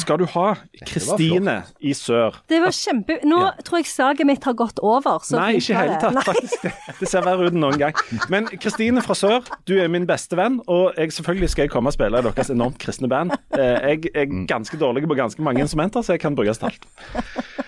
skal 0.00 0.18
du 0.20 0.24
ha. 0.34 0.46
Kristine 0.86 1.54
i 1.80 1.92
sør. 1.96 2.36
Det 2.50 2.60
var 2.62 2.74
kjempe... 2.74 3.16
Nå 3.26 3.38
tror 3.66 3.80
jeg 3.80 3.88
saget 3.90 4.26
mitt 4.28 4.44
har 4.46 4.56
gått 4.58 4.78
over. 4.84 5.20
Så 5.26 5.38
Nei, 5.38 5.54
ikke 5.60 5.72
i 5.72 5.76
var 5.76 5.82
hele 5.82 5.94
det. 5.94 6.00
tatt, 6.04 6.14
Nei. 6.18 6.24
faktisk. 6.26 6.66
Det, 7.00 7.08
ser 7.10 7.24
verre 7.26 7.48
ut 7.48 7.54
enn 7.56 7.62
noen 7.64 7.80
gang. 7.80 8.04
Men 8.32 8.46
Kristine 8.60 9.02
fra 9.04 9.16
sør, 9.18 9.46
du 9.68 9.74
er 9.80 9.90
min 9.92 10.06
beste 10.08 10.38
venn, 10.38 10.60
og 10.70 10.94
jeg, 11.00 11.14
selvfølgelig 11.18 11.50
skal 11.54 11.66
jeg 11.68 11.74
komme 11.74 11.90
og 11.92 11.96
spille 11.96 12.20
i 12.22 12.26
deres 12.28 12.52
enormt 12.54 12.78
kristne 12.82 13.10
band. 13.10 13.34
Eh, 13.58 13.94
Jeg 13.94 14.10
er 14.14 14.30
ganske 14.50 14.78
dårlig 14.80 15.04
på 15.08 15.16
ganske 15.18 15.42
mange 15.44 15.62
instrumenter, 15.64 16.02
så 16.06 16.14
jeg 16.16 16.22
kan 16.24 16.34
brukes 16.38 16.58
til 16.62 16.70
alt. 16.70 16.86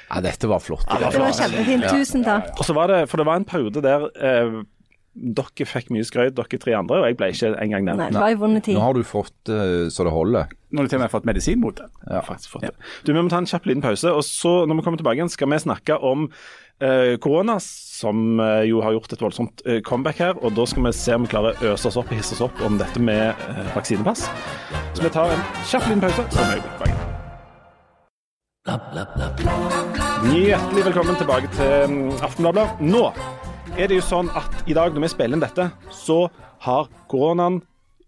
Ja, 0.06 0.20
dette 0.22 0.48
var 0.50 0.62
flott. 0.62 0.86
Det 0.86 1.10
var 1.18 1.34
kjempefint. 1.34 1.88
Tusen 1.90 2.22
takk. 2.26 2.52
Og 2.58 2.64
så 2.66 2.74
var 2.76 2.90
det, 2.92 3.02
For 3.10 3.18
det 3.20 3.26
var 3.26 3.40
en 3.40 3.44
periode 3.48 3.82
der 3.84 4.06
eh, 4.16 4.60
dere 5.16 5.66
fikk 5.68 5.88
mye 5.94 6.04
skrøyt, 6.04 6.34
dere 6.36 6.60
tre 6.60 6.74
andre, 6.76 7.00
og 7.00 7.08
jeg 7.08 7.16
ble 7.18 7.30
ikke 7.32 7.52
engang 7.62 7.86
Nei, 7.88 7.96
nevnt. 8.12 8.64
tid. 8.66 8.76
Nå 8.76 8.84
har 8.84 8.96
du 8.96 9.02
fått 9.06 9.50
uh, 9.52 9.88
så 9.92 10.04
det 10.06 10.12
holder. 10.12 10.52
Nå 10.70 10.82
har 10.82 10.86
du 10.86 10.92
til 10.92 11.00
og 11.00 11.04
med 11.06 11.14
fått 11.14 11.28
medisin 11.28 11.62
mot 11.62 11.76
det. 11.78 11.88
Ja. 12.04 12.20
Faktisk 12.26 12.52
fått 12.52 12.68
det. 12.68 12.74
Du, 13.06 13.12
Vi 13.14 13.18
må 13.18 13.32
ta 13.32 13.40
en 13.40 13.48
kjapp 13.48 13.68
liten 13.68 13.84
pause, 13.84 14.12
og 14.12 14.24
så 14.26 14.58
når 14.68 14.80
vi 14.80 14.86
kommer 14.86 15.00
tilbake 15.00 15.20
igjen, 15.20 15.32
skal 15.32 15.48
vi 15.52 15.60
snakke 15.62 15.96
om 16.04 16.28
eh, 16.28 17.16
korona, 17.22 17.56
som 17.62 18.40
uh, 18.42 18.60
jo 18.68 18.82
har 18.84 18.96
gjort 18.98 19.16
et 19.16 19.24
voldsomt 19.24 19.64
comeback 19.88 20.20
her. 20.20 20.36
og 20.42 20.56
Da 20.58 20.68
skal 20.68 20.88
vi 20.88 20.94
se 20.98 21.16
om 21.16 21.24
vi 21.24 21.32
klarer 21.32 21.56
å 21.56 21.72
øse 21.72 21.88
oss 21.88 22.00
opp 22.00 22.12
og 22.12 22.20
hisse 22.20 22.36
oss 22.36 22.44
opp 22.50 22.60
om 22.66 22.76
dette 22.80 23.00
med 23.00 23.32
vaksinepass. 23.76 24.28
Så 24.92 25.06
vi 25.06 25.12
tar 25.16 25.32
en 25.32 25.44
kjapp 25.64 25.88
liten 25.88 26.04
pause, 26.04 26.28
så 26.28 26.44
er 26.44 26.58
vi 26.58 26.64
tilbake. 26.68 27.04
Hjertelig 30.26 30.82
velkommen 30.90 31.16
tilbake 31.20 31.50
til 31.54 31.92
mm, 31.92 32.16
Aftenbladet. 32.26 32.66
Nå 32.82 33.04
er 33.76 33.88
det 33.90 33.98
jo 33.98 34.04
sånn 34.04 34.28
at 34.36 34.62
i 34.68 34.74
dag 34.76 34.94
når 34.94 35.04
vi 35.06 35.12
spiller 35.12 35.36
inn 35.36 35.42
dette, 35.44 35.68
så 35.92 36.26
har 36.66 36.88
koronaen 37.10 37.60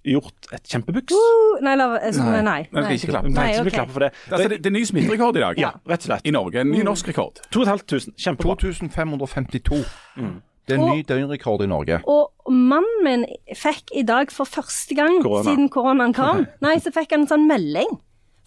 gjort 0.09 0.48
et 0.57 0.64
kjempebuks. 0.70 1.12
Uh, 1.12 1.59
Nei, 1.64 1.74
la, 1.76 1.88
jeg, 2.00 2.14
nei. 2.22 2.40
nei. 2.46 2.59
Men 2.72 2.87
skal 2.87 2.96
ikke 2.96 3.11
klappe. 3.12 3.28
Nei, 3.35 3.46
Nei, 3.50 3.57
så 3.59 3.64
vi 3.66 3.72
ok. 3.74 3.90
for 3.92 4.04
det. 4.07 4.11
Det, 4.14 4.33
altså, 4.33 4.48
det, 4.48 4.59
det 4.64 4.70
er 4.70 4.74
ny 4.78 4.83
smitterekord 4.88 5.37
i 5.37 5.42
dag 5.42 5.59
Ja, 5.61 5.72
rett 5.90 6.04
og 6.07 6.09
slett. 6.09 6.28
i 6.28 6.33
Norge. 6.33 6.62
En 6.62 6.70
ny 6.72 6.85
norsk 6.87 7.11
rekord. 7.11 7.42
2500. 7.52 8.14
Kjempebra. 8.16 8.57
2552. 8.62 9.81
Det 10.68 10.76
er 10.76 10.83
en 10.83 10.90
ny 10.92 11.04
døgnrekord 11.09 11.64
i 11.64 11.68
Norge. 11.70 12.00
Og 12.09 12.52
mannen 12.52 13.04
min 13.04 13.26
fikk 13.57 13.92
i 13.96 14.04
dag 14.09 14.33
for 14.33 14.48
første 14.48 14.96
gang 14.96 15.20
Corona. 15.24 15.44
siden 15.48 15.68
koronaen 15.72 16.12
kom, 16.16 16.44
nei, 16.64 16.74
så 16.85 16.92
fikk 16.94 17.12
han 17.16 17.24
en 17.26 17.31
sånn 17.31 17.46
melding. 17.48 17.98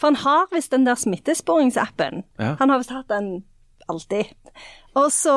For 0.01 0.09
han 0.11 0.19
har 0.23 0.49
visst 0.53 0.73
den 0.73 0.85
der 0.87 0.97
smittesporingsappen. 0.97 2.23
Ja. 2.41 2.55
Han 2.61 2.73
har 2.73 2.81
visst 2.81 2.93
hatt 2.93 3.09
den 3.11 3.43
alltid. 3.91 4.31
Og 4.97 5.11
så, 5.13 5.35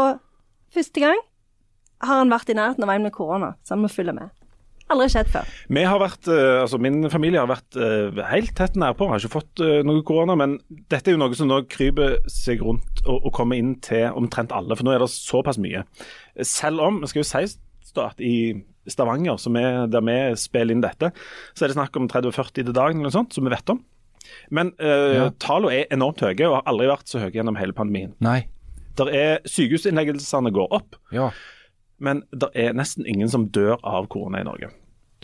første 0.73 1.03
gang, 1.05 1.21
har 2.03 2.19
han 2.23 2.33
vært 2.33 2.51
i 2.51 2.57
nærheten 2.59 2.83
av 2.87 2.91
en 2.95 3.03
med 3.07 3.13
korona, 3.15 3.55
så 3.65 3.75
han 3.77 3.83
må 3.85 3.89
følge 3.93 4.15
med. 4.17 4.31
Aldri 4.93 5.07
skjedd 5.09 5.31
før. 5.33 5.47
Vi 5.73 5.83
har 5.89 5.99
vært, 6.03 6.29
eh, 6.29 6.61
altså 6.61 6.77
Min 6.79 7.09
familie 7.09 7.41
har 7.41 7.49
vært 7.49 7.77
eh, 7.81 8.19
helt 8.29 8.53
tett 8.59 8.75
nærpå. 8.77 9.07
Har 9.09 9.23
ikke 9.23 9.33
fått 9.41 9.63
eh, 9.65 9.81
noe 9.87 10.03
korona, 10.05 10.35
men 10.37 10.59
dette 10.93 11.09
er 11.09 11.17
jo 11.17 11.23
noe 11.23 11.35
som 11.39 11.49
nå 11.49 11.63
kryper 11.73 12.19
seg 12.29 12.61
rundt 12.61 13.01
og, 13.07 13.25
og 13.25 13.33
kommer 13.33 13.57
inn 13.57 13.79
til 13.81 14.11
omtrent 14.13 14.53
alle. 14.53 14.77
For 14.77 14.85
nå 14.85 14.93
er 14.93 15.01
det 15.01 15.09
såpass 15.15 15.57
mye. 15.63 15.87
Selv 16.45 16.85
om, 16.85 17.01
skal 17.09 17.23
jo 17.23 17.29
sies 17.31 17.57
da, 17.95 18.11
at 18.11 18.21
i 18.21 18.53
Stavanger, 18.91 19.39
som 19.41 19.57
er 19.57 19.87
der 19.89 20.05
vi 20.05 20.19
spiller 20.37 20.75
inn 20.75 20.85
dette, 20.85 21.13
så 21.55 21.65
er 21.65 21.73
det 21.73 21.79
snakk 21.79 21.97
om 21.97 22.09
30-40 22.11 22.53
til 22.59 22.73
dagen, 22.75 22.99
eller 23.01 23.09
noe 23.09 23.15
sånt, 23.15 23.33
som 23.33 23.47
vi 23.47 23.55
vet 23.55 23.71
om. 23.73 23.81
Men 24.53 24.75
uh, 24.83 25.15
Ja. 25.15 25.29
tallene 25.41 25.79
er 25.79 25.95
enormt 25.95 26.21
høye, 26.21 26.35
og 26.49 26.59
har 26.59 26.67
aldri 26.69 26.91
vært 26.91 27.09
så 27.09 27.23
høye 27.23 27.33
gjennom 27.33 27.57
hele 27.57 27.73
pandemien. 27.77 28.13
Nei. 28.25 28.43
Der 28.99 29.11
er 29.15 29.39
Sykehusinnleggelsene 29.49 30.53
går 30.55 30.75
opp, 30.75 30.99
Ja. 31.15 31.31
Men 32.05 32.25
det 32.33 32.51
er 32.55 32.77
nesten 32.77 33.07
ingen 33.09 33.31
som 33.33 33.49
dør 33.55 33.79
av 33.83 34.09
korona 34.13 34.43
i 34.43 34.49
Norge. 34.49 34.73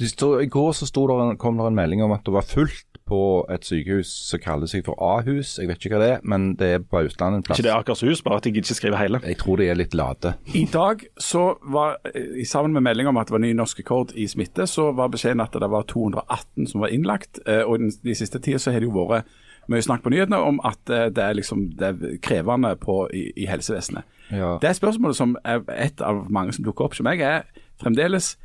I 0.01 0.47
går 0.49 0.71
så 0.73 0.87
sto 0.88 1.05
der 1.11 1.19
en, 1.27 1.37
kom 1.37 1.59
det 1.61 1.66
en 1.69 1.77
melding 1.77 2.01
om 2.03 2.14
at 2.14 2.25
det 2.25 2.33
var 2.33 2.47
fullt 2.49 2.87
på 3.11 3.45
et 3.51 3.66
sykehus 3.66 4.11
som 4.29 4.40
kaller 4.40 4.71
seg 4.71 4.85
for 4.87 4.97
Ahus. 5.03 5.57
Jeg 5.59 5.69
vet 5.69 5.83
ikke 5.83 5.97
hva 5.97 6.01
det 6.01 6.11
er, 6.14 6.23
men 6.31 6.53
det 6.61 6.69
er 6.77 6.85
på 6.85 7.03
Østlandet 7.05 7.40
en 7.40 7.45
plass. 7.45 7.59
Ikke 7.59 7.66
det 7.66 7.73
er 7.75 7.83
Akershus, 7.83 8.23
bare 8.25 8.38
at 8.38 8.47
jeg 8.47 8.61
ikke 8.61 8.77
skriver 8.79 9.01
hele. 9.01 9.21
Jeg 9.27 9.40
tror 9.43 9.61
de 9.61 9.66
er 9.69 9.77
litt 9.77 9.97
late. 9.99 10.37
I 10.55 10.62
dag, 10.71 11.03
så 11.21 11.43
var, 11.75 11.99
sammen 12.49 12.77
med 12.77 12.87
melding 12.87 13.11
om 13.11 13.19
at 13.21 13.29
det 13.29 13.37
var 13.37 13.43
ny 13.43 13.53
norsk 13.59 13.83
rekord 13.83 14.14
i 14.14 14.29
smitte, 14.31 14.69
så 14.71 14.88
var 14.97 15.11
beskjeden 15.12 15.43
at 15.43 15.59
det 15.59 15.71
var 15.73 15.88
218 15.90 16.71
som 16.71 16.85
var 16.87 16.95
innlagt. 16.95 17.43
eh, 17.47 17.64
Og 17.66 17.83
den, 17.83 17.93
de 18.05 18.14
siste 18.14 18.38
tida 18.38 18.62
så 18.62 18.73
har 18.73 18.81
det 18.81 18.88
jo 18.88 18.95
vært 19.11 19.29
mye 19.71 19.85
snakk 19.85 20.07
på 20.07 20.14
nyhetene 20.14 20.38
om 20.47 20.62
at 20.66 20.95
eh, 20.95 21.11
det 21.11 21.27
er, 21.27 21.37
liksom, 21.37 21.66
det 21.79 21.90
er 21.90 22.16
krevende 22.23 22.77
på, 22.81 23.03
i, 23.12 23.27
i 23.37 23.51
helsevesenet. 23.51 24.07
Ja. 24.31 24.57
Det 24.62 24.77
spørsmålet 24.79 25.19
som 25.19 25.37
er 25.45 25.64
et 25.75 26.01
av 26.05 26.25
mange 26.31 26.55
som 26.57 26.64
dukker 26.66 26.87
opp 26.87 26.97
som 26.99 27.09
meg, 27.09 27.21
er 27.21 27.45
fremdeles 27.81 28.37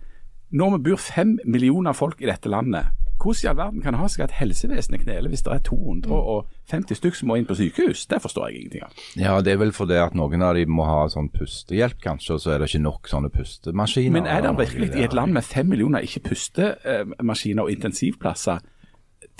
Når 0.56 0.78
vi 0.78 0.84
bor 0.90 1.02
fem 1.02 1.40
millioner 1.46 1.94
folk 1.98 2.22
i 2.22 2.30
dette 2.30 2.50
landet, 2.50 2.94
hvordan 3.18 3.44
i 3.44 3.48
all 3.50 3.58
verden 3.58 3.82
kan 3.82 3.96
det 3.96 4.00
ha 4.00 4.08
seg 4.12 4.24
at 4.26 4.36
helsevesenet 4.38 5.02
kneler 5.06 5.32
hvis 5.32 5.44
det 5.46 5.54
er 5.54 5.62
250 5.66 7.00
stykk 7.00 7.18
som 7.18 7.32
må 7.32 7.38
inn 7.40 7.48
på 7.48 7.56
sykehus? 7.58 8.06
Det 8.12 8.20
forstår 8.22 8.50
jeg 8.50 8.60
ingenting 8.60 8.84
av. 8.86 9.02
Ja, 9.18 9.40
det 9.42 9.56
er 9.56 9.62
vel 9.64 9.74
fordi 9.76 9.98
at 10.02 10.16
noen 10.18 10.44
av 10.46 10.56
de 10.58 10.66
må 10.68 10.86
ha 10.88 11.06
sånn 11.12 11.32
pustehjelp 11.34 12.02
kanskje, 12.04 12.36
og 12.36 12.44
så 12.44 12.54
er 12.54 12.62
det 12.62 12.70
ikke 12.70 12.84
nok 12.86 13.10
sånne 13.10 13.32
pustemaskiner. 13.34 14.14
Men 14.20 14.30
er 14.30 14.46
det 14.46 14.54
virkelig 14.60 14.92
i 15.00 15.08
et 15.08 15.16
land 15.18 15.34
med 15.36 15.48
fem 15.48 15.70
millioner 15.72 16.06
ikke-pustemaskiner 16.06 17.66
og 17.66 17.74
intensivplasser 17.74 18.62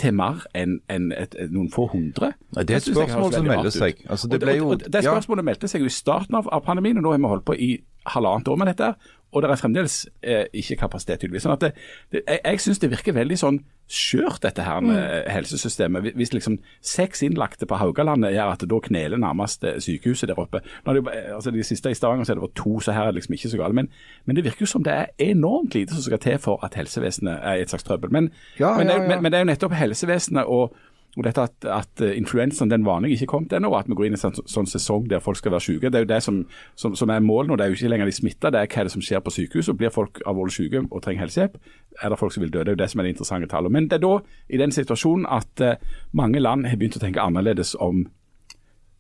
til 0.02 0.16
mer 0.18 0.46
enn 0.58 0.78
en 0.92 1.10
noen 1.52 1.70
få 1.74 1.88
hundre? 1.92 2.34
Nei, 2.56 2.64
det 2.64 2.78
er 2.78 2.82
et 2.84 2.88
spørsmål 2.90 3.34
som 3.34 3.50
melder 3.50 3.74
seg. 3.74 4.02
Altså, 4.10 4.30
det 4.32 4.42
Og 4.44 4.66
og, 4.66 4.72
og 4.72 4.88
det 4.92 5.04
ja. 5.04 5.18
meldte 5.46 5.70
seg 5.72 5.86
jo 5.86 5.92
i 5.92 5.94
starten 5.94 6.38
av, 6.40 6.50
av 6.52 6.64
pandemien, 6.66 6.98
og 6.98 7.06
nå 7.06 7.14
har 7.14 7.22
vi 7.22 7.32
holdt 7.36 7.48
på 7.48 7.58
i 7.58 7.72
halvannet 8.16 8.48
år 8.48 8.60
med 8.62 8.72
dette. 8.74 8.92
Og 9.36 9.42
det 9.44 9.50
er 9.52 9.60
fremdeles 9.60 9.96
eh, 10.24 10.46
ikke 10.56 10.78
kapasitet, 10.80 11.20
tydeligvis. 11.20 11.44
Sånn 11.44 11.54
at 11.58 11.60
det, 11.66 11.72
det, 12.16 12.22
jeg 12.28 12.40
jeg 12.46 12.60
syns 12.64 12.80
det 12.80 12.90
virker 12.94 13.14
veldig 13.18 13.38
sånn 13.42 13.58
skjørt, 13.92 14.40
dette 14.42 14.64
her 14.66 14.80
med 14.82 14.96
Mm. 14.96 15.30
helsesystemet. 15.36 16.14
Hvis- 16.16 16.32
liksom 16.34 16.56
seks 16.82 17.22
innlagte 17.22 17.68
på 17.68 17.76
Haugalandet 17.78 18.32
gjør 18.34 18.52
at 18.54 18.60
det 18.64 18.70
da 18.72 18.80
kneler 18.80 19.18
nærmest 19.18 19.64
eh, 19.68 19.76
sykehuset 19.84 20.28
der 20.32 20.40
oppe. 20.40 20.62
Når 20.88 20.94
det, 21.02 21.14
altså 21.36 21.52
De 21.52 21.64
siste 21.64 21.92
i 21.92 21.94
Stavanger 21.94 22.24
så 22.26 22.32
er 22.32 22.36
det 22.40 22.42
var 22.48 22.56
to, 22.56 22.80
så 22.80 22.92
her 22.96 23.02
er 23.02 23.12
det 23.12 23.16
liksom 23.20 23.34
ikke 23.36 23.50
så 23.52 23.58
galt. 23.58 23.76
Men, 23.76 23.90
men 24.26 24.36
det 24.36 24.44
virker 24.46 24.62
jo 24.62 24.66
som 24.72 24.84
det 24.84 24.94
er 24.94 25.06
enormt 25.20 25.76
lite 25.76 25.94
som 25.94 26.02
skal 26.02 26.18
til 26.20 26.38
for 26.40 26.64
at 26.66 26.74
helsevesenet 26.80 27.40
er 27.44 27.54
i 27.60 27.62
et 27.62 27.70
slags 27.70 27.84
trøbbel. 27.84 28.10
Men, 28.12 28.32
Ja, 28.60 28.78
men, 28.78 28.88
det, 28.88 28.96
ja, 28.96 29.12
ja. 29.12 29.22
men 29.22 29.32
det 29.32 29.38
er 29.40 29.44
jo 29.46 29.52
nettopp 29.52 29.72
helsevesenet 29.74 30.46
og 30.48 30.74
og 31.16 31.24
dette 31.24 31.46
at, 31.48 31.68
at 31.72 32.02
eh, 32.04 32.18
influensaen 32.20 32.72
den 32.72 32.86
vanlige 32.86 33.16
ikke 33.16 33.30
kom 33.32 33.46
til 33.48 33.60
ennå, 33.60 33.70
og 33.72 33.80
at 33.80 33.90
vi 33.90 33.96
går 33.96 34.10
inn 34.10 34.18
i 34.18 34.20
en 34.20 34.24
sånn, 34.24 34.48
sånn 34.52 34.68
sesong 34.68 35.06
der 35.12 35.24
folk 35.24 35.40
skal 35.40 35.54
være 35.54 35.64
syke. 35.64 35.92
Det 35.92 36.00
er 36.00 36.04
jo 36.04 36.10
det 36.12 36.22
som, 36.26 36.42
som, 36.76 36.96
som 37.00 37.14
er 37.14 37.24
målet 37.24 37.52
nå. 37.52 37.58
Det 37.60 37.66
er 37.66 37.72
jo 37.72 37.80
ikke 37.80 37.92
lenger 37.94 38.12
de 38.12 38.16
smitta, 38.18 38.52
det 38.52 38.62
er 38.62 38.72
hva 38.72 38.82
er 38.82 38.90
det 38.90 38.96
som 38.96 39.06
skjer 39.06 39.24
på 39.24 39.32
sykehus. 39.32 39.70
og 39.72 39.80
Blir 39.80 39.94
folk 39.96 40.20
alvorlig 40.28 40.58
syke 40.58 40.84
og 40.90 41.04
trenger 41.06 41.26
helsehjelp, 41.26 41.56
er 42.02 42.12
det 42.12 42.20
folk 42.20 42.36
som 42.36 42.44
vil 42.44 42.52
dø. 42.52 42.66
Det 42.66 42.74
er 42.74 42.78
jo 42.78 42.82
det 42.84 42.90
som 42.92 43.00
er 43.00 43.08
det 43.08 43.16
interessante 43.16 43.52
tallet. 43.52 43.72
Men 43.72 43.88
det 43.88 44.00
er 44.00 44.04
da 44.04 44.18
i 44.52 44.60
den 44.60 44.76
situasjonen 44.76 45.30
at 45.32 45.64
uh, 45.64 46.02
mange 46.12 46.44
land 46.44 46.68
har 46.68 46.76
begynt 46.82 47.00
å 47.00 47.04
tenke 47.06 47.24
annerledes 47.24 47.76
om 47.80 48.04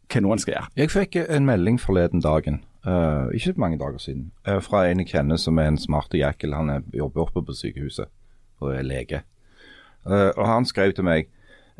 hva 0.06 0.23
noen 0.23 0.39
skal 0.39 0.56
gjøre. 0.56 0.71
Jeg 0.80 0.93
fikk 0.93 1.19
en 1.25 1.47
melding 1.49 1.82
forleden 1.82 2.23
dagen, 2.23 2.63
Uh, 2.86 3.32
ikke 3.34 3.56
mange 3.58 3.80
dager 3.82 3.97
siden, 3.97 4.28
Uh, 4.45 4.60
fra 4.62 4.84
en 4.86 4.99
jeg 5.01 5.08
kjenner 5.10 5.39
som 5.41 5.58
er 5.58 5.71
en 5.71 5.78
smarte 5.82 6.19
jækel. 6.19 6.54
Han 6.54 6.69
er, 6.69 6.84
jobber 6.93 7.23
oppe 7.23 7.41
på 7.41 7.56
sykehuset 7.58 8.12
og 8.62 8.75
er 8.75 8.86
lege. 8.86 9.23
Og 10.06 10.45
han 10.45 10.67
skrev 10.69 10.93
til 10.93 11.04
meg 11.04 11.32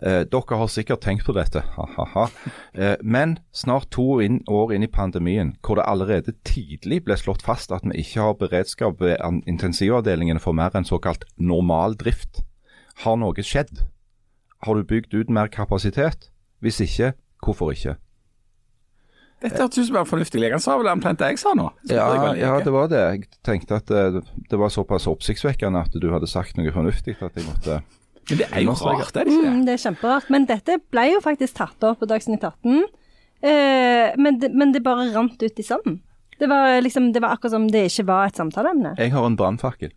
Eh, 0.04 0.26
dere 0.28 0.58
har 0.60 0.68
sikkert 0.68 1.06
tenkt 1.06 1.24
på 1.24 1.34
dette, 1.36 1.62
ha-ha-ha. 1.78 2.28
Eh, 2.74 2.96
men 3.02 3.38
snart 3.56 3.88
to 3.96 4.04
år 4.18 4.26
inn, 4.26 4.42
år 4.52 4.74
inn 4.76 4.84
i 4.84 4.92
pandemien, 4.92 5.54
hvor 5.64 5.80
det 5.80 5.88
allerede 5.88 6.36
tidlig 6.48 7.06
ble 7.06 7.16
slått 7.20 7.46
fast 7.46 7.72
at 7.72 7.88
vi 7.88 8.02
ikke 8.04 8.26
har 8.28 8.40
beredskap 8.42 9.00
ved 9.00 9.22
intensivavdelingene 9.48 10.44
for 10.44 10.58
mer 10.58 10.76
enn 10.76 10.88
såkalt 10.88 11.24
normal 11.38 11.96
drift, 12.00 12.44
har 13.06 13.20
noe 13.20 13.44
skjedd? 13.44 13.86
Har 14.66 14.76
du 14.76 14.84
bygd 14.88 15.14
ut 15.16 15.32
mer 15.32 15.48
kapasitet? 15.52 16.30
Hvis 16.64 16.82
ikke, 16.84 17.14
hvorfor 17.44 17.72
ikke? 17.76 17.96
Dette 19.44 19.60
hørtes 19.62 19.84
ut 19.84 19.90
som 19.90 19.98
en 20.00 20.08
fornuftig 20.08 20.40
lege. 20.40 20.56
Han 20.56 20.64
sa 20.64 20.78
vel 20.80 20.88
omtrent 20.90 21.20
det 21.20 21.34
jeg 21.34 21.42
sa 21.42 21.52
nå. 21.56 21.68
Ja, 21.92 22.08
ja, 22.40 22.54
det 22.64 22.72
var 22.74 22.88
det. 22.90 23.02
Jeg 23.04 23.28
tenkte 23.46 23.78
at 23.82 23.92
det, 23.92 24.24
det 24.50 24.60
var 24.60 24.72
såpass 24.74 25.08
oppsiktsvekkende 25.12 25.84
at 25.86 25.96
du 26.02 26.08
hadde 26.14 26.28
sagt 26.32 26.58
noe 26.58 26.72
fornuftig 26.74 27.18
at 27.20 27.36
jeg 27.36 27.46
måtte 27.46 27.82
Men 28.30 28.42
det 28.42 28.48
er 28.50 28.64
jo 28.66 28.74
rart, 28.74 29.16
er 29.16 29.28
det 29.28 29.34
ikke 29.34 29.44
det? 29.44 29.52
Mm, 29.54 29.66
det 29.68 29.74
er 29.76 29.82
kjemperart. 29.84 30.30
Men 30.34 30.48
dette 30.50 30.80
ble 30.94 31.06
jo 31.12 31.22
faktisk 31.24 31.60
tatt 31.60 31.86
opp 31.86 32.02
på 32.02 32.10
Dagsnytt 32.10 32.46
18. 32.48 32.88
Eh, 33.46 34.16
men, 34.18 34.40
det, 34.42 34.50
men 34.56 34.74
det 34.74 34.82
bare 34.86 35.12
rant 35.14 35.38
ut 35.42 35.62
i 35.62 35.66
sanden. 35.66 36.00
Det 36.40 36.50
var, 36.52 36.82
liksom, 36.82 37.12
det 37.14 37.22
var 37.24 37.36
akkurat 37.36 37.54
som 37.54 37.70
det 37.72 37.86
ikke 37.92 38.08
var 38.10 38.28
et 38.28 38.40
samtaleemne. 38.40 38.96
Jeg 39.00 39.14
har 39.14 39.28
en 39.28 39.38
brannfakkel. 39.40 39.94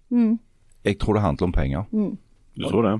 Jeg 0.87 1.01
tror 1.03 1.19
det 1.19 1.25
handler 1.25 1.49
om 1.49 1.57
penger. 1.57 1.89
Du 1.91 2.69
tror 2.69 2.87
det? 2.87 2.95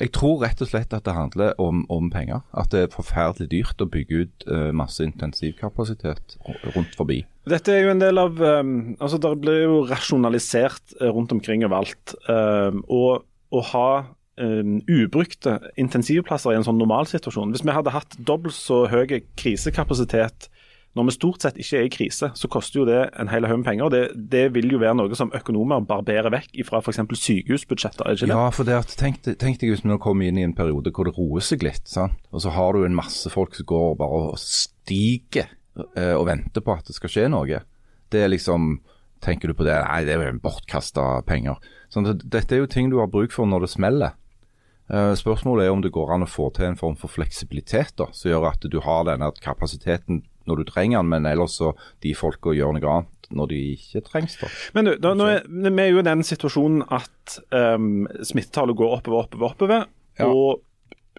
Jeg 0.00 0.10
tror 0.16 0.40
rett 0.40 0.62
og 0.64 0.70
slett 0.70 0.94
at 0.96 1.04
det 1.06 1.14
handler 1.14 1.52
om, 1.62 1.84
om 1.92 2.08
penger. 2.10 2.40
At 2.58 2.72
det 2.72 2.86
er 2.86 2.94
forferdelig 2.94 3.50
dyrt 3.52 3.84
å 3.84 3.86
bygge 3.92 4.22
ut 4.24 4.46
uh, 4.48 4.70
masse 4.74 5.04
intensivkapasitet 5.04 6.38
rundt 6.74 6.96
forbi. 6.98 7.20
Dette 7.50 7.74
er 7.74 7.84
jo 7.84 7.92
en 7.92 8.00
del 8.02 8.18
av 8.22 8.40
um, 8.40 8.72
Altså, 9.02 9.20
det 9.22 9.32
blir 9.42 9.60
jo 9.66 9.76
rasjonalisert 9.90 10.96
rundt 11.12 11.34
omkring 11.36 11.66
overalt. 11.68 12.16
Um, 12.26 12.82
og 12.88 13.28
å 13.52 13.62
ha 13.70 13.88
um, 14.40 14.80
ubrukte 14.88 15.58
intensivplasser 15.80 16.54
i 16.54 16.58
en 16.60 16.66
sånn 16.66 16.80
normalsituasjon 16.80 17.52
Hvis 17.54 17.64
vi 17.66 17.74
hadde 17.76 17.94
hatt 17.94 18.16
dobbelt 18.18 18.56
så 18.56 18.84
høy 18.92 19.06
krisekapasitet 19.38 20.48
når 20.92 21.06
vi 21.08 21.12
stort 21.14 21.44
sett 21.44 21.56
ikke 21.60 21.78
er 21.78 21.86
i 21.86 21.92
krise, 21.92 22.28
så 22.36 22.48
koster 22.52 22.82
jo 22.82 22.84
det 22.84 22.98
en 23.16 23.30
hel 23.32 23.46
haug 23.48 23.62
med 23.62 23.64
penger. 23.64 23.88
det, 23.88 24.02
det 24.32 24.42
vil 24.52 24.74
jo 24.74 24.80
være 24.82 24.98
noe 24.98 25.16
som 25.16 25.32
økonomer 25.32 25.80
barberer 25.88 26.28
vekk 26.34 26.58
fra 26.68 26.82
f.eks. 26.82 27.00
sykehusbudsjetter. 27.16 28.04
er 28.04 28.18
ikke 28.18 28.28
det? 28.28 28.36
Ja, 28.36 28.50
for 28.52 28.68
det 28.68 28.76
at, 28.76 28.92
tenk, 29.00 29.22
tenk 29.24 29.60
deg 29.62 29.72
hvis 29.72 29.86
vi 29.86 29.88
nå 29.88 29.96
kommer 30.02 30.28
inn 30.28 30.40
i 30.40 30.44
en 30.44 30.52
periode 30.56 30.92
hvor 30.92 31.08
det 31.08 31.14
roer 31.16 31.44
seg 31.44 31.64
litt. 31.64 31.88
Sant? 31.88 32.20
Og 32.28 32.44
så 32.44 32.52
har 32.52 32.76
du 32.76 32.84
en 32.84 32.98
masse 32.98 33.32
folk 33.32 33.56
som 33.56 33.70
går 33.72 33.96
bare 34.02 34.20
og 34.26 34.40
stiger 34.42 35.48
eh, 35.96 36.12
og 36.12 36.26
venter 36.28 36.64
på 36.64 36.76
at 36.76 36.90
det 36.90 36.98
skal 36.98 37.14
skje 37.16 37.28
noe. 37.32 37.64
Det 38.12 38.26
er 38.26 38.34
liksom 38.34 38.74
Tenker 39.22 39.46
du 39.46 39.54
på 39.54 39.62
det? 39.62 39.76
Nei, 39.86 40.00
det 40.02 40.16
er 40.16 40.24
jo 40.26 40.38
bortkasta 40.42 41.20
penger. 41.22 41.60
Sånn, 41.94 42.08
dette 42.10 42.56
er 42.56 42.64
jo 42.64 42.66
ting 42.66 42.88
du 42.90 42.96
har 42.98 43.06
bruk 43.06 43.30
for 43.30 43.46
når 43.46 43.68
det 43.68 43.68
smeller. 43.70 44.16
Eh, 44.92 45.14
Spørsmålet 45.16 45.66
er 45.66 45.72
om 45.72 45.82
det 45.84 45.94
går 45.94 46.12
an 46.14 46.26
å 46.26 46.30
få 46.30 46.50
til 46.56 46.68
en 46.68 46.78
form 46.78 46.98
for 47.00 47.12
fleksibilitet 47.12 47.96
da, 48.00 48.10
som 48.12 48.32
gjør 48.32 48.50
at 48.50 48.68
du 48.68 48.78
har 48.84 49.06
denne 49.08 49.30
kapasiteten 49.40 50.22
når 50.48 50.60
du 50.60 50.68
trenger 50.68 51.00
den, 51.00 51.10
men 51.12 51.28
ellers 51.28 51.56
så 51.60 51.70
de 52.02 52.12
folka 52.18 52.52
gjør 52.56 52.76
noe 52.76 52.96
annet 52.96 53.30
når 53.32 53.48
de 53.54 53.60
ikke 53.76 54.02
trengs. 54.04 54.34
da. 54.40 54.50
Men 54.76 54.90
du, 54.90 54.92
da, 55.00 55.14
nå 55.16 55.28
er, 55.30 55.46
vi 55.48 55.72
er 55.80 55.88
jo 55.92 56.02
i 56.02 56.04
den 56.04 56.24
situasjonen 56.26 56.82
at 56.92 57.38
um, 57.54 58.04
smittetallet 58.20 58.76
går 58.76 58.98
oppover, 58.98 59.24
oppover, 59.24 59.54
oppover. 59.54 59.86
Ja. 60.20 60.28
Og 60.28 60.60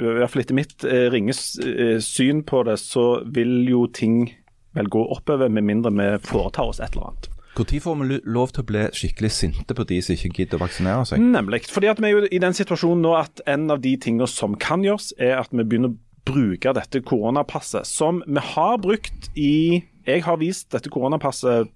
i 0.02 0.14
hvert 0.20 0.34
fall 0.34 0.44
etter 0.44 0.58
mitt 0.58 0.86
eh, 0.90 1.08
ringes 1.14 1.56
eh, 1.62 1.98
syn 2.04 2.44
på 2.50 2.64
det, 2.68 2.80
så 2.82 3.24
vil 3.34 3.64
jo 3.70 3.86
ting 3.94 4.28
vel 4.74 4.90
gå 4.90 5.02
oppover, 5.16 5.50
med 5.54 5.66
mindre 5.70 5.94
vi 5.94 6.10
foretar 6.26 6.70
oss 6.70 6.82
et 6.82 6.94
eller 6.94 7.12
annet. 7.12 7.33
Når 7.54 7.82
får 7.84 7.98
vi 8.00 8.20
lov 8.26 8.52
til 8.54 8.64
å 8.64 8.66
bli 8.66 8.84
skikkelig 8.98 9.30
sinte 9.32 9.76
på 9.78 9.86
de 9.86 10.00
som 10.02 10.16
ikke 10.16 10.42
gidder 10.42 10.58
å 10.58 10.64
vaksinere 10.64 11.06
seg? 11.06 11.22
Nemlig. 11.22 11.68
Fordi 11.70 11.92
at 11.92 12.02
vi 12.02 12.10
er 12.10 12.16
jo 12.16 12.26
i 12.26 12.42
den 12.42 12.56
situasjonen 12.58 13.04
nå 13.06 13.14
at 13.20 13.44
en 13.46 13.70
av 13.70 13.84
de 13.84 13.94
tingene 14.02 14.28
som 14.30 14.56
kan 14.58 14.82
gjøres, 14.86 15.12
er 15.22 15.38
at 15.38 15.54
vi 15.54 15.62
begynner 15.62 15.94
å 15.94 15.98
bruke 16.26 16.74
dette 16.74 17.04
koronapasset, 17.06 17.86
som 17.86 18.24
vi 18.26 18.42
har 18.54 18.78
brukt 18.82 19.30
i 19.36 19.84
Jeg 20.04 20.26
har 20.26 20.36
vist 20.36 20.68
dette 20.74 20.90
koronapasset 20.92 21.70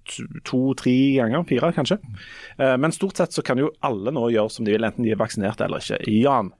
to-tre 0.44 0.96
ganger, 1.16 1.46
fire 1.48 1.70
kanskje. 1.72 1.96
Eh, 2.58 2.74
Men 2.76 2.92
stort 2.92 3.16
sett 3.16 3.32
så 3.32 3.40
kan 3.40 3.56
jo 3.56 3.70
alle 3.80 4.12
nå 4.12 4.26
gjøre 4.34 4.50
som 4.52 4.66
de 4.66 4.74
vil, 4.74 4.84
enten 4.84 5.06
de 5.06 5.14
er 5.14 5.20
vaksinert 5.20 5.62
eller 5.64 5.80
ikke. 5.80 6.02
Jan. 6.12 6.50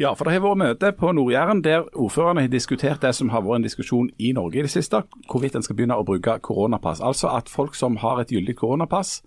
Ja, 0.00 0.14
for 0.16 0.24
det 0.24 0.32
har 0.32 0.40
vært 0.40 0.60
møte 0.62 0.92
på 0.96 1.10
Nord-Jæren 1.12 1.58
der 1.60 1.82
ordførerne 1.92 2.46
har 2.46 2.48
diskutert 2.48 3.02
det 3.02 3.12
som 3.18 3.28
har 3.34 3.42
vært 3.44 3.60
en 3.60 3.66
diskusjon 3.66 4.06
i 4.16 4.30
Norge 4.32 4.62
i 4.62 4.64
det 4.64 4.72
siste, 4.72 5.02
hvorvidt 5.28 5.58
en 5.58 5.66
skal 5.66 5.76
begynne 5.76 5.98
å 6.00 6.06
bruke 6.08 6.38
koronapass. 6.40 7.02
Altså 7.04 7.28
at 7.36 7.52
folk 7.52 7.76
som 7.76 7.98
har 8.00 8.22
et 8.22 8.32
gyldig 8.32 8.56
koronapass, 8.56 9.18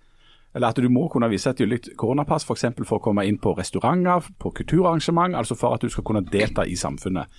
eller 0.55 0.73
at 0.73 0.81
du 0.81 0.89
må 0.89 1.07
kunne 1.13 1.29
vise 1.29 1.49
et 1.49 1.61
gyldig 1.61 1.93
koronapass 1.97 2.45
f.eks. 2.45 2.65
For, 2.79 2.87
for 2.89 2.97
å 2.97 3.03
komme 3.05 3.25
inn 3.29 3.37
på 3.41 3.53
restauranter, 3.57 4.25
på 4.41 4.49
kulturarrangement, 4.57 5.37
altså 5.37 5.57
for 5.57 5.77
at 5.77 5.85
du 5.85 5.93
skal 5.93 6.05
kunne 6.09 6.25
delta 6.25 6.65
i 6.65 6.75
samfunnet. 6.77 7.29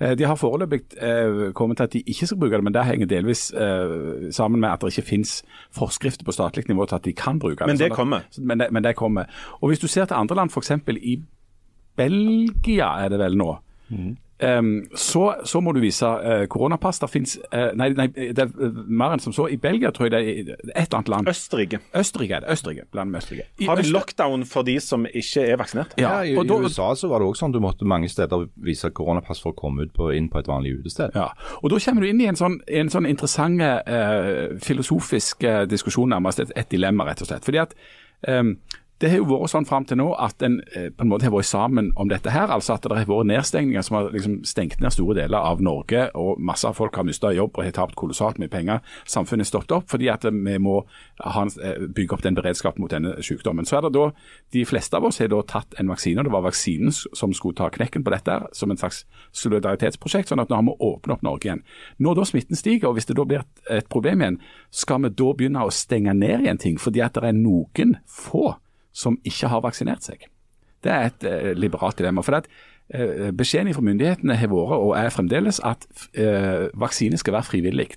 Eh, 0.00 0.16
De 0.16 0.24
har 0.24 0.40
foreløpig 0.40 0.82
eh, 0.96 1.46
kommet 1.52 1.80
til 1.80 1.88
at 1.90 1.96
de 1.96 2.02
ikke 2.08 2.28
skal 2.32 2.40
bruke 2.40 2.56
det, 2.56 2.64
men 2.64 2.76
det 2.76 2.88
henger 2.88 3.08
delvis 3.08 3.50
eh, 3.52 4.28
sammen 4.32 4.60
med 4.64 4.72
at 4.72 4.84
det 4.84 4.96
ikke 4.96 5.10
finnes 5.12 5.42
forskrifter 5.76 6.24
på 6.24 6.32
statlig 6.36 6.64
nivå 6.68 6.88
til 6.88 7.02
at 7.02 7.04
de 7.08 7.12
kan 7.12 7.40
bruke 7.40 7.60
det. 7.60 7.68
Men 7.72 7.84
det 7.84 7.92
kommer. 7.92 8.28
Men 8.38 8.64
det, 8.64 8.72
men 8.72 8.84
det 8.84 8.96
kommer. 8.96 9.28
Og 9.60 9.72
hvis 9.72 9.84
du 9.84 9.88
ser 9.88 10.08
til 10.08 10.20
andre 10.20 10.40
land, 10.40 10.52
f.eks. 10.56 10.72
i 11.00 11.20
Belgia 11.98 12.94
er 13.04 13.12
det 13.14 13.20
vel 13.20 13.38
nå. 13.38 13.52
Em, 14.38 14.84
så, 14.94 15.34
så 15.44 15.58
må 15.60 15.72
du 15.74 15.80
vise 15.82 16.06
uh, 16.06 16.44
koronapass. 16.50 17.00
Det 17.02 17.08
finnes, 17.10 17.34
uh, 17.50 17.72
nei, 17.78 17.88
nei, 17.98 18.06
det 18.14 18.44
er 18.44 18.52
eh, 18.68 18.76
mer 18.86 19.16
enn 19.16 19.22
som 19.22 19.34
så. 19.34 19.48
I 19.50 19.58
Belgia 19.58 19.90
tror 19.94 20.06
jeg 20.06 20.12
det 20.14 20.20
er 20.20 20.60
et 20.68 20.84
eller 20.84 21.00
annet 21.00 21.10
land. 21.10 21.30
Østerrike. 21.32 21.80
Østerrike 21.98 22.36
er 22.36 22.44
det. 22.44 22.52
Østerrike, 22.54 22.86
bland 22.94 23.10
med 23.10 23.24
Østerrike. 23.24 23.48
I 23.58 23.66
Har 23.66 23.80
de 23.80 23.82
Øster- 23.82 23.96
lockdown 23.96 24.46
for 24.46 24.68
de 24.68 24.76
som 24.84 25.08
ikke 25.10 25.42
er 25.42 25.58
vaksinert? 25.58 25.98
Ja, 25.98 26.20
I, 26.22 26.36
og 26.38 26.46
I 26.46 26.60
USA 26.68 26.92
så 26.94 27.10
var 27.10 27.18
det 27.18 27.30
også 27.32 27.46
sånn 27.48 27.56
du 27.56 27.60
måtte 27.64 27.88
mange 27.88 28.10
steder 28.12 28.46
vise 28.62 28.92
koronapass 28.94 29.42
for 29.42 29.56
å 29.56 29.58
komme 29.58 29.88
ut 29.88 29.94
på, 29.96 30.12
inn 30.14 30.30
på 30.30 30.38
et 30.38 30.50
vanlig 30.50 30.76
utested. 30.78 31.18
Ja, 31.18 31.32
og 31.58 31.74
Da 31.74 31.82
kommer 31.82 32.06
du 32.06 32.12
inn 32.12 32.22
i 32.22 32.30
en 32.30 32.38
sånn, 32.38 32.60
en 32.68 32.94
sånn 32.94 33.10
interessant 33.10 33.58
uh, 33.58 34.54
filosofisk 34.62 35.42
diskusjon, 35.66 36.14
nærmest 36.14 36.44
et, 36.46 36.54
et 36.54 36.70
dilemma, 36.70 37.10
rett 37.10 37.26
og 37.26 37.32
slett. 37.32 37.46
Fordi 37.46 37.58
at 37.64 37.74
eh, 38.28 38.54
Det 38.98 39.12
har 39.12 39.20
jo 39.20 39.28
vært 39.30 39.52
sånn 39.52 39.66
fram 39.68 39.84
til 39.86 40.00
nå 40.00 40.08
at 40.18 40.42
en 40.42 40.56
eh, 40.74 40.88
på 40.90 41.04
en 41.04 41.10
måte 41.12 41.28
har 41.28 41.30
vært 41.30 41.46
sammen 41.46 41.92
om 42.02 42.08
dette 42.10 42.32
her. 42.34 42.50
altså 42.50 42.74
At 42.74 42.82
det 42.82 42.96
har 42.96 43.06
vært 43.06 43.28
nedstengninger 43.30 43.84
som 43.86 43.94
har 43.94 44.08
liksom 44.10 44.40
stengt 44.42 44.80
ned 44.82 44.90
store 44.90 45.14
deler 45.20 45.38
av 45.38 45.62
Norge. 45.62 46.08
og 46.18 46.40
Masse 46.42 46.66
av 46.66 46.74
folk 46.74 46.98
har 46.98 47.06
mistet 47.06 47.36
jobb 47.36 47.54
og 47.54 47.62
har 47.62 47.76
tapt 47.76 47.94
kolossalt 47.94 48.40
mye 48.42 48.50
penger. 48.50 48.82
Samfunnet 49.06 49.46
har 49.46 49.52
stoppet 49.52 49.76
opp 49.76 49.94
fordi 49.94 50.10
at 50.10 50.26
vi 50.26 50.56
må 50.58 50.80
eh, 50.82 51.86
bygge 51.94 52.18
opp 52.18 52.26
den 52.26 52.34
beredskapen 52.34 52.82
mot 52.82 52.90
denne 52.90 53.14
sykdommen. 53.22 53.70
Så 53.70 53.78
er 53.78 53.86
det 53.86 53.94
da, 53.94 54.10
De 54.50 54.66
fleste 54.66 54.98
av 54.98 55.06
oss 55.06 55.22
har 55.22 55.30
da 55.30 55.44
tatt 55.46 55.78
en 55.78 55.94
vaksine. 55.94 56.18
og 56.18 56.26
Det 56.26 56.34
var 56.34 56.48
vaksinen 56.50 56.90
som 56.90 57.32
skulle 57.32 57.54
ta 57.54 57.70
knekken 57.70 58.02
på 58.02 58.10
dette 58.10 58.42
som 58.52 58.70
en 58.70 58.82
slags 58.82 59.04
solidaritetsprosjekt. 59.30 60.28
sånn 60.28 60.42
at 60.42 60.50
nå 60.50 60.58
har 60.58 60.66
vi 60.66 60.74
åpnet 60.74 61.20
opp 61.20 61.22
Norge 61.22 61.46
igjen. 61.46 61.62
Når 62.02 62.18
da 62.18 62.24
smitten 62.24 62.58
stiger, 62.58 62.88
og 62.88 62.98
hvis 62.98 63.06
det 63.06 63.14
da 63.14 63.24
blir 63.24 63.46
et 63.70 63.88
problem 63.88 64.22
igjen, 64.22 64.40
skal 64.70 65.06
vi 65.06 65.14
da 65.14 65.34
begynne 65.38 65.62
å 65.62 65.70
stenge 65.70 66.18
ned 66.18 66.42
igjen 66.42 66.58
ting 66.58 66.78
fordi 66.82 67.00
at 67.00 67.14
det 67.14 67.30
er 67.30 67.38
noen 67.38 68.00
få 68.10 68.58
som 68.98 69.20
ikke 69.26 69.50
har 69.52 69.62
vaksinert 69.64 70.06
seg? 70.06 70.26
Det 70.84 70.90
er 70.94 71.08
et 71.10 71.26
eh, 71.26 71.52
liberalt 71.58 71.98
dilemma. 71.98 72.22
for 72.22 72.38
at 72.38 72.46
eh, 72.94 73.30
Beskjeden 73.34 73.74
fra 73.74 73.82
myndighetene 73.82 74.36
har 74.38 74.50
vært, 74.50 74.74
og 74.78 74.92
er 74.98 75.10
fremdeles, 75.14 75.60
at 75.64 75.86
eh, 76.14 76.68
vaksine 76.74 77.18
skal 77.18 77.32
være 77.32 77.48
frivillig. 77.50 77.88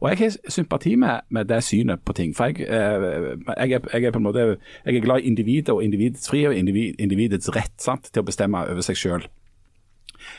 Og 0.00 0.10
Jeg 0.10 0.18
har 0.18 0.50
sympati 0.50 0.94
med, 0.96 1.20
med 1.30 1.44
det 1.44 1.62
synet 1.64 2.02
på 2.04 2.12
ting. 2.12 2.36
for 2.36 2.44
jeg, 2.44 2.60
eh, 2.60 3.36
jeg, 3.58 3.72
er, 3.72 3.80
jeg, 3.92 4.04
er 4.04 4.10
på 4.10 4.18
en 4.18 4.26
måte, 4.26 4.58
jeg 4.84 4.96
er 4.96 5.00
glad 5.00 5.18
i 5.18 5.26
individet 5.30 5.68
og 5.68 5.84
individets 5.84 6.28
frihet 6.28 6.48
og 6.48 6.56
individ, 6.56 6.94
individets 6.98 7.56
rett 7.56 7.78
sant, 7.78 8.10
til 8.12 8.22
å 8.22 8.26
bestemme 8.26 8.66
over 8.66 8.80
seg 8.80 8.96
selv. 8.96 9.30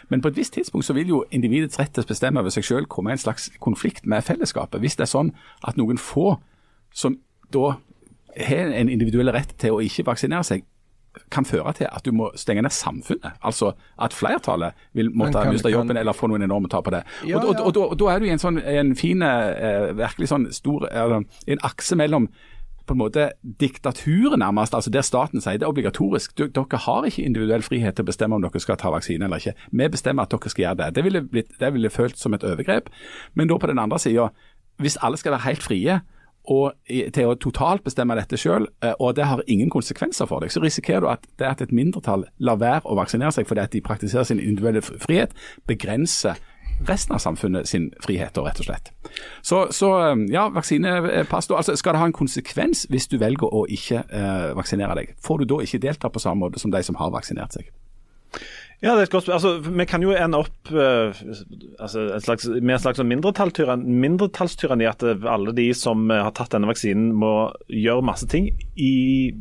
Men 0.10 0.22
på 0.22 0.28
et 0.28 0.38
visst 0.38 0.54
tidspunkt 0.54 0.86
så 0.86 0.94
vil 0.94 1.08
jo 1.08 1.24
individets 1.32 1.80
rett 1.80 1.94
til 1.94 2.04
å 2.04 2.10
bestemme 2.10 2.42
over 2.42 2.54
seg 2.54 2.66
selv 2.66 2.90
komme 2.92 3.12
i 3.12 3.16
en 3.16 3.22
slags 3.22 3.52
konflikt 3.60 4.06
med 4.06 4.26
fellesskapet. 4.26 4.80
Hvis 4.82 4.98
det 5.00 5.06
er 5.06 5.14
sånn 5.14 5.34
at 5.68 5.78
noen 5.78 5.98
få 6.02 6.36
som 6.94 7.20
da 7.54 7.76
har 8.38 8.72
en 8.76 8.90
individuell 8.90 9.32
rett 9.32 9.54
til 9.62 9.72
å 9.76 9.82
ikke 9.84 10.06
vaksinere 10.12 10.44
seg, 10.44 10.64
kan 11.32 11.46
føre 11.48 11.72
til 11.78 11.88
at 11.88 12.04
du 12.04 12.12
må 12.12 12.26
stenge 12.36 12.60
ned 12.66 12.74
samfunnet. 12.76 13.38
Altså 13.48 13.70
at 14.04 14.12
flertallet 14.12 14.74
vil 14.94 15.14
måtte 15.16 15.40
kan- 15.40 15.54
miste 15.54 15.70
kan- 15.72 15.78
jobben 15.80 15.98
eller 15.98 16.12
få 16.14 16.28
noen 16.28 16.44
enorme 16.44 16.68
tap 16.68 16.84
på 16.84 16.92
det. 16.92 17.04
Ja, 17.26 17.38
og, 17.38 17.56
og, 17.56 17.78
og, 17.78 17.92
og 17.92 17.98
da 18.02 18.10
er 18.12 18.20
du 18.20 18.26
i 18.26 18.34
en 18.34 18.42
sånn 18.42 18.60
en 18.60 18.96
fin, 19.00 19.22
eh, 19.24 19.94
virkelig 19.96 20.28
sånn 20.28 20.50
stor 20.52 20.90
eh, 20.92 21.22
En 21.48 21.64
akse 21.64 21.96
mellom 21.96 22.28
på 22.86 22.94
en 22.94 23.00
måte 23.00 23.32
diktaturet 23.60 24.38
nærmest, 24.38 24.76
altså 24.78 24.92
der 24.94 25.02
staten 25.02 25.42
sier 25.42 25.58
det 25.58 25.66
er 25.66 25.72
obligatorisk. 25.72 26.36
Du, 26.38 26.44
dere 26.54 26.78
har 26.84 27.08
ikke 27.08 27.24
individuell 27.26 27.64
frihet 27.66 27.96
til 27.98 28.04
å 28.06 28.10
bestemme 28.12 28.36
om 28.38 28.44
dere 28.44 28.60
skal 28.62 28.78
ta 28.78 28.92
vaksine 28.94 29.26
eller 29.26 29.42
ikke. 29.42 29.56
Vi 29.72 29.88
bestemmer 29.96 30.28
at 30.28 30.36
dere 30.36 30.52
skal 30.54 30.64
gjøre 30.68 30.78
det. 30.84 30.90
Det 31.00 31.04
ville, 31.08 31.22
blitt, 31.24 31.56
det 31.60 31.72
ville 31.74 31.90
følt 31.90 32.20
som 32.22 32.36
et 32.38 32.44
overgrep. 32.46 32.92
Men 33.34 33.48
da 33.50 33.58
på 33.58 33.72
den 33.72 33.80
andre 33.82 33.98
sida, 34.04 34.28
hvis 34.84 35.00
alle 35.02 35.18
skal 35.18 35.32
være 35.38 35.48
helt 35.48 35.64
frie 35.66 36.02
og 36.52 36.74
til 36.88 37.30
å 37.30 37.36
totalt 37.40 37.84
bestemme 37.86 38.18
dette 38.18 38.38
selv, 38.38 38.70
eh, 38.84 38.94
og 39.00 39.16
det 39.18 39.28
har 39.30 39.44
ingen 39.48 39.70
konsekvenser 39.70 40.30
for 40.30 40.44
deg, 40.44 40.54
så 40.54 40.64
risikerer 40.64 41.06
du 41.06 41.12
at 41.12 41.28
det 41.40 41.48
at 41.48 41.62
et 41.62 41.76
mindretall 41.76 42.26
lar 42.40 42.60
være 42.62 42.86
å 42.86 42.98
vaksinere 43.00 43.34
seg 43.36 43.48
fordi 43.48 43.64
at 43.64 43.74
de 43.74 43.84
praktiserer 43.86 44.28
sin 44.28 44.40
individuelle 44.40 44.82
frihet, 44.82 45.34
begrenser 45.68 46.40
resten 46.88 47.16
av 47.16 47.22
samfunnet 47.24 47.68
sin 47.70 47.88
frihet, 48.04 48.38
rett 48.38 48.60
og 48.60 48.68
slett. 48.68 48.92
Så, 49.42 49.62
så 49.72 49.92
eh, 50.02 50.26
ja, 50.34 50.48
vaksinepass. 50.54 51.50
Altså, 51.50 51.76
skal 51.80 51.96
det 51.96 52.04
ha 52.04 52.10
en 52.10 52.18
konsekvens 52.18 52.86
hvis 52.92 53.08
du 53.12 53.18
velger 53.22 53.48
å 53.48 53.66
ikke 53.72 54.04
eh, 54.04 54.52
vaksinere 54.58 55.00
deg? 55.00 55.16
Får 55.24 55.42
du 55.42 55.50
da 55.54 55.62
ikke 55.64 55.82
delta 55.88 56.12
på 56.12 56.24
samme 56.24 56.46
måte 56.46 56.62
som 56.62 56.74
de 56.74 56.84
som 56.84 57.00
har 57.00 57.14
vaksinert 57.16 57.56
seg? 57.56 57.72
Ja, 58.84 58.92
det 58.94 59.06
er 59.06 59.08
et 59.08 59.14
godt 59.14 59.26
spørsmål. 59.26 59.56
Altså, 59.56 59.72
vi 59.78 59.86
kan 59.88 60.04
jo 60.04 60.12
ende 60.12 60.40
opp 60.44 60.72
uh, 60.76 61.16
altså, 61.80 62.06
slags, 62.24 62.48
med 62.50 62.76
en 62.76 62.84
slags 62.84 63.02
mindretallstyranni 63.08 64.00
mindretallstyran 64.04 64.84
at 64.90 65.06
alle 65.06 65.56
de 65.56 65.70
som 65.78 66.10
har 66.12 66.34
tatt 66.36 66.54
denne 66.54 66.70
vaksinen, 66.70 67.14
må 67.16 67.50
gjøre 67.72 68.06
masse 68.06 68.28
ting 68.32 68.52
i, 68.76 69.32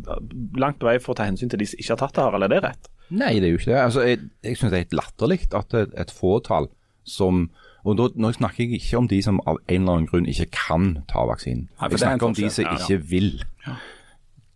langt 0.61 0.79
på 0.81 0.89
vei 0.89 0.97
for 1.03 1.15
å 1.15 1.19
ta 1.19 1.29
hensyn 1.29 1.53
til 1.53 1.61
de 1.61 1.69
som 1.69 1.83
ikke 1.83 1.97
har 1.97 2.03
tatt 2.07 2.21
det 2.21 2.29
eller 2.31 2.49
er 2.49 2.55
det 2.55 2.63
rett? 2.69 2.91
Nei, 3.15 3.35
det 3.41 3.49
er 3.49 3.53
jo 3.53 3.61
ikke 3.61 3.73
det. 3.73 3.81
Altså, 3.83 4.07
jeg 4.07 4.23
jeg 4.47 4.59
syns 4.59 4.71
det 4.71 4.79
er 4.79 4.85
helt 4.87 4.99
latterlig 5.03 5.41
at 5.53 5.77
et, 5.83 5.93
et 6.01 6.15
fåtall 6.15 6.71
som 7.05 7.49
og 7.85 7.99
da, 7.99 8.07
Nå 8.17 8.31
snakker 8.33 8.65
jeg 8.65 8.79
ikke 8.79 8.97
om 9.03 9.09
de 9.11 9.19
som 9.21 9.43
av 9.45 9.59
en 9.69 9.83
eller 9.83 9.99
annen 9.99 10.09
grunn 10.09 10.29
ikke 10.31 10.47
kan 10.57 10.87
ta 11.11 11.27
vaksinen. 11.29 11.67
Nei, 11.69 11.91
Jeg 11.91 11.99
er 11.99 12.03
snakker 12.07 12.31
om 12.31 12.37
de 12.39 12.49
som. 12.49 12.65
Ja, 12.65 12.73
ja. 12.73 12.81
ikke 12.81 13.11
vil. 13.11 13.29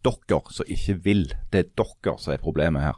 Dere 0.09 0.41
som 0.55 0.70
ikke 0.76 0.97
vil. 1.05 1.26
Det 1.53 1.61
er 1.61 1.68
dere 1.76 2.14
som 2.22 2.33
er 2.33 2.41
problemet 2.41 2.87
her. 2.87 2.97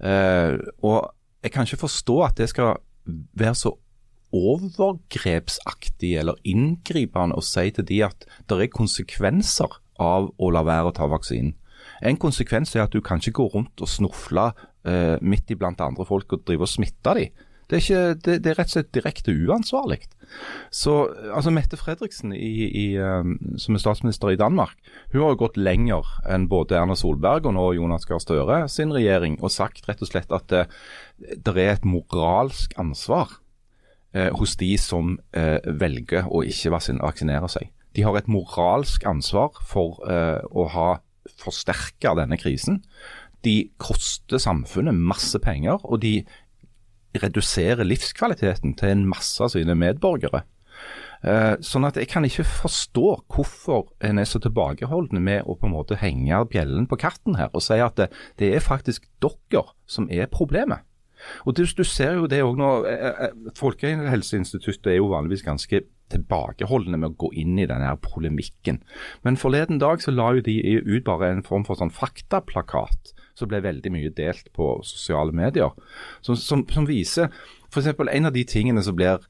Uh, 0.00 0.58
og 0.84 0.98
jeg 1.42 1.52
kan 1.52 1.66
ikke 1.66 1.84
forstå 1.84 2.16
at 2.26 2.36
det 2.40 2.50
skal 2.52 2.76
være 3.38 3.54
så 3.56 3.74
overgrepsaktig 4.36 6.14
eller 6.20 6.38
inngripende 6.46 7.38
å 7.38 7.44
si 7.44 7.70
til 7.74 7.86
de 7.88 8.02
at 8.06 8.26
det 8.48 8.58
er 8.60 8.72
konsekvenser 8.72 9.80
av 10.00 10.30
å 10.38 10.50
la 10.54 10.62
være 10.66 10.92
å 10.92 10.96
ta 10.96 11.08
vaksinen. 11.10 11.56
En 12.04 12.16
konsekvens 12.20 12.74
er 12.76 12.86
at 12.86 12.94
du 12.94 13.00
kan 13.04 13.20
ikke 13.20 13.40
gå 13.40 13.48
rundt 13.54 13.82
og 13.82 13.90
snufle 13.90 14.50
eh, 14.88 15.16
midt 15.20 15.50
iblant 15.52 15.80
andre 15.84 16.06
folk 16.08 16.32
og 16.36 16.44
drive 16.46 16.64
og 16.64 16.72
smitte 16.72 17.14
dem. 17.16 17.34
Det 17.70 17.78
er, 17.78 17.82
ikke, 17.84 18.14
det, 18.26 18.34
det 18.42 18.50
er 18.50 18.56
rett 18.58 18.72
og 18.72 18.74
slett 18.74 18.94
direkte 18.96 19.30
uansvarlig. 19.30 20.00
Så 20.74 20.94
altså 21.34 21.52
Mette 21.54 21.78
Fredriksen, 21.78 22.32
i, 22.34 22.66
i, 22.66 22.86
eh, 22.98 23.30
som 23.62 23.76
er 23.76 23.82
statsminister 23.82 24.32
i 24.32 24.38
Danmark, 24.40 24.74
hun 25.12 25.22
har 25.22 25.34
jo 25.34 25.42
gått 25.44 25.60
lenger 25.60 26.08
enn 26.26 26.48
både 26.50 26.80
Erna 26.80 26.96
Solberg 26.98 27.46
og 27.46 27.54
nå 27.54 27.68
Jonas 27.78 28.08
Gahr 28.10 28.22
Støre 28.22 28.64
sin 28.70 28.94
regjering, 28.94 29.38
og 29.38 29.54
sagt 29.54 29.86
rett 29.86 30.02
og 30.02 30.10
slett 30.10 30.34
at 30.34 30.48
det, 30.50 30.64
det 31.18 31.54
er 31.54 31.76
et 31.76 31.86
moralsk 31.86 32.74
ansvar 32.80 33.38
eh, 34.14 34.30
hos 34.34 34.56
de 34.58 34.72
som 34.80 35.14
eh, 35.30 35.58
velger 35.62 36.26
å 36.26 36.42
ikke 36.46 36.74
vaksinere 36.74 37.50
seg. 37.50 37.70
De 37.94 38.06
har 38.06 38.18
et 38.18 38.30
moralsk 38.30 39.06
ansvar 39.08 39.54
for 39.66 40.02
eh, 40.10 40.42
å 40.50 40.66
ha 40.74 40.90
forsterka 41.40 42.14
denne 42.18 42.38
krisen. 42.40 42.82
De 43.46 43.70
koster 43.80 44.42
samfunnet 44.42 44.96
masse 44.96 45.38
penger, 45.42 45.80
og 45.84 46.02
de 46.02 46.20
reduserer 47.18 47.86
livskvaliteten 47.86 48.76
til 48.78 48.94
en 48.94 49.06
masse 49.10 49.42
av 49.42 49.52
sine 49.54 49.74
medborgere. 49.78 50.44
Eh, 51.20 51.56
sånn 51.60 51.84
at 51.84 51.98
jeg 52.00 52.08
kan 52.08 52.24
ikke 52.24 52.46
forstå 52.48 53.08
hvorfor 53.28 53.90
en 54.06 54.20
er 54.22 54.28
så 54.28 54.40
tilbakeholden 54.40 55.20
med 55.20 55.44
å 55.44 55.56
på 55.58 55.68
en 55.68 55.74
måte 55.74 55.98
henge 56.00 56.38
bjellen 56.48 56.86
på 56.88 56.96
katten 57.02 57.36
her 57.36 57.50
og 57.52 57.64
si 57.64 57.76
at 57.76 57.98
det, 58.00 58.08
det 58.40 58.54
er 58.56 58.64
faktisk 58.64 59.04
dere 59.20 59.66
som 59.90 60.08
er 60.08 60.30
problemet. 60.32 60.86
Og 61.46 61.56
du, 61.56 61.64
du 61.64 61.84
ser 61.86 62.18
jo 62.18 62.28
det 62.30 62.42
også 62.44 62.60
nå, 62.60 62.72
eh, 62.90 63.24
eh, 63.26 63.54
Folkehelseinstituttet 63.58 64.92
er 64.92 65.00
jo 65.00 65.12
vanligvis 65.12 65.46
ganske 65.46 65.82
tilbakeholdne 66.10 66.98
med 66.98 67.12
å 67.12 67.18
gå 67.22 67.30
inn 67.38 67.58
i 67.60 67.68
denne 67.70 67.86
her 67.86 68.00
polemikken. 68.02 68.80
Men 69.26 69.38
forleden 69.38 69.78
dag 69.82 70.02
så 70.02 70.14
la 70.14 70.32
jo 70.34 70.44
de 70.46 70.56
ut 70.82 71.06
bare 71.06 71.30
en 71.30 71.44
form 71.46 71.66
for 71.68 71.78
sånn 71.78 71.94
faktaplakat 71.94 73.14
som 73.38 73.50
ble 73.50 73.62
veldig 73.64 73.92
mye 73.94 74.10
delt 74.16 74.50
på 74.56 74.72
sosiale 74.86 75.32
medier. 75.36 75.70
Som, 76.26 76.36
som, 76.36 76.66
som 76.68 76.88
viser 76.88 77.30
f.eks. 77.70 77.92
en 77.94 78.26
av 78.26 78.34
de 78.34 78.42
tingene 78.44 78.82
som 78.82 78.96
blir 78.98 79.22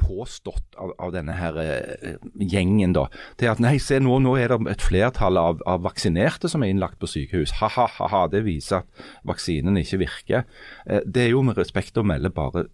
påstått 0.00 0.76
av, 0.80 0.94
av 0.98 1.12
denne 1.14 1.36
her 1.36 1.58
eh, 1.62 2.16
gjengen, 2.40 2.94
da, 2.96 3.06
er 3.38 3.52
at 3.52 3.62
nei, 3.62 3.76
se 3.82 4.00
nå, 4.02 4.18
nå 4.24 4.34
er 4.40 4.54
det 4.54 4.74
et 4.74 4.84
flertall 4.84 5.38
av, 5.40 5.62
av 5.68 5.84
vaksinerte 5.86 6.50
som 6.50 6.64
er 6.64 6.72
innlagt 6.72 7.00
på 7.00 7.10
sykehus. 7.10 7.58
Ha-ha-ha, 7.60 8.26
det 8.32 8.44
viser 8.48 8.82
at 8.82 9.06
vaksinen 9.28 9.78
ikke 9.80 10.02
virker. 10.04 10.46
Eh, 10.86 11.04
det 11.06 11.28
er 11.28 11.34
jo 11.34 11.44
med 11.46 11.60
respekt 11.60 12.00
å 12.00 12.06
melde 12.06 12.32
bare 12.34 12.66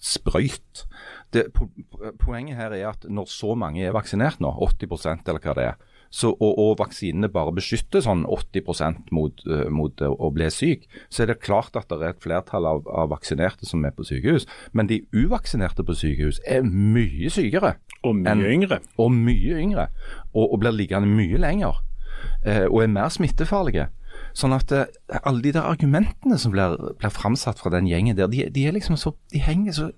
sprøyt. 0.00 0.86
Det, 1.34 1.50
po 1.54 1.68
poenget 2.18 2.58
her 2.58 2.72
er 2.74 2.88
at 2.94 3.04
når 3.06 3.28
så 3.30 3.54
mange 3.58 3.84
er 3.84 3.94
vaksinert 3.94 4.40
nå, 4.42 4.50
80% 4.70 5.28
eller 5.28 5.44
hva 5.44 5.56
det 5.58 5.66
er, 5.72 5.89
så, 6.10 6.32
og, 6.32 6.58
og 6.58 6.72
vaksinene 6.80 7.30
bare 7.30 7.52
beskytter 7.54 8.02
sånn 8.02 8.24
80 8.26 9.12
mot, 9.14 9.44
uh, 9.46 9.68
mot 9.70 10.02
uh, 10.02 10.10
å 10.10 10.32
bli 10.34 10.48
syk, 10.50 10.88
så 11.08 11.22
er 11.22 11.30
det 11.30 11.38
klart 11.44 11.78
at 11.78 11.86
det 11.92 12.00
er 12.00 12.16
et 12.16 12.24
flertall 12.24 12.66
av, 12.66 12.82
av 12.90 13.12
vaksinerte 13.12 13.68
som 13.68 13.84
er 13.86 13.94
på 13.94 14.08
sykehus. 14.08 14.48
Men 14.74 14.90
de 14.90 15.04
uvaksinerte 15.14 15.86
på 15.86 15.94
sykehus 15.94 16.42
er 16.42 16.66
mye 16.66 17.30
sykere. 17.30 17.76
Og 18.02 18.18
mye 18.18 18.34
enn- 18.34 18.44
yngre. 18.56 18.80
Og 18.98 19.14
mye 19.14 19.62
yngre. 19.62 19.86
Og, 20.34 20.48
og 20.48 20.58
blir 20.64 20.74
liggende 20.74 21.10
mye 21.14 21.38
lenger. 21.38 21.78
Uh, 22.42 22.66
og 22.66 22.82
er 22.82 22.94
mer 22.98 23.14
smittefarlige. 23.14 23.86
Sånn 24.34 24.54
at 24.56 24.74
uh, 24.74 24.88
alle 25.22 25.44
de 25.46 25.54
der 25.54 25.70
argumentene 25.70 26.40
som 26.42 26.50
blir, 26.54 26.74
blir 26.98 27.14
framsatt 27.14 27.62
fra 27.62 27.70
den 27.76 27.86
gjengen 27.90 28.18
der, 28.18 28.30
de, 28.30 28.48
de 28.50 28.66
liksom 28.74 28.98
så 28.98 29.14
De 29.30 29.42
henger 29.42 29.76
så 29.76 29.90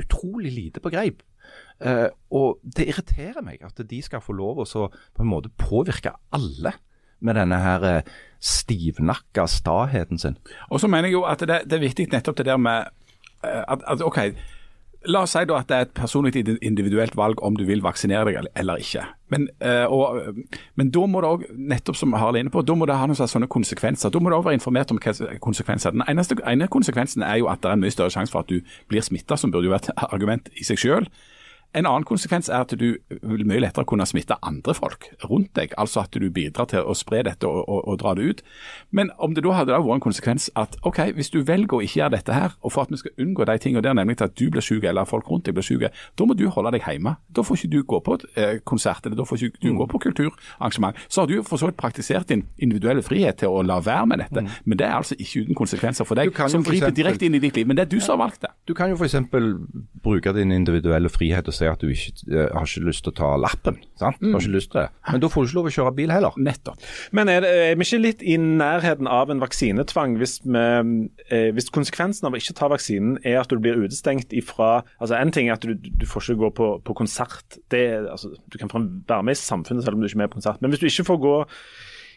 utrolig 0.00 0.52
lite 0.54 0.82
på 0.82 0.92
greip. 0.92 1.22
Eh, 1.82 2.08
og 2.30 2.62
det 2.62 2.86
irriterer 2.92 3.42
meg 3.44 3.64
at 3.66 3.80
de 3.88 4.00
skal 4.04 4.22
få 4.22 4.34
lov 4.38 4.62
å 4.62 4.68
så 4.68 4.86
på 4.92 5.24
en 5.24 5.32
måte 5.32 5.52
påvirke 5.58 6.14
alle 6.34 6.74
med 7.22 7.38
denne 7.38 7.58
her 7.62 7.86
eh, 7.88 8.10
stivnakka 8.42 9.46
staheten 9.50 10.18
sin. 10.18 10.38
Og 10.70 10.82
så 10.82 10.90
mener 10.90 11.10
jeg 11.10 11.18
jo 11.18 11.26
at 11.28 11.42
det, 11.46 11.62
det 11.70 11.78
er 11.78 11.86
viktig 11.86 12.08
nettopp 12.12 12.40
det 12.40 12.48
der 12.50 12.60
med 12.60 12.90
eh, 13.44 13.62
at, 13.62 13.84
at 13.86 14.02
OK, 14.04 14.20
la 15.06 15.22
oss 15.22 15.34
si 15.34 15.44
da 15.48 15.58
at 15.58 15.68
det 15.68 15.76
er 15.76 15.86
et 15.86 15.94
personlig 15.96 16.34
individuelt 16.62 17.16
valg 17.18 17.42
om 17.42 17.56
du 17.56 17.64
vil 17.64 17.82
vaksinere 17.82 18.24
deg 18.28 18.38
eller- 18.54 18.78
ikke. 18.78 19.04
Men, 19.30 19.48
eh, 19.60 19.84
og, 19.84 20.18
eh, 20.18 20.58
men 20.76 20.90
da 20.90 21.00
må 21.00 21.20
det 21.20 21.30
òg, 21.30 21.56
nettopp 21.56 21.96
som 21.96 22.12
Harald 22.12 22.36
er 22.36 22.40
inne 22.40 22.50
på, 22.50 22.64
da 22.64 22.74
må 22.74 22.86
det 22.86 22.96
ha 22.96 23.06
noen 23.06 23.16
sånne 23.16 23.48
konsekvenser. 23.48 24.10
Da 24.10 24.18
må 24.18 24.28
du 24.28 24.36
òg 24.36 24.44
være 24.44 24.58
informert 24.60 24.90
om 24.90 24.98
hva 24.98 25.08
er 25.08 25.38
konsekvenser. 25.38 25.92
Den 25.92 26.02
eneste 26.06 26.36
ene 26.46 26.68
konsekvensen 26.68 27.22
er 27.22 27.38
jo 27.38 27.48
at 27.48 27.62
det 27.62 27.70
er 27.70 27.72
en 27.72 27.80
mye 27.80 27.90
større 27.90 28.10
sjanse 28.10 28.30
for 28.30 28.40
at 28.40 28.48
du 28.48 28.60
blir 28.88 29.00
smitta, 29.00 29.38
som 29.38 29.50
burde 29.50 29.64
jo 29.64 29.70
være 29.70 29.88
et 29.88 30.12
argument 30.12 30.48
i 30.56 30.64
seg 30.64 30.76
sjøl. 30.76 31.08
En 31.72 31.86
annen 31.88 32.04
konsekvens 32.04 32.50
er 32.52 32.66
at 32.66 32.72
du 32.76 32.98
vil 33.08 33.46
mye 33.48 33.62
lettere 33.64 33.86
kunne 33.88 34.04
smitte 34.08 34.36
andre 34.44 34.74
folk 34.76 35.06
rundt 35.24 35.54
deg. 35.56 35.72
Altså 35.80 36.02
at 36.02 36.12
du 36.12 36.28
bidrar 36.30 36.68
til 36.68 36.84
å 36.84 36.92
spre 36.96 37.22
dette 37.24 37.48
og, 37.48 37.62
og, 37.64 37.86
og 37.88 37.98
dra 38.02 38.12
det 38.18 38.26
ut. 38.28 38.42
Men 38.92 39.12
om 39.16 39.32
det 39.32 39.44
da 39.46 39.54
hadde 39.56 39.72
vært 39.72 39.96
en 39.96 40.04
konsekvens 40.04 40.50
at 40.58 40.76
ok, 40.84 41.00
hvis 41.16 41.32
du 41.32 41.40
velger 41.48 41.78
å 41.78 41.80
ikke 41.84 42.02
gjøre 42.02 42.14
dette 42.18 42.36
her, 42.36 42.56
og 42.60 42.74
for 42.74 42.84
at 42.84 42.92
vi 42.92 43.00
skal 43.00 43.24
unngå 43.24 43.46
de 43.48 43.56
tingene 43.62 43.84
der, 43.86 43.96
nemlig 43.96 44.20
at 44.20 44.36
du 44.36 44.44
blir 44.52 44.64
syk 44.64 44.84
eller 44.84 45.08
folk 45.08 45.30
rundt 45.32 45.48
deg 45.48 45.56
blir 45.56 45.64
syke, 45.64 45.92
da 46.18 46.28
må 46.28 46.36
du 46.36 46.44
holde 46.52 46.74
deg 46.76 46.84
hjemme. 46.84 47.14
Da 47.32 47.44
får 47.46 47.62
ikke 47.62 47.72
du 47.72 47.78
gå 47.94 48.02
på 48.04 48.18
eh, 48.36 48.58
konsert 48.68 49.08
eller 49.08 49.16
da 49.22 49.26
får 49.28 49.46
ikke 49.48 49.62
du 49.64 49.70
gå 49.80 49.88
på 49.94 50.02
kulturarrangement. 50.06 51.00
Så 51.08 51.24
har 51.24 51.32
du 51.32 51.40
for 51.46 51.56
så 51.56 51.70
vidt 51.70 51.80
praktisert 51.80 52.28
din 52.28 52.44
individuelle 52.60 53.04
frihet 53.06 53.40
til 53.40 53.48
å 53.48 53.64
la 53.64 53.80
være 53.80 54.12
med 54.12 54.24
dette, 54.26 54.44
men 54.68 54.80
det 54.80 54.90
er 54.90 54.98
altså 54.98 55.16
ikke 55.16 55.46
uten 55.46 55.58
konsekvenser 55.58 56.08
for 56.08 56.20
deg, 56.20 56.36
som 56.52 56.64
griper 56.66 56.92
direkte 56.92 57.26
inn 57.28 57.40
i 57.40 57.42
ditt 57.42 57.56
liv. 57.56 57.68
Men 57.68 57.80
det 57.80 57.86
er 57.86 57.92
du 57.94 57.98
som 58.00 58.18
har 58.18 58.26
valgt 58.26 58.44
det. 58.44 58.52
Du 58.68 58.76
kan 58.76 58.92
jo 58.92 59.00
f.eks. 59.00 59.16
bruke 60.04 60.36
din 60.36 60.52
individuelle 60.52 61.08
frihet 61.12 61.48
og 61.48 61.56
si 61.62 61.70
at 61.70 61.82
du 61.82 61.90
ikke 61.92 62.12
uh, 62.28 62.44
har 62.52 62.68
ikke 62.68 62.86
lyst 62.88 63.04
til 63.06 63.12
å 63.12 63.16
ta 63.20 63.30
lappen. 63.40 63.78
sant? 64.00 64.18
Du 64.20 64.32
har 64.34 64.42
ikke 64.42 64.56
lyst 64.56 64.72
til 64.74 64.82
det. 64.82 64.88
Men 65.08 65.22
da 65.22 65.30
får 65.32 65.44
du 65.44 65.50
ikke 65.50 65.58
lov 65.58 65.70
å 65.70 65.74
kjøre 65.76 65.94
bil 65.98 66.14
heller. 66.14 66.38
Nettopp. 66.42 66.88
Men 67.16 67.30
er, 67.32 67.44
det, 67.44 67.52
er 67.68 67.78
vi 67.78 67.86
ikke 67.86 68.02
litt 68.02 68.24
i 68.26 68.36
nærheten 68.42 69.10
av 69.10 69.32
en 69.32 69.42
vaksinetvang 69.42 70.18
hvis, 70.20 70.38
vi, 70.44 70.64
eh, 71.28 71.48
hvis 71.56 71.70
konsekvensen 71.74 72.28
av 72.28 72.36
å 72.36 72.42
ikke 72.42 72.56
ta 72.58 72.70
vaksinen 72.72 73.16
er 73.22 73.40
at 73.42 73.52
du 73.52 73.62
blir 73.62 73.80
utestengt 73.80 74.34
ifra 74.36 74.82
altså 74.98 75.16
En 75.18 75.32
ting 75.34 75.48
er 75.48 75.56
at 75.56 75.64
du, 75.66 75.74
du 75.74 76.04
får 76.08 76.32
ikke 76.32 76.40
gå 76.42 76.52
på, 76.58 76.68
på 76.86 76.98
konsert. 76.98 77.58
Det, 77.72 77.82
altså, 78.10 78.32
du 78.50 78.58
kan 78.60 78.70
være 78.72 79.22
med 79.22 79.36
i 79.36 79.40
samfunnet 79.40 79.86
selv 79.86 79.98
om 79.98 80.02
du 80.04 80.08
ikke 80.08 80.18
er 80.18 80.24
med 80.24 80.32
på 80.32 80.40
konsert. 80.40 80.62
Men 80.62 80.72
hvis 80.72 80.82
du 80.82 80.88
ikke 80.90 81.10
får 81.12 81.20
gå 81.22 81.34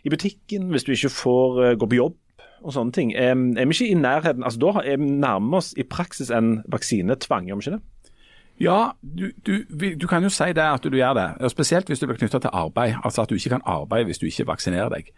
i 0.05 0.11
butikken, 0.13 0.69
hvis 0.73 0.85
du 0.85 0.93
ikke 0.93 1.13
får 1.13 1.59
uh, 1.61 1.71
gå 1.79 1.89
på 1.89 1.97
jobb 1.97 2.15
og 2.65 2.73
sånne 2.73 2.95
ting, 2.95 3.11
er, 3.13 3.33
er 3.33 3.67
vi 3.67 3.75
ikke 3.75 3.91
i 3.91 3.97
nærheten 3.99 4.45
altså 4.45 4.61
Da 4.61 4.85
er 4.85 5.01
vi 5.01 5.09
nærmer 5.09 5.59
oss 5.61 5.73
i 5.77 5.85
praksis 5.85 6.31
en 6.33 6.59
vaksinetvang, 6.71 7.49
vi 7.51 7.57
ikke 7.59 7.75
det? 7.77 7.83
Ja, 8.59 8.91
du, 9.01 9.31
du, 9.45 9.63
du 10.01 10.07
kan 10.07 10.23
jo 10.23 10.29
si 10.29 10.47
det 10.55 10.63
at 10.63 10.83
du 10.83 10.95
gjør 10.95 11.13
det. 11.13 11.29
og 11.39 11.51
Spesielt 11.51 11.87
hvis 11.87 11.99
du 11.99 12.07
blir 12.07 12.17
knytta 12.17 12.39
til 12.39 12.53
arbeid. 12.53 12.95
Altså 13.03 13.21
at 13.21 13.29
du 13.29 13.35
ikke 13.35 13.49
kan 13.57 13.65
arbeide 13.65 14.05
hvis 14.05 14.21
du 14.21 14.25
ikke 14.25 14.47
vaksinerer 14.47 14.89
deg. 14.89 15.11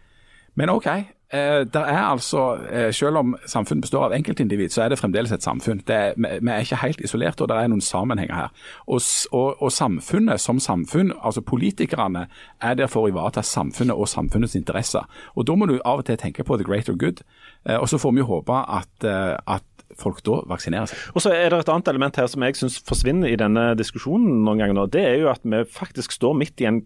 Men 0.58 0.68
OK. 0.68 0.86
Eh, 0.86 1.66
der 1.72 1.80
er 1.80 1.98
altså, 1.98 2.58
eh, 2.70 2.92
Selv 2.92 3.16
om 3.16 3.36
samfunnet 3.46 3.82
består 3.82 4.04
av 4.04 4.12
enkeltindivid, 4.12 4.68
så 4.68 4.82
er 4.82 4.88
det 4.88 4.98
fremdeles 4.98 5.32
et 5.32 5.42
samfunn. 5.42 5.82
Det 5.86 5.94
er, 5.96 6.12
vi 6.16 6.50
er 6.50 6.58
ikke 6.58 6.76
helt 6.76 7.00
isolerte, 7.00 7.42
og 7.42 7.48
det 7.48 7.56
er 7.56 7.68
noen 7.68 7.80
sammenhenger 7.80 8.34
her. 8.34 8.48
Og, 8.86 9.00
og, 9.32 9.62
og 9.62 9.72
samfunnet 9.72 10.40
som 10.40 10.58
samfunn, 10.60 11.12
altså 11.22 11.40
politikerne, 11.40 12.26
er 12.62 12.74
der 12.74 12.86
for 12.86 13.04
å 13.04 13.12
ivareta 13.12 13.42
samfunnet 13.42 13.94
og 13.94 14.08
samfunnets 14.08 14.54
interesser. 14.54 15.04
Og 15.36 15.46
Da 15.46 15.54
må 15.54 15.66
du 15.66 15.78
av 15.84 15.98
og 15.98 16.04
til 16.04 16.16
tenke 16.16 16.44
på 16.44 16.56
the 16.56 16.64
greater 16.64 16.96
good. 16.96 17.22
Eh, 17.68 17.76
og 17.76 17.88
så 17.88 17.98
får 17.98 18.12
vi 18.12 18.24
jo 18.24 18.30
håpe 18.32 18.64
at, 18.80 19.04
at 19.46 19.77
folk 19.98 20.22
da 20.26 20.42
vaksinere 20.50 20.90
seg. 20.90 21.08
Og 21.14 21.24
så 21.24 21.32
er 21.34 21.50
det 21.50 21.62
et 21.62 21.72
annet 21.72 21.90
element 21.92 22.20
her 22.20 22.28
som 22.30 22.44
jeg 22.46 22.58
syns 22.58 22.78
forsvinner 22.86 23.30
i 23.30 23.40
denne 23.40 23.72
diskusjonen 23.78 24.44
noen 24.44 24.62
ganger 24.62 24.78
nå. 24.78 24.86
Det 24.94 25.04
er 25.04 25.18
jo 25.22 25.32
at 25.32 25.44
vi 25.44 25.64
faktisk 25.72 26.14
står 26.14 26.38
midt 26.38 26.62
i 26.62 26.70
en 26.70 26.82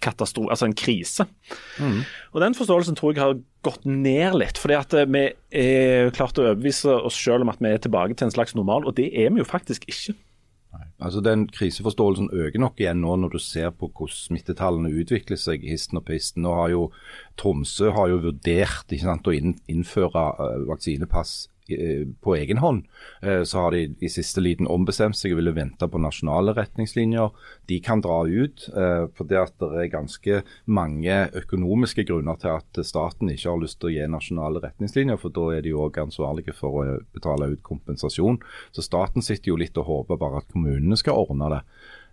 katastrofe, 0.00 0.50
altså 0.52 0.68
en 0.68 0.76
krise. 0.76 1.26
Og 2.32 2.40
den 2.40 2.56
forståelsen 2.56 2.96
tror 2.96 3.12
jeg 3.12 3.22
har 3.22 3.36
gått 3.66 3.84
ned 3.84 4.38
litt. 4.40 4.58
fordi 4.58 4.78
at 4.78 4.96
eh, 4.96 5.06
vi 5.06 5.26
er 5.52 6.10
klart 6.16 6.38
å 6.38 6.46
overbevise 6.46 6.96
oss 7.04 7.18
selv 7.20 7.44
om 7.44 7.52
at 7.52 7.60
vi 7.60 7.72
er 7.72 7.82
tilbake 7.84 8.16
til 8.16 8.28
en 8.28 8.34
slags 8.34 8.56
normal, 8.56 8.86
og 8.88 8.96
det 8.96 9.10
er 9.12 9.30
vi 9.30 9.42
jo 9.42 9.48
faktisk 9.48 9.84
ikke. 9.88 10.16
Nei. 10.70 10.86
Altså 11.02 11.20
Den 11.20 11.48
kriseforståelsen 11.50 12.30
øker 12.32 12.62
nok 12.62 12.80
igjen 12.80 13.00
nå 13.02 13.16
når 13.18 13.34
du 13.34 13.40
ser 13.42 13.72
på 13.74 13.88
hvordan 13.90 14.16
smittetallene 14.16 14.92
utvikler 15.02 15.40
seg 15.40 15.64
histen 15.66 15.98
og 15.98 16.06
pisten. 16.06 16.44
Nå 16.46 16.54
har 16.54 16.70
jo 16.70 16.84
Tromsø 17.40 17.90
har 17.96 18.12
jo 18.12 18.22
vurdert 18.28 18.94
sant, 19.00 19.26
å 19.26 19.34
innføre 19.34 20.26
eh, 20.30 20.68
vaksinepass 20.70 21.48
på 22.20 22.34
egen 22.36 22.60
hånd. 22.62 22.84
Eh, 23.22 23.42
så 23.48 23.64
har 23.64 23.74
de 23.74 23.82
i 24.00 24.10
siste 24.12 24.42
liten 24.42 24.68
ombestemt 24.70 25.18
seg 25.18 25.34
og 25.34 25.40
ville 25.40 25.54
vente 25.56 25.88
på 25.88 26.00
nasjonale 26.02 26.54
retningslinjer. 26.56 27.30
De 27.70 27.80
kan 27.84 28.02
dra 28.04 28.22
ut. 28.26 28.66
Eh, 28.70 29.04
for 29.16 29.28
det 29.30 29.40
at 29.40 29.56
det 29.62 29.70
er 29.84 29.92
ganske 29.92 30.42
mange 30.66 31.20
økonomiske 31.42 32.06
grunner 32.08 32.40
til 32.40 32.56
at 32.56 32.82
staten 32.86 33.30
ikke 33.32 33.52
har 33.52 33.62
lyst 33.62 33.80
til 33.80 33.90
å 33.90 33.94
gi 33.94 34.10
nasjonale 34.10 34.62
retningslinjer, 34.64 35.20
for 35.20 35.34
da 35.34 35.46
er 35.56 35.64
de 35.66 35.76
òg 35.76 36.00
ansvarlige 36.02 36.56
for 36.56 36.82
å 36.82 36.98
betale 37.14 37.52
ut 37.54 37.64
kompensasjon. 37.66 38.40
Så 38.74 38.84
staten 38.86 39.24
sitter 39.24 39.52
jo 39.52 39.60
litt 39.60 39.78
og 39.80 39.88
håper 39.90 40.20
bare 40.20 40.42
at 40.42 40.52
kommunene 40.52 40.98
skal 40.98 41.20
ordne 41.24 41.54
det. 41.54 41.64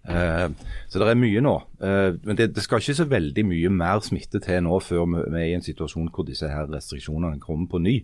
Eh, 0.07 0.49
så 0.87 1.01
det 1.01 1.09
er 1.11 1.19
mye 1.19 1.41
nå. 1.43 1.55
Eh, 1.83 2.11
men 2.23 2.39
det, 2.39 2.53
skal 2.63 2.81
ikke 2.81 2.99
så 3.01 3.07
veldig 3.09 3.43
mye 3.47 3.71
mer 3.73 4.03
smitte 4.05 4.41
til 4.43 4.63
nå 4.63 4.79
før 4.83 5.07
vi 5.17 5.41
er 5.41 5.49
i 5.49 5.57
en 5.57 5.65
situasjon 5.65 6.11
hvor 6.13 6.27
disse 6.27 6.47
her 6.47 6.69
restriksjonene 6.71 7.41
kommer 7.43 7.69
på 7.71 7.83
ny. 7.83 7.97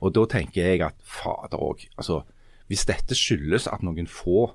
Og 0.00 0.14
da 0.14 0.24
tenker 0.30 0.70
jeg 0.70 0.82
at 0.86 0.96
fader 1.02 1.58
òg. 1.58 1.86
Altså, 1.98 2.22
hvis 2.70 2.86
dette 2.88 3.16
skyldes 3.16 3.66
at 3.70 3.82
noen 3.82 4.08
få 4.10 4.52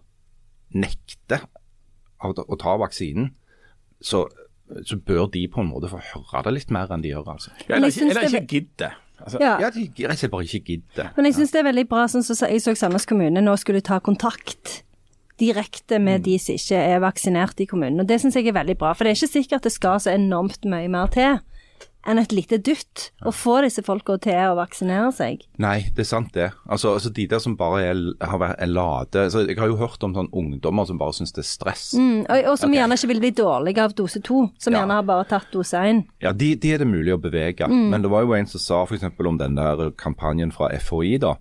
nekter 0.73 1.45
å, 2.23 2.55
ta 2.59 2.75
vaksinen, 2.79 3.33
så, 4.03 4.25
så, 4.87 4.97
bør 4.97 5.27
de 5.33 5.43
på 5.51 5.61
en 5.63 5.71
måte 5.71 5.91
få 5.91 5.99
høre 6.13 6.45
det 6.47 6.55
litt 6.57 6.71
mer 6.73 6.91
enn 6.93 7.03
de 7.03 7.11
gjør. 7.11 7.33
altså. 7.35 7.51
Ja, 7.67 7.77
eller, 7.77 7.91
eller 7.91 8.29
ikke 8.29 8.47
gidder. 8.47 8.95
Altså, 9.23 9.39
ja. 9.39 9.57
ja, 9.61 9.69
de 9.71 9.85
rett 9.87 10.17
og 10.17 10.19
slett 10.19 10.33
bare 10.33 10.47
ikke 10.47 10.65
gidder. 10.73 11.11
Men 11.17 11.29
jeg 11.29 11.37
syns 11.37 11.53
det 11.53 11.61
er 11.61 11.69
veldig 11.69 11.85
bra, 11.91 12.07
sånn 12.11 12.25
som 12.25 12.37
så, 12.37 12.49
jeg 12.51 12.63
så 12.63 12.73
Sandnes 12.75 13.07
kommune 13.07 13.43
nå 13.43 13.53
skulle 13.61 13.83
ta 13.85 13.99
kontakt 14.03 14.81
direkte 15.39 15.99
med 15.99 16.21
mm. 16.21 16.25
de 16.25 16.35
som 16.41 16.57
ikke 16.57 16.81
er 16.93 17.01
vaksinert 17.03 17.61
i 17.63 17.67
kommunen. 17.69 18.03
Og 18.03 18.09
Det 18.09 18.19
syns 18.21 18.37
jeg 18.37 18.49
er 18.51 18.57
veldig 18.57 18.75
bra, 18.79 18.93
for 18.93 19.05
det 19.05 19.13
er 19.13 19.19
ikke 19.19 19.35
sikkert 19.39 19.67
det 19.67 19.73
skal 19.73 20.01
så 20.03 20.13
enormt 20.13 20.67
mye 20.69 20.91
mer 20.91 21.11
til 21.13 21.39
enn 22.07 22.19
et 22.19 22.33
lite 22.35 22.59
dytt 22.59 23.09
å 23.23 23.31
få 23.33 23.59
disse 23.63 23.83
folka 23.85 24.17
til 24.23 24.37
å 24.49 24.57
vaksinere 24.57 25.11
seg. 25.15 25.45
Nei, 25.61 25.89
det 25.95 26.03
er 26.05 26.09
sant 26.09 26.33
det. 26.35 26.49
Altså, 26.65 26.95
altså 26.97 27.11
De 27.13 27.25
der 27.29 27.41
som 27.43 27.55
bare 27.59 27.83
er, 27.85 28.01
er 28.19 28.69
lade 28.69 29.25
altså, 29.25 29.43
Jeg 29.47 29.59
har 29.59 29.71
jo 29.71 29.79
hørt 29.79 30.03
om 30.03 30.15
sånn 30.15 30.31
ungdommer 30.35 30.87
som 30.89 30.99
bare 30.99 31.15
syns 31.15 31.35
det 31.35 31.43
er 31.45 31.49
stress. 31.49 31.85
Mm, 31.95 32.25
og, 32.25 32.35
og, 32.35 32.57
som 32.59 32.71
okay. 32.71 32.79
gjerne 32.79 32.99
ikke 32.99 33.11
vil 33.13 33.23
bli 33.23 33.33
dårlige 33.37 33.87
av 33.87 33.95
dose 33.97 34.23
to, 34.25 34.43
som 34.59 34.75
ja. 34.75 34.81
gjerne 34.81 34.99
har 34.99 35.07
bare 35.07 35.29
tatt 35.31 35.49
dose 35.53 35.79
én. 35.79 36.03
Ja, 36.23 36.33
de, 36.35 36.53
de, 36.59 36.73
er 36.73 36.83
det 36.83 36.89
mulig 36.89 37.15
å 37.15 37.21
bevege. 37.21 37.69
Mm. 37.69 37.87
Men 37.93 38.05
det 38.05 38.11
var 38.11 38.27
jo 38.27 38.35
en 38.37 38.49
som 38.49 38.61
sa 38.63 38.83
f.eks. 38.83 39.07
om 39.07 39.39
den 39.39 39.59
der 39.59 39.89
kampanjen 39.99 40.53
fra 40.55 40.71
FHI, 40.83 41.17
da 41.23 41.37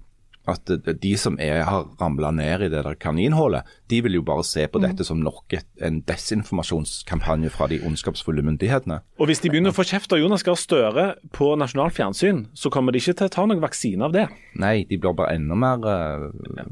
at 0.50 0.70
de 1.02 1.12
som 1.20 1.36
er, 1.42 1.62
har 1.68 1.86
ramla 2.00 2.32
ned 2.34 2.66
i 2.66 2.70
det 2.72 2.82
der 2.82 2.96
kaninhullet, 2.98 3.68
de 3.90 4.00
vil 4.02 4.18
jo 4.18 4.24
bare 4.26 4.44
se 4.46 4.66
på 4.66 4.80
mm. 4.80 4.86
dette 4.88 5.06
som 5.06 5.20
nok 5.22 5.54
et, 5.54 5.68
en 5.84 6.00
desinformasjonskampanje 6.08 7.52
fra 7.54 7.68
de 7.70 7.78
ondskapsfulle 7.86 8.42
myndighetene. 8.46 9.00
Og 9.22 9.30
Hvis 9.30 9.42
de 9.44 9.52
begynner 9.52 9.74
å 9.74 9.76
få 9.76 9.86
kjeft 9.86 10.12
av 10.14 10.22
Jonas 10.22 10.44
Gahr 10.46 10.58
Støre 10.58 11.06
på 11.36 11.52
nasjonalt 11.60 11.94
fjernsyn, 11.96 12.46
så 12.58 12.72
kommer 12.74 12.94
de 12.94 13.02
ikke 13.02 13.16
til 13.20 13.30
å 13.30 13.34
ta 13.36 13.46
noen 13.46 13.62
vaksine 13.62 14.08
av 14.08 14.16
det? 14.16 14.26
Nei, 14.58 14.82
de 14.88 14.98
blir 14.98 15.14
bare 15.16 15.36
enda 15.38 15.58
mer 15.58 15.86
uh, 15.86 16.66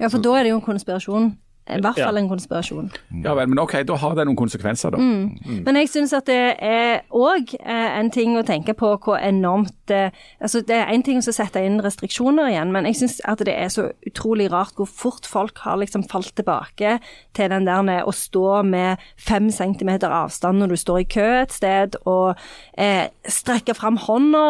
Ja, 0.00 0.08
for 0.08 0.20
da 0.24 0.38
er 0.38 0.46
det 0.46 0.54
jo 0.54 0.60
en 0.62 0.68
konspirasjon. 0.68 1.34
I 1.64 1.80
hvert 1.80 1.96
fall 1.96 2.18
en 2.20 2.28
konspirasjon. 2.28 2.90
Ja 3.24 3.32
vel, 3.38 3.48
men 3.48 3.58
ok, 3.62 3.78
da 3.88 3.96
har 3.96 4.16
det 4.18 4.26
noen 4.28 4.36
konsekvenser, 4.36 4.92
da. 4.92 4.98
Mm. 5.00 5.38
Mm. 5.46 5.62
Men 5.64 5.78
jeg 5.80 5.88
syns 5.94 6.12
at 6.12 6.26
det 6.28 6.56
er 6.60 7.06
òg 7.08 7.54
eh, 7.56 7.94
en 7.98 8.10
ting 8.12 8.36
å 8.36 8.44
tenke 8.44 8.74
på 8.76 8.90
hvor 9.00 9.16
enormt 9.16 9.92
eh, 9.92 10.12
Altså 10.44 10.60
det 10.66 10.76
er 10.76 10.90
én 10.92 11.02
ting 11.04 11.22
å 11.22 11.32
sette 11.32 11.62
inn 11.64 11.80
restriksjoner 11.84 12.50
igjen, 12.52 12.72
men 12.74 12.84
jeg 12.88 12.98
syns 13.00 13.16
at 13.24 13.40
det 13.48 13.54
er 13.56 13.70
så 13.72 13.86
utrolig 14.04 14.50
rart 14.52 14.76
hvor 14.76 14.88
fort 14.90 15.24
folk 15.28 15.62
har 15.64 15.78
liksom 15.80 16.04
falt 16.10 16.34
tilbake 16.36 16.98
til 17.36 17.50
den 17.52 17.64
der 17.68 17.80
med 17.86 18.04
å 18.04 18.12
stå 18.12 18.60
med 18.68 19.00
fem 19.16 19.48
centimeter 19.52 20.12
avstand 20.12 20.60
når 20.60 20.74
du 20.74 20.78
står 20.80 21.00
i 21.00 21.08
kø 21.16 21.26
et 21.40 21.54
sted, 21.54 21.96
og 22.04 22.36
eh, 22.76 23.08
strekke 23.24 23.76
fram 23.76 23.96
hånda 24.04 24.44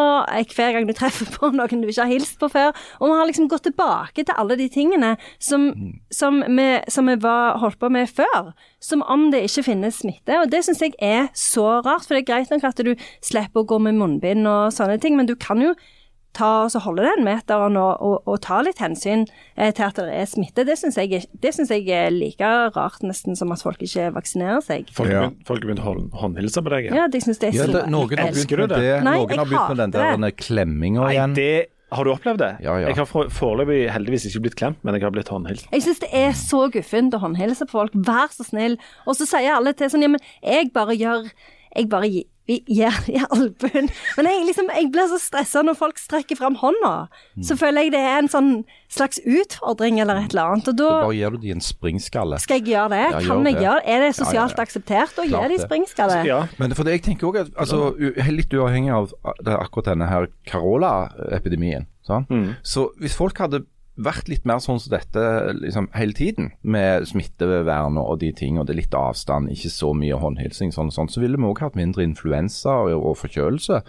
hver 0.51 0.75
gang 0.75 0.87
du 0.87 0.93
treffer 0.97 1.29
på 1.31 1.51
noen 1.55 1.83
du 1.83 1.87
ikke 1.87 2.03
har 2.03 2.11
hilst 2.11 2.39
på 2.41 2.49
før. 2.51 2.75
Og 2.99 3.09
vi 3.09 3.19
har 3.19 3.29
liksom 3.29 3.49
gått 3.51 3.67
tilbake 3.69 4.25
til 4.25 4.35
alle 4.35 4.57
de 4.59 4.67
tingene 4.71 5.15
som, 5.39 5.69
mm. 5.71 5.93
som, 6.11 6.41
vi, 6.43 6.67
som 6.91 7.04
vi 7.09 7.17
var, 7.23 7.59
holdt 7.61 7.79
på 7.81 7.89
med 7.93 8.09
før. 8.11 8.53
Som 8.83 9.03
om 9.09 9.29
det 9.33 9.45
ikke 9.47 9.67
finnes 9.71 10.01
smitte. 10.03 10.39
Og 10.41 10.51
det 10.51 10.63
syns 10.67 10.83
jeg 10.83 10.95
er 11.03 11.29
så 11.37 11.81
rart. 11.85 12.07
For 12.07 12.15
det 12.15 12.23
er 12.23 12.31
greit 12.31 12.53
nok 12.53 12.65
at 12.67 12.81
du 12.85 12.95
slipper 13.23 13.63
å 13.63 13.69
gå 13.69 13.81
med 13.81 13.99
munnbind 13.99 14.47
og 14.49 14.73
sånne 14.75 14.99
ting, 15.01 15.17
men 15.19 15.29
du 15.29 15.35
kan 15.39 15.61
jo 15.63 15.75
ta 16.35 16.49
og 16.65 16.81
holde 16.83 17.05
den 17.07 17.25
meteren 17.25 17.77
og, 17.79 18.01
og, 18.03 18.15
og, 18.27 18.39
ta 18.43 18.59
litt 18.65 18.81
hensyn 18.83 19.25
eh, 19.55 19.71
til 19.75 19.85
at 19.87 19.99
det 19.99 20.15
er 20.15 20.27
smitte. 20.29 20.65
Det 20.67 20.77
syns 20.79 20.97
jeg, 20.99 21.21
jeg, 21.41 21.85
er 21.95 22.11
like 22.13 22.49
rart 22.75 23.05
nesten 23.05 23.39
som 23.39 23.53
at 23.55 23.63
folk 23.63 23.81
ikke 23.85 24.09
vaksinerer 24.15 24.63
seg. 24.65 24.91
Folk 24.95 25.13
har 25.13 25.29
ja. 25.29 25.59
begynt 25.63 25.83
å 25.83 25.95
håndhilse 26.19 26.63
på 26.65 26.73
deg? 26.75 26.89
Ja, 26.95 27.07
de 27.11 27.21
syns 27.23 27.39
det 27.41 27.53
er 27.53 27.55
så 27.55 27.69
ja, 27.69 27.71
det, 27.77 27.85
Noen 27.93 28.19
har 28.19 28.35
begynt 28.35 28.57
med 28.65 28.75
det. 28.75 28.91
Nei, 29.07 29.15
noen 29.21 29.39
har 29.39 29.49
begynt 29.49 29.71
med 29.71 29.83
den 29.85 29.95
der 29.95 30.35
klemminga 30.35 31.07
igjen. 31.13 31.37
Det 31.39 31.53
har 31.93 32.07
du 32.07 32.11
opplevd 32.11 32.41
det? 32.41 32.51
Ja, 32.65 32.77
ja. 32.81 32.89
Jeg 32.89 32.97
har 32.97 33.29
foreløpig 33.29 33.83
heldigvis 33.93 34.25
ikke 34.29 34.41
blitt 34.47 34.57
klemt, 34.59 34.79
men 34.83 34.97
jeg 34.97 35.05
har 35.05 35.13
blitt 35.13 35.29
håndhilst. 35.29 35.67
Jeg 35.71 35.83
syns 35.85 36.01
det 36.01 36.09
er 36.17 36.31
så 36.37 36.63
guffent 36.73 37.13
å 37.13 37.21
håndhilse 37.21 37.67
på 37.69 37.77
folk. 37.77 37.93
Vær 38.07 38.33
så 38.33 38.47
snill. 38.47 38.79
Og 39.05 39.19
så 39.19 39.27
sier 39.29 39.53
alle 39.53 39.75
til 39.77 39.91
sånn 39.93 40.05
Ja, 40.05 40.09
men 40.15 40.23
jeg 40.41 40.71
bare 40.75 40.97
gjør 40.97 41.29
Jeg 41.75 41.91
bare 41.91 42.09
vi 42.45 42.59
gir 42.69 42.93
i 43.11 43.17
albuen. 43.25 43.89
Men 44.17 44.29
jeg, 44.29 44.43
liksom, 44.49 44.69
jeg 44.69 44.89
blir 44.93 45.09
så 45.09 45.19
stressa 45.21 45.63
når 45.65 45.77
folk 45.79 45.99
strekker 46.01 46.37
fram 46.39 46.57
hånda. 46.61 46.93
Så 47.41 47.55
mm. 47.55 47.59
føler 47.61 47.87
jeg 47.87 47.95
det 47.95 48.01
er 48.05 48.19
en 48.19 48.31
sånn 48.31 48.51
slags 48.95 49.19
utfordring 49.25 49.99
eller 50.03 50.21
et 50.21 50.35
eller 50.35 50.53
annet. 50.53 50.69
Og 50.71 50.77
da 50.79 50.91
bare 51.01 51.17
gir 51.17 51.35
du 51.35 51.41
de 51.41 51.55
en 51.55 51.65
springskalle. 51.65 52.39
Skal 52.43 52.61
jeg 52.61 52.75
gjøre 52.75 52.93
det? 52.93 53.01
Ja, 53.01 53.23
kan 53.25 53.41
gjør 53.41 53.49
jeg 53.49 53.57
det. 53.57 53.65
gjøre 53.65 53.81
det? 53.81 53.95
Er 53.95 54.05
det 54.05 54.11
sosialt 54.19 54.53
ja, 54.53 54.59
ja, 54.59 54.67
akseptert 54.67 55.21
å 55.21 55.27
gi 55.27 55.43
de 55.55 55.59
springskalle? 55.63 56.21
Ja. 56.29 56.39
Men 56.61 56.77
for 56.77 56.87
det, 56.87 56.99
jeg 56.99 57.05
tenker 57.09 57.31
også 57.31 57.47
at 57.47 57.59
altså, 57.65 57.81
Litt 58.35 58.53
uavhengig 58.53 58.91
av 58.91 59.11
det, 59.45 59.53
akkurat 59.55 59.93
denne 59.93 60.07
her 60.09 60.29
Carola-epidemien. 60.49 61.89
Sånn? 62.05 62.27
Mm. 62.29 62.49
Så 62.61 62.91
hvis 63.01 63.15
folk 63.17 63.39
hadde 63.41 63.63
vært 63.95 64.27
litt 64.31 64.45
mer 64.47 64.59
sånn 64.63 64.79
som 64.81 64.91
dette 64.91 65.21
liksom, 65.61 65.87
hele 65.95 66.15
tiden, 66.17 66.49
med 66.61 67.07
smittevern 67.09 67.99
og 68.01 68.19
de 68.23 68.31
ting, 68.35 68.59
og 68.59 68.67
det 68.67 68.75
er 68.75 68.81
litt 68.81 68.97
avstand, 68.97 69.51
ikke 69.53 69.71
så 69.71 69.93
mye 69.95 70.19
håndhilsing, 70.19 70.73
sånn, 70.75 70.91
sånn, 70.91 71.11
så 71.11 71.23
ville 71.23 71.39
vi 71.39 71.47
òg 71.47 71.63
hatt 71.63 71.79
mindre 71.79 72.03
influensa 72.05 72.81
og, 72.85 72.95
og 73.11 73.15
forkjølelse. 73.21 73.81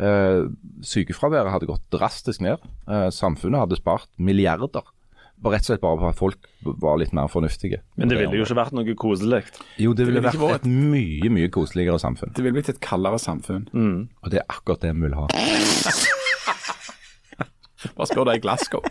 Eh, 0.00 0.46
sykefraværet 0.86 1.52
hadde 1.52 1.68
gått 1.68 1.84
drastisk 1.92 2.40
ned. 2.44 2.62
Eh, 2.88 3.10
samfunnet 3.12 3.66
hadde 3.66 3.80
spart 3.80 4.08
milliarder. 4.16 4.86
Rett 5.40 5.64
og 5.64 5.68
slett 5.70 5.80
bare 5.80 5.96
på 5.96 6.08
at 6.10 6.18
folk 6.18 6.48
var 6.84 6.98
litt 7.00 7.14
mer 7.16 7.28
fornuftige. 7.32 7.80
Men 7.96 8.12
det 8.12 8.18
ville 8.20 8.36
jo 8.36 8.44
ikke 8.44 8.58
vært 8.58 8.76
noe 8.76 8.96
koselig? 8.96 9.42
Jo, 9.80 9.94
det 9.96 10.04
ville, 10.08 10.20
det 10.20 10.34
ville 10.34 10.50
vært 10.52 10.66
et 10.66 10.68
mye 10.68 11.32
mye 11.32 11.52
koseligere 11.52 12.00
samfunn. 12.00 12.34
Det 12.36 12.44
ville 12.44 12.58
blitt 12.58 12.72
et 12.72 12.82
kaldere 12.84 13.20
samfunn. 13.20 13.68
Mm. 13.72 14.00
Og 14.20 14.32
det 14.32 14.42
er 14.42 14.48
akkurat 14.52 14.84
det 14.84 14.92
vi 14.96 15.08
vil 15.08 15.16
ha. 15.16 15.28
Bare 17.96 18.08
spør 18.08 18.28
deg 18.28 18.40
i 18.40 18.42
Glasgow. 18.44 18.82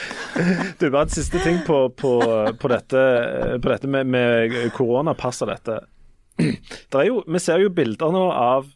du, 0.80 0.88
bare 0.90 1.04
en 1.06 1.12
siste 1.14 1.40
ting 1.44 1.60
på, 1.66 1.82
på, 1.94 2.14
på 2.58 2.70
dette, 2.72 3.04
på 3.62 3.70
dette 3.70 3.90
med, 3.90 4.10
med 4.10 4.56
koronapass 4.76 5.44
og 5.46 5.52
dette. 5.52 5.80
Jo, 7.06 7.22
vi 7.24 7.40
ser 7.40 7.62
jo 7.62 7.70
bilder 7.72 8.12
nå 8.12 8.26
av 8.28 8.66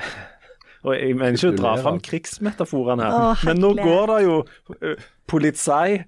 og 0.84 0.92
Jeg 0.96 1.16
mener 1.16 1.36
ikke 1.36 1.52
å 1.52 1.56
dra 1.56 1.72
fram 1.80 1.98
krigsmetaforene 2.04 3.06
her, 3.06 3.16
Åh, 3.30 3.42
men 3.48 3.60
nå 3.60 3.72
går 3.76 4.12
det 4.12 4.20
jo 4.24 4.36
uh, 4.44 5.08
politi 5.28 5.98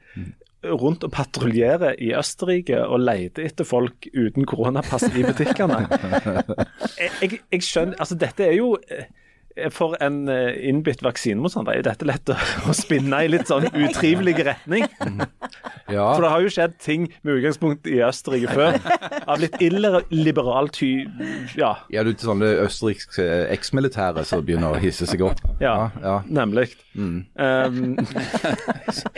rundt 0.63 1.05
og 1.05 1.11
patruljerer 1.13 1.99
i 2.01 2.13
Østerrike 2.17 2.79
og 2.87 3.03
leter 3.03 3.49
etter 3.49 3.67
folk 3.69 4.07
uten 4.15 4.47
koronapass 4.49 5.09
i 5.11 5.25
butikkene. 5.27 5.83
Jeg, 6.97 7.11
jeg, 7.23 7.41
jeg 7.51 7.67
skjønner 7.67 7.99
Altså, 7.99 8.17
dette 8.21 8.47
er 8.47 8.57
jo 8.57 8.77
uh, 8.79 9.05
for 9.75 9.97
en 10.01 10.29
eh, 10.33 10.55
innbitt 10.69 11.03
vaksinemotstander 11.05 11.77
er 11.77 11.85
dette 11.87 12.07
lett 12.09 12.31
å 12.69 12.75
spinne 12.77 13.23
i 13.25 13.31
litt 13.31 13.51
sånn 13.51 13.69
utrivelig 13.69 14.37
retning. 14.47 14.87
Ja. 15.93 16.07
For 16.15 16.25
det 16.25 16.31
har 16.33 16.45
jo 16.45 16.53
skjedd 16.53 16.77
ting 16.81 17.09
med 17.21 17.41
utgangspunkt 17.41 17.89
i 17.91 17.99
Østerrike 18.07 18.55
før. 18.57 18.79
Av 19.29 19.41
litt 19.43 19.59
illiberal 19.61 20.71
ty... 20.73 21.05
Ja. 21.59 21.75
ja, 21.93 22.05
du 22.07 22.13
til 22.15 22.31
sånne 22.31 22.49
østerrikske 22.65 23.27
eksmilitære 23.53 24.25
som 24.29 24.45
begynner 24.47 24.77
å 24.77 24.81
hisse 24.81 25.09
seg 25.11 25.25
opp. 25.27 25.43
Ja, 25.61 25.91
ja. 26.01 26.17
nemlig. 26.33 26.71
Mm. 26.97 27.19
Um, 27.37 27.79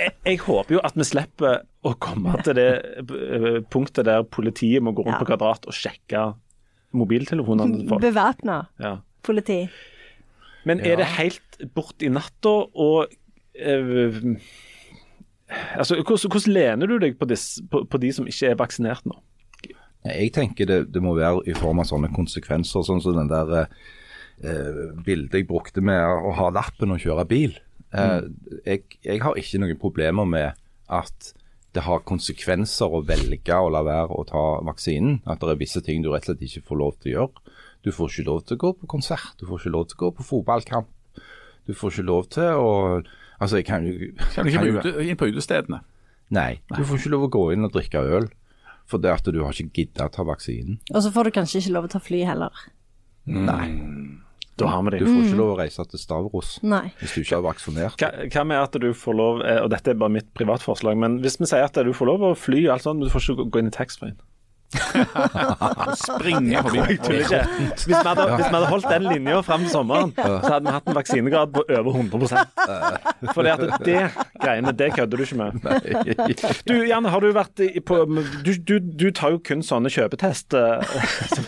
jeg, 0.00 0.14
jeg, 0.24 0.42
håper 0.48 0.78
jo 0.78 0.82
at 0.84 0.98
vi 0.98 1.06
slipper 1.06 1.62
å 1.84 1.94
komme 2.00 2.34
til 2.42 2.58
det 2.58 2.68
eh, 3.04 3.62
punktet 3.70 4.08
der 4.08 4.26
politiet 4.26 4.82
må 4.82 4.96
gå 4.96 5.04
rundt 5.06 5.20
på 5.20 5.30
Kvadrat 5.30 5.68
og 5.68 5.76
sjekke 5.76 6.32
mobiltelefonene 6.96 7.82
til 7.82 7.90
folk. 7.90 8.04
Bevæpna 8.04 8.62
politi. 9.24 9.64
Men 10.64 10.80
er 10.80 10.96
det 11.00 11.10
helt 11.18 11.58
bort 11.76 12.02
i 12.04 12.10
natta 12.12 12.54
og 12.72 13.10
uh, 13.10 14.18
altså, 15.76 15.98
hvordan, 16.00 16.30
hvordan, 16.30 16.54
lener 16.54 16.90
du 16.90 16.96
deg 17.02 17.18
på, 17.20 17.28
disse, 17.30 17.64
på, 17.70 17.84
på, 17.90 18.00
de 18.02 18.12
som 18.16 18.28
ikke 18.30 18.52
er 18.52 18.58
vaksinert 18.60 19.06
nå? 19.08 19.18
Jeg 20.04 20.34
tenker 20.36 20.68
det, 20.68 20.80
det, 20.92 21.00
må 21.02 21.14
være 21.16 21.46
i 21.48 21.54
form 21.56 21.80
av 21.80 21.88
sånne 21.88 22.10
konsekvenser, 22.12 22.84
sånn 22.84 23.00
som 23.00 23.16
den 23.16 23.30
der 23.30 23.54
eh, 23.64 24.82
bildet 25.04 25.38
jeg 25.38 25.48
brukte 25.48 25.80
med 25.84 26.00
å 26.00 26.34
ha 26.36 26.50
lappen 26.52 26.92
og 26.92 27.00
kjøre 27.00 27.24
bil. 27.28 27.56
Eh, 27.94 28.18
mm. 28.20 28.60
jeg, 28.66 28.84
jeg, 29.00 29.22
har 29.24 29.40
ikke 29.40 29.62
noen 29.62 29.80
problemer 29.80 30.28
med 30.28 30.60
at 30.92 31.32
det 31.74 31.86
har 31.86 32.04
konsekvenser 32.06 32.92
å 32.92 33.02
velge 33.06 33.56
å 33.56 33.70
la 33.72 33.80
være 33.86 34.14
å 34.14 34.26
ta 34.28 34.44
vaksinen. 34.66 35.22
At 35.26 35.42
det 35.42 35.54
er 35.54 35.62
visse 35.62 35.82
ting 35.82 36.04
du 36.04 36.12
rett 36.12 36.28
og 36.28 36.34
slett 36.34 36.44
ikke 36.46 36.68
får 36.68 36.80
lov 36.82 36.98
til 37.00 37.10
å 37.10 37.14
gjøre. 37.16 37.53
Du 37.84 37.90
får 37.92 38.08
ikke 38.14 38.26
lov 38.30 38.44
til 38.48 38.56
å 38.56 38.60
gå 38.64 38.70
på 38.80 38.86
konsert, 38.88 39.34
du 39.40 39.44
får 39.46 39.60
ikke 39.64 39.72
lov 39.74 39.86
til 39.90 39.98
å 39.98 40.02
gå 40.06 40.10
på 40.18 40.24
fotballkamp. 40.30 40.88
Du 41.68 41.72
får 41.76 41.92
ikke 41.98 42.06
lov 42.08 42.28
til 42.32 42.42
å 42.60 42.70
Altså, 43.42 43.56
jeg 43.58 43.66
kan 43.66 43.82
jo 43.84 44.12
Kan 44.32 44.46
du 44.46 44.50
ikke 44.52 44.60
kan 44.62 44.92
på 44.94 45.00
inn 45.04 45.16
på 45.20 45.26
utestedene? 45.28 45.80
Nei, 46.32 46.60
du 46.70 46.84
får 46.86 47.00
ikke 47.02 47.10
lov 47.12 47.24
å 47.26 47.30
gå 47.34 47.42
inn 47.52 47.64
og 47.66 47.72
drikke 47.74 48.00
øl. 48.00 48.28
For 48.86 49.00
det 49.00 49.10
at 49.10 49.24
du 49.32 49.40
har 49.42 49.52
ikke 49.52 49.72
gidda 49.82 50.06
å 50.08 50.12
ta 50.12 50.22
vaksinen. 50.28 50.78
Og 50.94 51.02
så 51.02 51.10
får 51.12 51.24
du 51.28 51.30
kanskje 51.38 51.60
ikke 51.62 51.72
lov 51.72 51.86
å 51.88 51.90
ta 51.94 52.00
fly 52.04 52.20
heller. 52.28 52.52
Nei. 53.26 53.68
Da 54.56 54.68
har 54.70 54.82
vi 54.86 54.98
Du 55.00 55.06
får 55.08 55.24
ikke 55.24 55.38
lov 55.40 55.52
å 55.54 55.58
reise 55.58 55.82
til 55.90 55.98
Stavros 55.98 56.50
Nei. 56.62 56.92
hvis 57.00 57.14
du 57.16 57.20
ikke 57.24 57.38
er 57.40 57.42
vaksinert. 57.42 57.96
Hva, 58.30 58.44
med 58.46 58.60
at 58.60 58.76
du 58.78 58.92
får 58.94 59.16
lov, 59.18 59.40
eh, 59.42 59.58
og 59.64 59.70
dette 59.72 59.90
er 59.90 59.98
bare 59.98 60.12
mitt 60.14 60.28
privatforslag, 60.36 60.96
men 60.96 61.16
hvis 61.24 61.40
vi 61.40 61.48
sier 61.50 61.64
at 61.66 61.74
du 61.74 61.90
får 61.96 62.06
lov 62.06 62.20
å 62.28 62.36
fly, 62.38 62.60
og 62.68 62.74
alt 62.76 62.82
sånt, 62.86 63.00
men 63.00 63.08
du 63.08 63.12
får 63.14 63.24
ikke 63.24 63.38
gå- 63.40 63.48
gå 63.50 63.58
inn 63.64 63.72
i 63.72 63.74
taxfree-en. 63.74 64.16
Springe 66.04 66.62
forbi. 66.62 66.78
Jeg 66.78 67.00
tuller 67.04 67.24
ikke. 67.24 67.42
Hvis 67.74 67.86
vi 67.88 67.94
hadde, 68.08 68.26
hvis 68.34 68.48
vi 68.48 68.54
hadde 68.54 68.70
holdt 68.72 68.88
den 68.90 69.08
linja 69.08 69.40
fram 69.46 69.64
til 69.64 69.70
sommeren, 69.70 70.12
så 70.16 70.52
hadde 70.52 70.66
vi 70.66 70.74
hatt 70.76 70.88
en 70.88 70.98
vaksinegrad 70.98 71.54
på 71.54 71.64
over 71.78 71.98
100% 72.02 73.32
For 73.34 73.46
det, 73.46 73.54
det 73.84 73.98
greiene, 74.40 74.72
det 74.72 74.90
kødder 74.94 75.16
du 75.16 75.22
ikke 75.22 75.36
med. 75.36 75.52
Du 76.68 76.74
Jan, 76.84 77.04
har 77.04 77.20
du 77.20 77.32
vært 77.34 77.60
i, 77.64 77.80
på 77.80 78.04
du, 78.44 78.52
du, 78.68 78.78
du 78.78 79.10
tar 79.14 79.34
jo 79.34 79.40
kun 79.44 79.62
sånne 79.64 79.90
kjøpetest 79.92 80.56
eh, 80.58 80.94
som, 81.34 81.46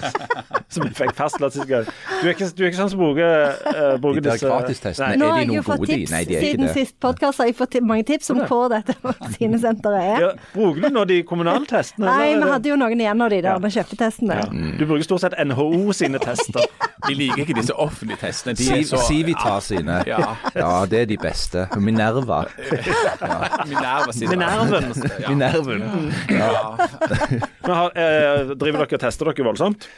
som 0.77 0.91
fikk 0.97 1.15
fastlagt 1.19 1.57
sist 1.57 1.69
gang. 1.71 1.89
Du 2.21 2.29
er 2.29 2.35
ikke, 2.35 2.49
sånn 2.77 2.93
som 2.93 3.01
bruker, 3.01 3.57
uh, 3.67 3.97
bruker 4.03 4.23
De 4.23 4.31
disse. 4.31 4.95
Nei. 5.03 5.13
Nå 5.21 5.31
har 5.33 5.43
de 5.43 5.47
jeg 5.47 5.59
jo 5.59 5.65
fått 5.67 5.83
gode, 5.83 5.93
tips 5.93 6.15
Nei, 6.15 6.23
siden 6.27 6.73
sist 6.77 6.97
podkast. 7.03 7.43
Har 7.43 7.51
jeg 7.51 7.57
fått 7.59 7.79
mange 7.87 8.07
tips 8.09 8.33
om 8.35 8.43
hvor 8.47 8.71
dette 8.73 8.97
vaksinesenteret 9.05 10.11
er. 10.15 10.25
Ja, 10.27 10.33
bruker 10.55 10.87
du 10.87 10.97
nå 10.97 11.05
de 11.09 11.21
kommunale 11.29 11.69
testene? 11.69 12.09
Nei, 12.09 12.35
vi 12.37 12.51
hadde 12.53 12.73
jo 12.73 12.79
noen 12.81 13.03
igjen 13.03 13.16
av 13.25 13.31
de 13.33 13.41
der 13.45 13.61
med 13.63 13.75
kjøpetestene. 13.75 14.39
Du 14.79 14.85
bruker 14.87 15.07
stort 15.07 15.25
sett 15.25 15.37
NHO 15.49 15.93
sine 15.97 16.21
tester. 16.23 16.67
De 17.07 17.15
liker 17.17 17.45
ikke 17.45 17.57
disse 17.59 17.75
offentlige 17.75 18.21
testene. 18.25 18.57
De 18.59 18.69
er 18.79 18.83
så, 18.89 19.01
Civita 19.07 19.57
ja. 19.57 19.61
sine. 19.65 20.01
Ja. 20.09 20.21
Ja, 20.57 20.73
det 20.91 21.05
er 21.05 21.11
de 21.11 21.19
beste. 21.21 21.67
Minerva. 21.77 22.45
Minerva 23.71 24.13
sine. 24.17 24.35
Minerven. 24.35 24.91
Ja. 25.21 25.31
Minerven. 25.31 25.87
Men 27.67 27.75
har, 27.81 27.95
eh, 27.95 28.53
driver 28.57 28.85
dere 28.85 28.99
og 28.99 29.07
tester 29.07 29.31
dere 29.33 29.49
voldsomt? 29.51 29.89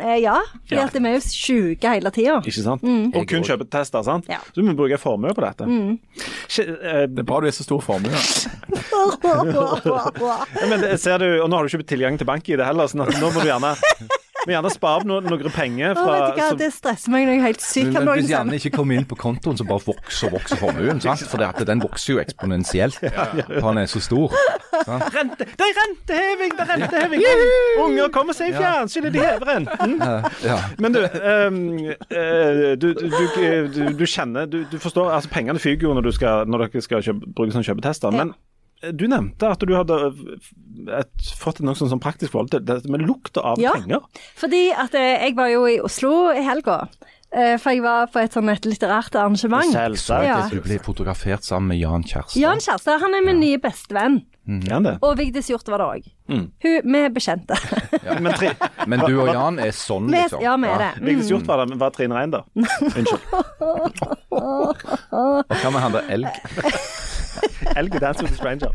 Eh, 0.00 0.16
Ja, 0.24 0.38
fordi 0.68 0.80
at 0.82 0.92
vi 0.96 1.08
er 1.08 1.14
jo 1.14 1.20
sjuke 1.26 1.92
hele 1.94 2.10
tida. 2.10 2.40
Ikke 2.42 2.62
sant? 2.64 2.82
Og 3.14 3.26
kun 3.30 3.44
kjøpetester, 3.46 4.02
sant? 4.06 4.26
Ja. 4.28 4.38
Så 4.48 4.58
du 4.60 4.62
må 4.66 4.74
bruke 4.78 4.98
formue 4.98 5.30
på 5.36 5.44
dette. 5.44 5.64
Ikke, 5.68 6.66
eh, 6.82 7.06
Det 7.06 7.18
er 7.22 7.28
bra 7.28 7.40
du 7.40 7.46
er 7.46 7.54
så 7.54 7.62
stor 7.66 7.80
formue. 7.84 8.10
Ja, 10.60 10.66
men 10.68 10.80
det, 10.80 10.98
ser 11.00 11.18
du, 11.18 11.26
og 11.42 11.48
nå 11.50 11.56
har 11.58 11.66
du 11.66 11.76
ikke 11.76 11.86
tilgang 11.94 12.18
til 12.18 12.26
bank 12.28 12.48
i 12.48 12.56
det 12.58 12.66
heller, 12.66 12.86
sånn 12.90 13.04
nå 13.06 13.30
må 13.34 13.42
du 13.42 13.48
gjerne, 13.50 13.74
må 14.46 14.52
gjerne 14.54 14.70
spare 14.74 15.00
opp 15.00 15.06
noen, 15.08 15.24
noen 15.30 15.52
penger 15.54 15.94
fra 15.96 16.04
vet 16.12 16.36
du 16.36 16.40
hva, 16.40 16.48
som- 16.48 16.58
det 16.58 16.70
stresser 16.74 17.10
meg 17.14 17.26
når 17.26 17.32
jeg 17.34 17.40
er 17.40 17.46
helt 17.48 17.60
syk. 17.64 17.84
Men, 17.84 17.92
Kan 17.94 18.04
men 18.04 18.14
hvis 18.18 18.28
gjerne 18.30 18.34
Janne 18.34 18.60
ikke 18.60 18.72
kommer 18.76 18.94
inn 19.00 19.06
på 19.08 19.16
kontoen, 19.16 19.56
så 19.58 19.64
bare 19.68 19.84
vokser 19.86 20.28
og 20.28 20.36
vokser 20.38 20.56
formuen. 20.60 21.00
sant? 21.00 21.24
For 21.30 21.38
det 21.38 21.48
at 21.48 21.66
den 21.66 21.80
vokser 21.82 22.14
jo 22.14 22.20
eksponentielt. 22.22 22.98
Ja. 23.02 23.26
han 23.64 23.78
er 23.78 23.86
så 23.90 24.00
stor. 24.04 24.32
Rente! 24.86 25.44
Det 25.44 25.64
er 25.64 25.76
renteheving! 25.80 26.54
Det 26.58 26.64
er 26.64 26.72
renteheving! 26.74 27.22
Unger 27.84 28.08
kommer 28.14 28.34
seg 28.36 28.50
i 28.52 28.56
fjernsynet, 28.58 29.12
de 29.14 29.20
hever 29.24 29.46
renten. 29.54 29.98
Ja. 30.44 30.58
Men 30.78 30.92
du, 30.92 31.00
ehm, 31.04 31.60
eh, 32.10 32.74
du, 32.76 32.88
du, 32.94 33.94
du, 33.98 34.04
kjenner 34.06 34.46
du, 34.50 34.64
du 34.70 34.78
forstår, 34.82 35.10
altså 35.14 35.30
Pengene 35.34 35.58
fyker 35.62 35.88
jo 35.88 35.94
når, 35.94 36.02
du 36.08 36.12
skal, 36.12 36.44
når 36.50 36.66
dere 36.66 36.82
skal 36.84 37.02
kjøpe, 37.04 37.32
bruke 37.34 37.54
sånne 37.54 37.66
kjøpetester. 37.70 38.12
Ja. 38.12 38.24
Men 38.24 38.34
du 38.92 39.06
nevnte 39.08 39.48
at 39.54 39.60
du 39.64 39.72
hadde 39.74 39.96
et, 40.98 41.32
fått 41.38 41.60
et 41.60 41.66
noe 41.66 41.74
sånn, 41.78 41.88
sånn 41.94 42.02
praktisk 42.02 42.32
forhold 42.34 42.50
til 42.52 42.60
dette 42.66 42.90
med 42.92 43.00
lukta 43.06 43.40
av 43.54 43.58
Ja. 43.62 43.72
penger. 43.78 44.00
Fordi 44.36 44.70
at 44.72 44.94
eh, 44.94 45.24
jeg 45.28 45.36
var 45.36 45.48
jo 45.48 45.64
i 45.70 45.78
Oslo 45.80 46.30
i 46.34 46.42
helga. 46.44 46.88
Eh, 47.34 47.56
For 47.58 47.70
jeg 47.74 47.82
var 47.82 48.06
på 48.14 48.20
et 48.22 48.32
sånn 48.36 48.48
et 48.52 48.62
litterært 48.68 49.14
arrangement. 49.18 49.72
Selvsagt. 49.72 50.26
Ja. 50.28 50.48
Du 50.52 50.60
ble 50.62 50.78
fotografert 50.78 51.42
sammen 51.42 51.68
med 51.72 51.78
Jan 51.80 52.04
Kjærstad. 52.06 52.38
Jan 52.38 52.60
Kjærstad 52.62 53.00
han 53.02 53.14
er 53.14 53.24
min 53.26 53.40
nye 53.40 53.58
bestevenn. 53.58 54.20
Mm. 54.46 54.98
Og 55.00 55.16
Vigdis 55.16 55.46
Hjorth 55.48 55.70
var 55.72 55.80
det 55.80 55.86
òg. 55.88 56.08
Mm. 56.28 56.42
Hun 56.62 56.92
Vi 56.92 56.98
er 57.00 57.08
bekjente. 57.16 57.56
Men 58.20 58.32
tri, 58.36 58.50
Men 58.86 59.00
du 59.00 59.14
og 59.22 59.30
Jan 59.32 59.58
er 59.58 59.72
sånn, 59.72 60.10
liksom? 60.12 60.42
ja, 60.44 60.54
vi 60.60 60.68
er 60.68 60.78
det. 60.84 60.90
Vigdis 61.00 61.30
Hjorth 61.32 61.48
var 61.48 61.62
det, 61.62 61.70
men 61.72 61.78
var 61.80 61.90
Trine 61.96 62.14
Rein 62.14 62.30
der? 62.30 62.44
Unnskyld. 62.54 63.24
Og 64.30 65.48
hva 65.48 65.70
med 65.72 65.80
han 65.80 65.96
der 65.96 66.10
elg? 66.18 66.28
Elg 67.78 68.00
Dance 68.00 68.22
with 68.22 68.32
a 68.32 68.36
Stranger. 68.36 68.72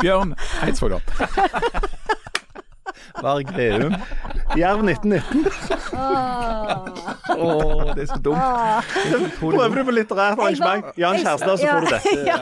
Bjørn 0.00 0.34
Eidsvåg. 0.62 1.00
Varg 3.22 3.52
Veum? 3.56 3.94
Jerv 4.56 4.82
1919. 4.88 5.46
Å, 7.32 7.92
det 7.94 8.04
er 8.04 8.08
så 8.10 8.18
dumt. 8.24 8.40
Prøver 9.40 9.78
du 9.78 9.84
på 9.88 9.94
litterært 9.94 10.40
arrangement? 10.40 10.90
Jan 11.00 11.20
Kjærstad, 11.20 11.60
så 11.60 11.68
får 11.68 11.86
du 11.86 11.92
dette. 11.92 12.18
Ja. 12.32 12.38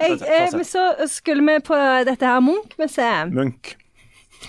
Jeg, 0.00 0.18
jeg, 0.22 0.66
så 0.68 0.88
skulle 1.10 1.44
vi 1.46 1.58
på 1.66 1.78
dette 2.08 2.28
her 2.28 2.42
Munch-museet. 2.44 3.32
Munch. 3.34 3.74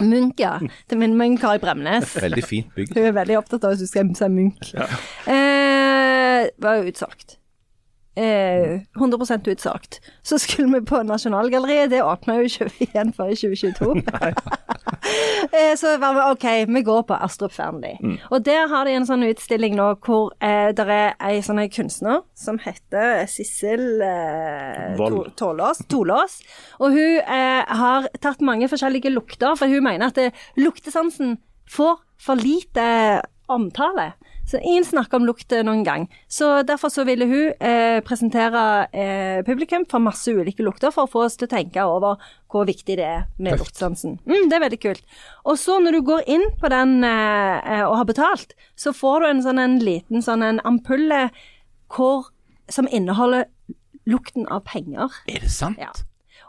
Munch, 0.01 0.41
ja. 0.41 0.57
Det 0.89 0.97
minner 0.97 1.17
meg 1.19 1.35
om 1.35 1.39
Kari 1.41 1.61
Bremnes. 1.61 2.15
Veldig 2.21 2.45
fint 2.45 2.73
bygg. 2.77 2.93
Hun 2.95 3.09
er 3.11 3.15
veldig 3.19 3.39
opptatt 3.41 3.67
av 3.67 3.75
at 3.75 3.81
du 3.81 3.87
skal 3.89 4.13
si 4.17 4.29
Munch. 4.33 4.73
Eh, 5.29 6.49
var 6.61 6.81
jo 6.81 6.91
utsolgt. 6.93 7.37
Eh, 8.15 8.79
100% 8.95 9.47
utsolgt. 9.49 10.01
Så 10.21 10.37
skulle 10.37 10.79
vi 10.79 10.85
på 10.85 11.01
Nasjonalgalleriet. 11.03 11.89
Det 11.89 12.03
åpna 12.05 12.35
jo 12.37 12.49
ikke 12.49 12.69
igjen 12.85 13.13
før 13.13 13.31
i 13.33 13.37
2022. 13.39 13.95
eh, 15.57 15.73
så 15.77 15.95
var 15.97 16.13
vi 16.13 16.25
OK, 16.31 16.45
vi 16.75 16.81
går 16.85 17.01
på 17.09 17.17
Astrup 17.25 17.53
Fearnley. 17.55 17.97
Og 18.29 18.45
der 18.45 18.67
har 18.69 18.85
de 18.85 18.95
en 18.97 19.07
sånn 19.07 19.25
utstilling 19.27 19.75
nå 19.79 19.89
hvor 20.05 20.33
eh, 20.43 20.69
det 20.75 20.85
er 20.85 21.17
ei 21.25 21.41
sånn 21.45 21.61
kunstner 21.73 22.21
som 22.37 22.59
heter 22.61 23.25
Sissel 23.31 24.03
eh, 24.05 24.93
Tålås. 25.39 25.83
Tålås, 25.89 26.39
Og 26.79 26.93
hun 26.93 27.19
eh, 27.21 27.63
har 27.81 28.09
tatt 28.21 28.45
mange 28.45 28.69
forskjellige 28.69 29.13
lukter, 29.13 29.57
for 29.57 29.71
hun 29.71 29.83
mener 29.85 30.11
at 30.11 30.19
det, 30.19 30.31
luktesansen 30.59 31.37
får 31.69 31.97
for 32.21 32.39
lite 32.39 32.85
omtale. 33.51 34.13
Så 34.49 34.59
ingen 34.59 34.85
snakker 34.85 35.17
om 35.17 35.25
lukt 35.25 35.53
noen 35.63 35.83
gang. 35.87 36.05
Så 36.27 36.49
derfor 36.67 36.91
så 36.91 37.05
ville 37.07 37.25
hun 37.29 37.53
eh, 37.63 37.99
presentere 38.05 38.63
eh, 38.91 39.39
publikum 39.47 39.85
for 39.89 40.03
masse 40.03 40.31
ulike 40.31 40.65
lukter, 40.65 40.91
for 40.91 41.07
å 41.07 41.11
få 41.11 41.23
oss 41.27 41.37
til 41.39 41.47
å 41.47 41.53
tenke 41.53 41.85
over 41.87 42.21
hvor 42.51 42.67
viktig 42.67 42.97
det 42.99 43.07
er 43.07 43.23
med 43.37 43.55
Tøft. 43.55 43.71
luktesansen. 43.71 44.17
Mm, 44.27 44.49
det 44.51 44.57
er 44.57 44.65
veldig 44.65 44.81
kult. 44.83 45.03
Og 45.47 45.57
så 45.61 45.79
når 45.81 45.97
du 45.97 46.01
går 46.11 46.27
inn 46.35 46.45
på 46.59 46.71
den 46.73 46.99
eh, 47.07 47.57
eh, 47.63 47.85
og 47.87 47.97
har 48.01 48.09
betalt, 48.09 48.55
så 48.75 48.93
får 48.95 49.23
du 49.23 49.29
en 49.31 49.43
sånn 49.47 49.63
en 49.63 49.79
liten 49.81 50.25
sånn 50.25 50.43
en 50.45 50.61
ampulle 50.67 51.29
hvor, 51.93 52.29
som 52.71 52.89
inneholder 52.91 53.47
lukten 54.09 54.49
av 54.51 54.65
penger. 54.67 55.13
Er 55.31 55.45
det 55.45 55.53
sant? 55.55 55.79
Ja. 55.79 55.93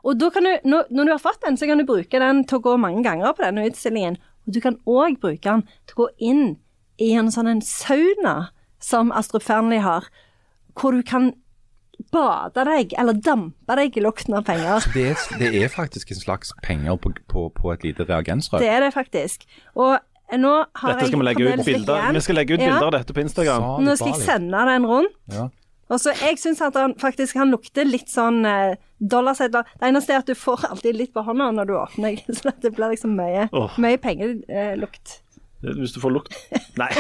Og 0.05 0.19
da 0.21 0.29
kan 0.35 0.45
du, 0.45 0.53
når, 0.69 0.91
når 0.93 1.07
du 1.07 1.15
har 1.15 1.23
fått 1.23 1.41
den, 1.47 1.57
så 1.57 1.71
kan 1.71 1.81
du 1.81 1.87
bruke 1.89 2.21
den 2.21 2.43
til 2.45 2.59
å 2.59 2.65
gå 2.67 2.75
mange 2.81 3.05
ganger 3.07 3.33
på 3.33 3.47
denne 3.47 3.65
utstillingen. 3.71 4.19
Og 4.45 4.57
du 4.57 4.61
kan 4.61 4.77
òg 4.85 5.17
bruke 5.23 5.47
den 5.47 5.63
til 5.89 5.97
å 5.97 6.03
gå 6.03 6.09
inn 6.29 6.45
i 7.01 7.13
en 7.19 7.31
sånn 7.33 7.51
en 7.51 7.63
sauna 7.65 8.51
som 8.83 9.13
Astrup 9.17 9.43
Fearnley 9.43 9.81
har, 9.83 10.07
hvor 10.79 10.95
du 10.95 11.03
kan 11.07 11.33
bade 12.13 12.65
deg, 12.67 12.95
eller 12.99 13.17
dampe 13.23 13.77
deg 13.79 13.97
i 13.97 14.03
lukten 14.03 14.37
av 14.39 14.47
penger. 14.47 14.87
Det 14.95 15.07
er, 15.13 15.23
det 15.41 15.53
er 15.63 15.71
faktisk 15.73 16.11
en 16.15 16.21
slags 16.21 16.53
penger 16.65 16.99
på, 17.01 17.15
på, 17.31 17.47
på 17.55 17.73
et 17.75 17.87
lite 17.87 18.07
reagensrør. 18.09 18.63
Det 18.63 18.71
er 18.71 18.85
det 18.87 18.93
faktisk. 18.95 19.47
Og 19.79 19.97
nå 20.41 20.55
har 20.81 20.95
Dette 20.95 21.11
skal 21.11 21.21
vi 21.21 21.27
legge 21.29 21.51
ut 21.51 21.67
bilder 21.67 22.01
igjen. 22.01 22.17
Vi 22.19 22.25
skal 22.27 22.41
legge 22.41 22.57
ut 22.57 22.63
Ja. 22.63 22.71
bilder 22.71 22.89
av 22.89 22.97
dette 22.99 23.17
på 23.17 23.23
Instagram. 23.25 23.69
Nå 23.85 23.97
skal 24.01 24.15
jeg 24.15 24.27
sende 24.27 24.65
den 24.71 24.89
rundt. 24.91 25.15
Ja. 25.33 25.49
Og 25.93 26.01
så 26.01 26.15
Jeg 26.17 26.39
syns 26.41 26.63
at 26.65 26.75
han 26.75 26.95
faktisk 26.99 27.37
han 27.37 27.53
lukter 27.53 27.85
litt 27.85 28.09
sånn 28.09 28.45
eh, 28.49 28.77
dollarsedler. 28.99 29.69
Det 29.79 29.91
eneste 29.91 30.15
er 30.15 30.23
at 30.23 30.31
du 30.31 30.35
får 30.35 30.65
alltid 30.71 30.97
litt 30.97 31.13
på 31.13 31.23
hånda 31.23 31.51
når 31.53 31.69
du 31.69 31.75
åpner, 31.77 32.17
så 32.39 32.55
det 32.63 32.73
blir 32.75 32.95
liksom 32.95 33.15
mye, 33.19 33.49
oh. 33.53 33.77
mye 33.79 34.01
pengelukt. 34.01 35.21
Hvis 35.81 35.95
du 35.97 36.01
får 36.03 36.13
lukt 36.15 36.35
Nei. 36.79 36.91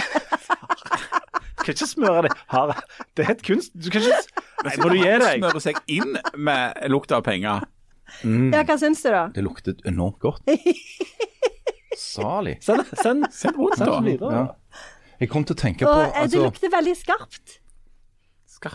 Du 1.55 1.62
kan 1.65 1.73
ikke 1.75 1.89
smøre 1.89 2.23
deg 2.27 2.35
hard. 2.53 2.75
Det 3.17 3.25
er 3.25 3.31
et 3.37 3.43
kunst... 3.47 3.73
Du 3.77 3.89
kan 3.93 4.03
ikke 4.05 4.43
Nei, 4.65 4.75
må 4.81 4.89
du 4.93 4.97
gi 4.99 5.07
deg. 5.23 5.39
Smøre 5.41 5.61
seg 5.65 5.79
inn 5.93 6.17
med 6.37 6.83
lukt 6.93 7.12
av 7.17 7.23
penger. 7.27 7.65
Ja, 8.25 8.62
hva 8.69 8.77
syns 8.81 9.01
du, 9.05 9.09
da? 9.12 9.23
Det 9.35 9.43
luktet 9.45 9.81
enormt 9.89 10.19
godt. 10.23 10.45
Salig. 11.99 12.59
Send, 12.65 12.85
send, 13.01 13.27
Send 13.33 13.57
rundt, 13.59 13.79
da. 13.81 13.99
videre. 14.05 14.33
Ja. 14.35 14.81
Jeg 15.23 15.31
kom 15.31 15.45
til 15.47 15.55
å 15.57 15.61
tenke 15.61 15.87
på 15.87 15.93
eh, 15.95 16.09
det 16.11 16.23
altså, 16.25 16.43
lukter 16.49 16.73
veldig 16.75 16.95
skarpt. 16.99 17.59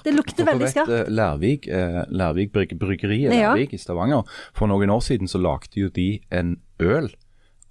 Det 0.06 0.12
lukter 0.14 0.46
veldig 0.46 0.66
vet 0.68 0.74
skarpt. 0.76 0.94
eh, 0.94 1.08
Lærvik, 1.12 1.68
eh, 1.74 2.00
Lærvik 2.14 2.52
bryg- 2.54 2.76
Bryggeriet 2.80 3.34
i 3.34 3.40
Ja. 3.42 3.54
Lærvik 3.56 3.74
i 3.74 3.80
Stavanger. 3.82 4.24
For 4.56 4.70
noen 4.72 4.92
år 4.94 5.02
siden 5.04 5.28
så 5.32 5.42
lagde 5.42 5.82
jo 5.82 5.90
de 5.94 6.22
en 6.32 6.56
øl 6.80 7.10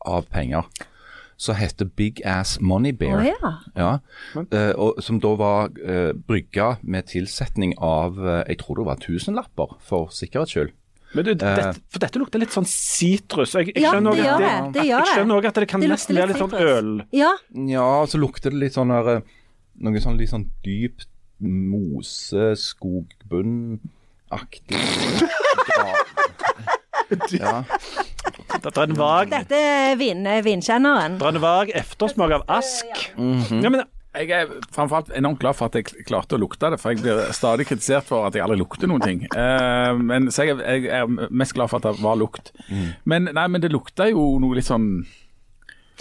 av 0.07 0.27
penger 0.33 0.67
som 1.39 1.55
heter 1.55 1.85
Big 1.97 2.23
Ass 2.27 2.61
Money 2.61 2.93
Bear. 2.93 3.21
Oh, 3.21 3.27
ja. 3.27 3.53
Ja, 3.79 3.99
eh, 4.51 4.73
og 4.75 4.95
som 5.05 5.21
da 5.23 5.29
var 5.39 5.69
uh, 5.79 6.13
brygga 6.27 6.77
med 6.83 7.07
tilsetning 7.13 7.75
av 7.79 8.19
uh, 8.19 8.43
jeg 8.49 8.59
tror 8.65 8.77
det 8.81 8.87
var 8.89 8.97
tusenlapper, 9.05 9.69
for 9.87 10.09
sikkerhets 10.15 10.53
skyld. 10.57 10.71
Men 11.17 11.25
du, 11.25 11.31
dette, 11.39 11.75
for 11.89 11.99
dette 12.03 12.19
lukter 12.21 12.39
litt 12.43 12.53
sånn 12.53 12.67
sitrus. 12.69 13.55
Jeg, 13.57 13.71
jeg 13.73 13.83
Ja, 13.87 13.91
skjønner 13.95 14.13
det 14.19 14.27
at 14.29 14.41
det. 14.43 14.51
Det 14.75 14.83
Jeg 14.91 15.05
skjønner 15.15 15.35
òg 15.39 15.45
at 15.49 15.57
det 15.63 15.69
kan 15.71 15.81
Det 15.81 15.89
nesten 15.95 16.13
være 16.19 16.29
litt 16.33 16.37
litt 16.37 16.45
sånn 16.45 16.57
øl. 16.59 16.91
Ja, 17.17 17.33
Ja, 17.71 17.89
så 18.11 18.17
lukter 18.21 18.49
det 18.53 18.59
litt 18.67 18.75
sånn 18.77 18.93
der, 18.93 19.07
noe 19.87 20.01
sånn 20.05 20.19
litt 20.21 20.33
sånn 20.35 20.47
dypt 20.67 21.09
moseskogbunn 21.39 23.79
aktig 24.35 24.81
Ja. 27.39 27.63
Det 28.49 28.73
er 28.73 28.83
en 28.89 28.97
vag, 28.99 29.31
Dette 29.31 29.59
er 29.61 29.97
vin, 30.01 30.25
vinkjenneren. 30.45 31.19
det 31.21 31.27
er 31.29 31.37
en 31.37 31.43
vag 31.43 31.71
eftersmak 31.77 32.33
av 32.39 32.45
ask. 32.59 32.87
Ja, 33.19 33.69
men 33.71 33.85
Jeg 34.19 34.31
er 34.35 34.49
framfor 34.75 34.97
alt 35.03 35.11
enormt 35.15 35.39
glad 35.39 35.55
for 35.55 35.69
at 35.69 35.77
jeg 35.77 35.85
klarte 36.09 36.35
å 36.35 36.41
lukte 36.41 36.71
det, 36.73 36.79
for 36.81 36.91
jeg 36.91 37.03
blir 37.05 37.29
stadig 37.37 37.67
kritisert 37.69 38.07
for 38.09 38.25
at 38.27 38.35
jeg 38.35 38.43
aldri 38.43 38.57
lukter 38.59 38.89
noen 38.91 39.05
ting. 39.05 39.21
Eh, 39.31 39.93
men 40.01 40.31
Så 40.35 40.47
jeg, 40.49 40.57
jeg 40.65 40.89
er 40.91 41.07
mest 41.31 41.55
glad 41.55 41.69
for 41.71 41.79
at 41.79 41.87
det 41.87 42.03
var 42.03 42.17
lukt. 42.19 42.51
Men 43.05 43.29
nei, 43.37 43.45
men 43.53 43.61
det 43.63 43.71
lukta 43.71 44.09
jo 44.11 44.39
noe 44.43 44.57
litt 44.59 44.67
sånn 44.67 45.05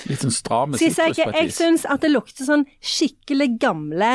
Litt 0.07 0.21
sånn 0.21 0.33
stram 0.33 0.75
sitrus 0.77 1.17
på 1.17 1.29
et 1.31 1.35
jeg 1.41 1.53
syns 1.55 1.83
at 1.89 2.03
det 2.05 2.11
lukter 2.13 2.45
sånn 2.45 2.67
skikkelig 2.85 3.55
gamle, 3.59 4.11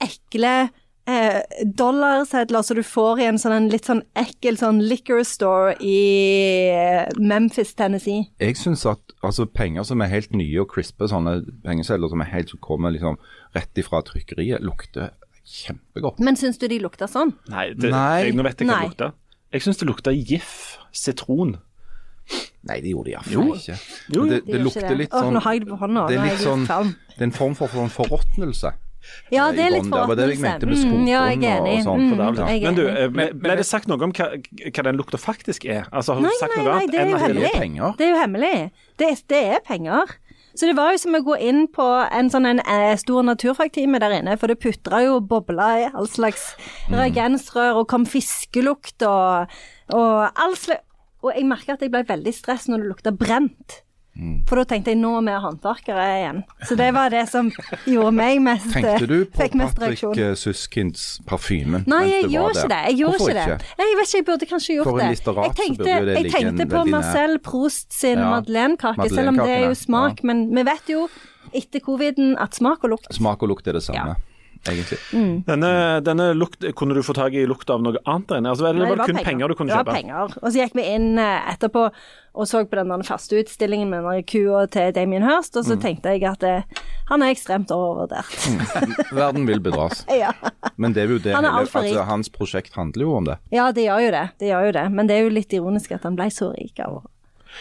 ekle 0.00 0.70
eh, 1.10 1.64
dollarsedler 1.76 2.64
som 2.66 2.78
du 2.78 2.82
får 2.86 3.20
i 3.22 3.28
en 3.28 3.38
sånn 3.40 3.68
litt 3.72 3.88
sånn 3.90 4.02
ekkel 4.18 4.58
sånn 4.60 4.80
liquor 4.84 5.22
store 5.26 5.74
i 5.82 5.96
eh, 6.72 7.10
Memphis, 7.18 7.74
Tennessee. 7.78 8.28
Jeg 8.42 8.58
syns 8.60 8.86
at 8.88 9.16
altså, 9.26 9.46
penger 9.46 9.86
som 9.88 10.02
er 10.04 10.12
helt 10.12 10.34
nye 10.36 10.62
og 10.62 10.70
crispe, 10.72 11.08
sånne 11.10 11.40
pengesedler 11.66 12.12
som 12.12 12.22
er 12.24 12.30
helt 12.32 12.54
som 12.54 12.62
kommer 12.64 12.94
liksom 12.94 13.18
rett 13.56 13.82
ifra 13.82 14.02
trykkeriet, 14.06 14.62
lukter 14.64 15.12
kjempegodt. 15.50 16.20
Men 16.22 16.38
syns 16.38 16.60
du 16.60 16.68
de 16.70 16.78
lukter 16.82 17.10
sånn? 17.10 17.34
Nei, 17.50 17.70
det, 17.74 17.90
Nei. 17.92 18.28
Jeg, 18.28 18.36
nå 18.38 18.46
vet 18.46 18.62
jeg 18.62 18.70
hva 18.70 18.78
det 18.78 18.92
lukter. 18.92 19.16
Jeg 19.50 19.66
syns 19.66 19.80
det 19.80 19.88
lukter 19.88 20.14
gif. 20.14 20.52
Sitron. 20.94 21.56
Nei, 22.66 22.76
det 22.84 22.92
gjorde 22.92 23.08
de 23.08 23.16
iallfall 23.16 23.54
ikke. 23.56 23.76
Jo, 24.12 24.26
det, 24.28 24.42
det, 24.44 24.52
det 24.52 24.60
lukter 24.62 24.94
litt 24.98 25.14
Åh, 25.14 25.24
sånn 25.24 25.34
nå 25.34 25.42
har 25.42 25.56
jeg 25.56 25.64
det 25.64 25.70
på 25.72 25.78
hånda. 25.80 26.04
Det 26.10 26.18
er 26.20 26.28
litt 26.28 26.44
sånn. 26.44 26.66
Det 26.68 27.18
er 27.18 27.26
en 27.26 27.34
form 27.34 27.56
for, 27.58 27.72
for 27.72 27.82
en 27.82 27.92
forråtnelse. 27.94 28.72
Ja, 29.30 29.50
det 29.52 29.60
er 29.66 29.70
litt 29.70 29.82
bånn 29.86 29.90
der, 29.94 30.06
var 30.10 30.16
det 30.16 30.28
jeg 30.30 30.40
mente 30.40 30.66
med 30.66 30.76
forråtnelse. 30.76 31.00
Mm, 31.00 31.08
ja, 31.08 31.20
er 31.26 31.60
og 31.60 31.84
sånn, 31.84 32.00
Mm, 32.00 32.16
der- 32.36 32.48
er 32.50 32.60
Men 32.60 32.74
du, 32.74 32.82
eh, 32.88 33.08
ble, 33.08 33.56
det 33.56 33.66
sagt 33.66 33.86
noe 33.88 34.02
om 34.02 34.12
hva, 34.12 34.26
hva 34.70 34.82
den 34.82 34.96
lukta 34.98 35.18
faktisk 35.18 35.64
er? 35.70 35.84
Altså, 35.92 36.14
Har 36.14 36.20
du 36.20 36.26
Nei, 36.26 36.36
sagt 36.40 36.56
nei, 36.56 36.64
noe 36.64 36.72
nei, 36.72 36.80
annet 36.80 36.90
det 36.90 37.00
er 37.00 37.06
jo 37.06 37.16
det 37.16 37.22
hemmelig. 37.28 37.52
penger. 37.52 37.94
Det 37.96 38.06
er 38.06 38.10
jo 38.10 38.20
hemmelig. 38.20 38.70
Det, 38.98 39.22
det 39.28 39.44
er 39.54 39.60
penger. 39.66 40.06
Så 40.54 40.66
det 40.66 40.74
var 40.76 40.90
jo 40.92 40.98
som 40.98 41.14
å 41.14 41.20
gå 41.24 41.36
inn 41.40 41.68
på 41.68 41.84
en 42.12 42.28
sånn 42.28 42.44
en, 42.44 42.58
en 42.66 42.96
stor 42.98 43.22
naturfagtime 43.22 44.00
der 44.00 44.10
inne, 44.18 44.36
for 44.36 44.48
det 44.48 44.58
putra 44.58 45.04
jo 45.04 45.20
bobler 45.20 45.86
i 45.86 45.90
all 45.94 46.08
slags 46.10 46.54
Mm. 46.90 46.96
reagensrør, 46.98 47.76
og 47.76 47.86
kom 47.88 48.04
fiskelukt 48.04 49.00
og, 49.06 49.46
og 49.94 50.30
all 50.36 50.56
slags 50.56 50.82
Og 51.22 51.34
jeg 51.36 51.44
merka 51.44 51.74
at 51.74 51.80
jeg 51.80 51.90
ble 51.92 52.02
veldig 52.02 52.32
stress 52.34 52.66
når 52.66 52.78
det 52.80 52.88
lukta 52.88 53.10
brent. 53.16 53.82
Mm. 54.18 54.40
For 54.48 54.58
da 54.58 54.64
tenkte 54.68 54.90
jeg 54.92 54.98
nå 55.00 55.12
er 55.20 55.24
vi 55.24 55.34
håndverkere 55.44 56.06
igjen. 56.18 56.40
Så 56.68 56.76
det 56.76 56.88
var 56.96 57.12
det 57.14 57.22
som 57.30 57.48
gjorde 57.86 58.10
meg 58.16 58.40
mest 58.44 58.66
Tenkte 58.74 59.06
du 59.08 59.24
på 59.30 59.38
Patrick 59.38 60.02
eh, 60.18 60.90
parfyme? 61.28 61.82
Nei, 61.88 62.02
jeg 62.10 62.30
gjorde 62.34 62.56
ikke 62.58 62.72
det. 62.72 62.80
Jeg 62.90 62.98
gjorde 63.00 63.20
Hvorfor 63.20 63.32
ikke 63.32 63.46
det. 63.54 63.70
Nei, 63.78 63.88
jeg 63.88 63.98
vet 64.00 64.08
ikke, 64.10 64.18
jeg 64.18 64.26
burde 64.28 64.50
kanskje 64.50 64.76
gjort 64.76 65.00
det. 65.00 65.08
Jeg 65.10 65.56
tenkte, 65.62 65.88
det 65.88 66.16
jeg 66.18 66.32
tenkte 66.34 66.68
på. 66.74 66.84
Marcel 66.90 67.38
Proust 67.44 67.94
sin 67.94 68.18
Ja, 68.18 68.30
madeleinekake, 68.34 69.08
selv 69.14 69.32
om 69.32 69.40
det 69.40 69.50
er 69.50 69.66
jo 69.68 69.74
smak. 69.78 70.20
ja. 70.24 70.26
Men 70.32 70.48
vi 70.56 70.66
vet 70.66 70.90
jo 70.90 71.06
etter 71.56 71.82
coviden 71.82 72.34
at 72.38 72.54
smak 72.54 72.84
og 72.84 72.96
lukt 72.96 73.14
Smak 73.14 73.42
og 73.42 73.54
lukt 73.54 73.66
er 73.70 73.78
det 73.78 73.82
samme, 73.86 74.16
egentlig. 74.68 74.98
Mm. 75.16 75.42
Denne, 75.46 75.70
denne 76.04 76.26
lukt, 76.36 76.64
Kunne 76.76 76.94
du 76.94 77.02
få 77.02 77.14
tak 77.16 77.32
i 77.32 77.46
lukt 77.48 77.70
av 77.70 77.80
noe 77.82 77.96
annet 78.04 78.28
der 78.28 78.40
inne? 78.42 78.50
Altså, 78.52 78.66
eller 78.68 78.84
Nei, 78.84 78.90
var 78.90 78.96
det 79.00 79.06
kun 79.14 79.24
penger. 79.24 79.48
du 79.48 79.54
kunne 79.54 79.72
kjøpe? 79.72 79.84
Det 79.84 79.92
var 79.92 80.00
penger. 80.02 80.34
Og 80.42 80.48
så 80.52 80.60
gikk 80.60 80.74
vi 80.76 80.84
inn 80.94 81.18
eh, 81.18 81.52
etterpå 81.54 81.86
og 82.40 82.46
så 82.46 82.60
på 82.70 82.76
den 82.78 83.02
første 83.02 83.40
utstillingen 83.40 83.88
med 83.90 84.04
den 84.06 84.22
kua 84.22 84.66
til 84.70 84.92
Damien 84.94 85.24
Hirst, 85.26 85.56
og 85.58 85.64
så 85.66 85.74
Mm. 85.74 85.80
tenkte 85.82 86.12
jeg 86.14 86.22
at 86.30 86.38
det, 86.38 86.64
han 87.08 87.22
er 87.22 87.32
ekstremt 87.34 87.70
overvurdert. 87.74 89.10
Verden 89.12 89.46
vil 89.48 89.60
bedras. 89.60 90.04
ja. 90.22 90.30
Men 90.76 90.92
det 90.94 91.02
er 91.04 91.08
jo 91.16 91.18
det 91.18 91.34
Han 91.34 91.44
er 91.44 91.50
hele, 91.56 91.66
altså, 91.66 92.04
hans 92.06 92.28
prosjekt 92.30 92.74
handler 92.78 93.02
jo 93.02 93.16
om 93.16 93.24
det. 93.24 93.38
ja, 93.50 93.72
det 93.72 93.82
gjør 93.88 94.04
jo 94.06 94.10
det. 94.14 94.26
Det 94.38 94.48
gjør 94.52 94.66
jo 94.68 94.72
det. 94.78 94.84
Men 94.92 95.06
det 95.10 95.16
er 95.16 95.22
jo 95.26 95.32
litt 95.34 95.52
ironisk 95.52 95.92
at 95.92 96.02
han 96.06 96.14
ble 96.16 96.28
så 96.30 96.52
rik 96.54 96.78
av 96.86 97.02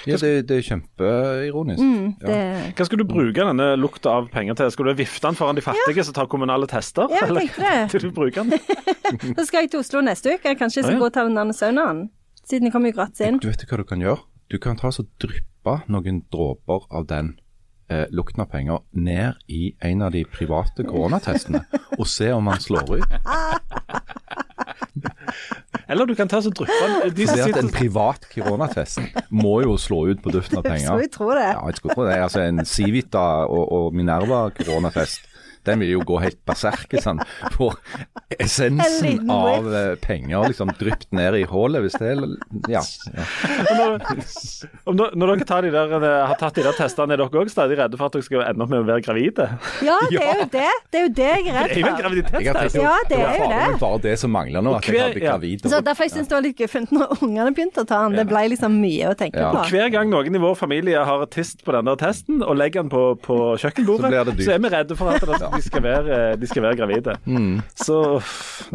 Ja, 0.07 0.17
det, 0.21 0.29
det 0.47 0.57
er 0.59 0.65
kjempeironisk. 0.67 1.81
Mm. 1.81 2.11
Ja. 2.23 2.37
Hva 2.77 2.85
skal 2.87 3.01
du 3.01 3.05
bruke 3.09 3.45
denne 3.49 3.67
lukta 3.79 4.13
av 4.19 4.29
penger 4.33 4.55
til? 4.59 4.71
Skal 4.71 4.89
du 4.89 4.93
vifte 4.99 5.25
den 5.27 5.37
foran 5.39 5.57
de 5.59 5.63
fattige 5.65 6.05
som 6.07 6.15
tar 6.15 6.29
kommunale 6.31 6.69
tester? 6.71 7.09
Ja, 7.11 7.23
jeg 7.23 7.29
eller 7.33 7.41
tenkte 7.47 7.65
det. 7.65 7.83
til 7.95 8.05
du 8.07 8.11
bruker 8.15 8.47
den? 8.47 8.55
Så 9.39 9.47
skal 9.49 9.65
jeg 9.65 9.73
til 9.73 9.81
Oslo 9.83 10.01
neste 10.05 10.37
uke. 10.37 10.55
Kanskje 10.59 10.81
jeg 10.81 10.87
skal 10.87 10.95
Ja, 10.95 10.99
ja. 10.99 11.03
gå 11.03 11.09
og 11.09 11.15
ta 11.17 11.25
den 11.27 11.53
saunaen. 11.57 12.01
Siden 12.49 12.69
jeg 12.69 12.73
kommer 12.73 12.89
jo 12.93 12.99
gratis 13.01 13.25
inn. 13.27 13.41
Du 13.43 13.49
vet 13.51 13.65
hva 13.69 13.77
du 13.81 13.85
kan 13.89 14.01
gjøre? 14.01 14.23
Du 14.49 14.57
kan 14.61 14.77
ta 14.79 14.89
så 14.93 15.03
dryppe 15.21 15.75
noen 15.91 16.23
dråper 16.33 16.87
av 16.89 17.05
den 17.11 17.35
eh, 17.89 18.05
lukten 18.15 18.43
av 18.45 18.49
penger 18.53 18.79
ned 18.91 19.33
i 19.47 19.73
en 19.85 20.01
av 20.05 20.13
de 20.15 20.23
private 20.29 20.85
koronatestene, 20.87 21.63
og 21.97 22.07
se 22.07 22.31
om 22.35 22.47
han 22.51 22.61
slår 22.63 22.99
ut. 22.99 23.19
Eller 25.89 26.05
du 26.05 26.13
kan 26.15 26.29
ta 26.29 26.41
så 26.41 26.51
dryppe 26.53 27.09
de 27.17 27.25
Fordi 27.25 27.41
at 27.49 27.57
en 27.63 27.71
privat 27.73 28.25
koronatest 28.29 28.99
må 29.33 29.55
jo 29.63 29.73
slå 29.81 30.03
ut 30.11 30.21
på 30.21 30.33
duften 30.33 30.59
av 30.61 30.67
penger. 30.67 31.01
jeg 31.01 31.11
tror 31.15 31.33
det. 31.37 31.47
Ja, 31.49 31.63
jeg 31.65 31.79
skulle 31.79 31.95
tro 31.97 32.05
det. 32.05 32.17
Altså 32.21 32.43
En 32.45 32.61
Civita 32.65 33.23
og, 33.49 33.71
og 33.73 33.97
Minerva-koronatest, 33.97 35.25
den 35.67 35.79
vil 35.83 35.91
jo 35.97 36.03
gå 36.07 36.19
helt 36.23 36.39
berserk 36.47 36.93
sant? 37.03 37.23
For 37.55 37.75
essensen 38.39 39.29
av 39.31 39.67
eh, 39.73 39.95
penger 40.01 40.47
liksom 40.51 40.71
drypt 40.79 41.09
ned 41.15 41.35
i 41.39 41.43
hullet, 41.49 41.83
hvis 41.85 41.97
det 41.99 42.13
er 42.13 42.25
Ja. 42.69 42.81
ja. 43.69 43.87
Om 44.89 44.95
når, 44.97 45.15
når 45.19 45.33
dere 45.33 45.47
tar 45.49 45.65
de 45.65 45.71
der, 45.73 45.93
eh, 45.99 46.27
har 46.29 46.37
tatt 46.39 46.57
de 46.57 46.65
der 46.65 46.75
testene, 46.77 47.15
er 47.15 47.21
dere 47.21 47.41
òg 47.43 47.51
stadig 47.51 47.77
redde 47.79 47.99
for 47.99 48.09
at 48.09 48.17
dere 48.17 48.25
skal 48.25 48.45
ende 48.45 48.65
opp 48.65 48.71
med 48.73 48.83
å 48.83 48.87
være 48.87 49.03
gravide? 49.05 49.47
Ja, 49.85 49.97
det 50.11 50.21
er 50.23 50.41
jo 50.43 50.47
det. 50.53 50.69
Det 50.89 51.01
er 51.01 51.05
jo 51.07 51.11
det 51.19 51.29
jeg 51.29 51.47
er 51.49 51.49
Det 51.49 51.49
er 51.49 51.49
jo 51.49 51.53
en 51.53 51.59
redd. 51.59 51.75
Jeg 51.79 51.85
har 51.89 52.01
graviditetstest. 52.03 52.79
Ja, 52.79 52.95
det 53.09 53.19
er 53.19 53.37
jo 53.39 53.49
det. 53.49 53.61
det. 53.65 53.79
bare 53.83 54.01
det 54.05 54.15
som 54.23 54.33
mangler 54.35 54.65
nå, 54.65 54.75
at 54.79 54.89
jeg 54.89 55.01
har 55.01 55.13
blitt 55.15 55.25
ja. 55.25 55.35
gravid. 55.35 55.65
Så 55.69 55.81
Derfor 55.89 56.07
jeg 56.07 56.15
syns 56.15 56.29
det 56.29 56.35
var 56.37 56.45
litt 56.45 56.57
guffent 56.59 56.93
når 56.95 57.15
ungene 57.25 57.53
begynte 57.55 57.83
å 57.85 57.89
ta 57.89 58.01
den. 58.05 58.17
Det 58.19 58.27
ble 58.29 58.45
liksom 58.55 58.79
mye 58.81 59.11
å 59.11 59.17
tenke 59.19 59.39
Ja. 59.39 59.51
på. 59.55 59.65
Hver 59.73 59.91
gang 59.93 60.09
noen 60.11 60.35
i 60.35 60.41
vår 60.41 60.55
familie 60.59 61.03
har 61.05 61.25
tist 61.33 61.63
på 61.65 61.75
den 61.75 61.89
der 61.89 61.99
testen 61.99 62.43
og 62.45 62.57
legger 62.59 62.83
den 62.85 62.91
på, 62.93 63.03
på 63.25 63.37
kjøkkenbordet, 63.61 64.11
Så 64.39 64.49
så 64.49 64.55
er 64.55 64.63
vi 64.63 64.71
redde 64.73 64.97
for 64.99 65.13
at 65.13 65.23
det, 65.25 65.39
de, 65.55 65.61
skal 65.65 65.83
være, 65.83 66.17
de 66.39 66.47
skal 66.49 66.63
være 66.65 66.77
gravide. 66.79 67.15
Mm. 67.25 67.59
Så 67.79 67.97
uff, 68.17 68.71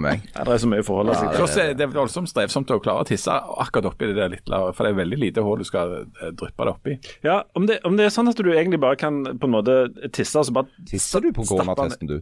meg. 0.00 0.24
ja, 0.34 0.44
det 0.44 0.54
er 0.54 0.62
så 0.62 0.70
mye 0.70 0.84
å 0.84 0.86
forholde 0.86 1.16
seg 1.18 1.28
Ja, 1.28 1.32
til. 1.32 1.40
Tross 1.42 1.56
det, 1.58 1.66
det 1.78 1.86
er 1.86 1.92
voldsomt 1.94 2.30
strevsomt 2.30 2.72
å 2.74 2.80
klare 2.84 3.04
å 3.04 3.08
tisse 3.08 3.34
akkurat 3.34 3.90
oppi 3.92 4.10
det 4.10 4.16
der 4.18 4.32
lille, 4.34 4.60
for 4.76 4.84
det 4.86 4.92
er 4.94 4.98
veldig 5.00 5.20
lite 5.24 5.44
hull 5.46 5.62
du 5.62 5.66
skal 5.68 5.94
eh, 6.02 6.32
dryppe 6.38 6.68
det 6.68 6.74
oppi. 6.74 6.98
Ja, 7.26 7.40
om 7.58 7.66
det, 7.70 7.80
om 7.88 7.96
det 7.98 8.08
er 8.08 8.14
sånn 8.14 8.30
at 8.32 8.38
du 8.40 8.50
egentlig 8.52 8.80
bare 8.84 8.98
kan 9.00 9.22
på 9.38 9.48
en 9.50 9.54
måte 9.56 9.78
tisse 10.14 10.38
og 10.42 10.48
så 10.48 10.54
bare 10.60 10.86
Tisser 10.88 11.24
du 11.24 11.32
på 11.36 11.46
koronatesten, 11.48 12.10
du? 12.10 12.18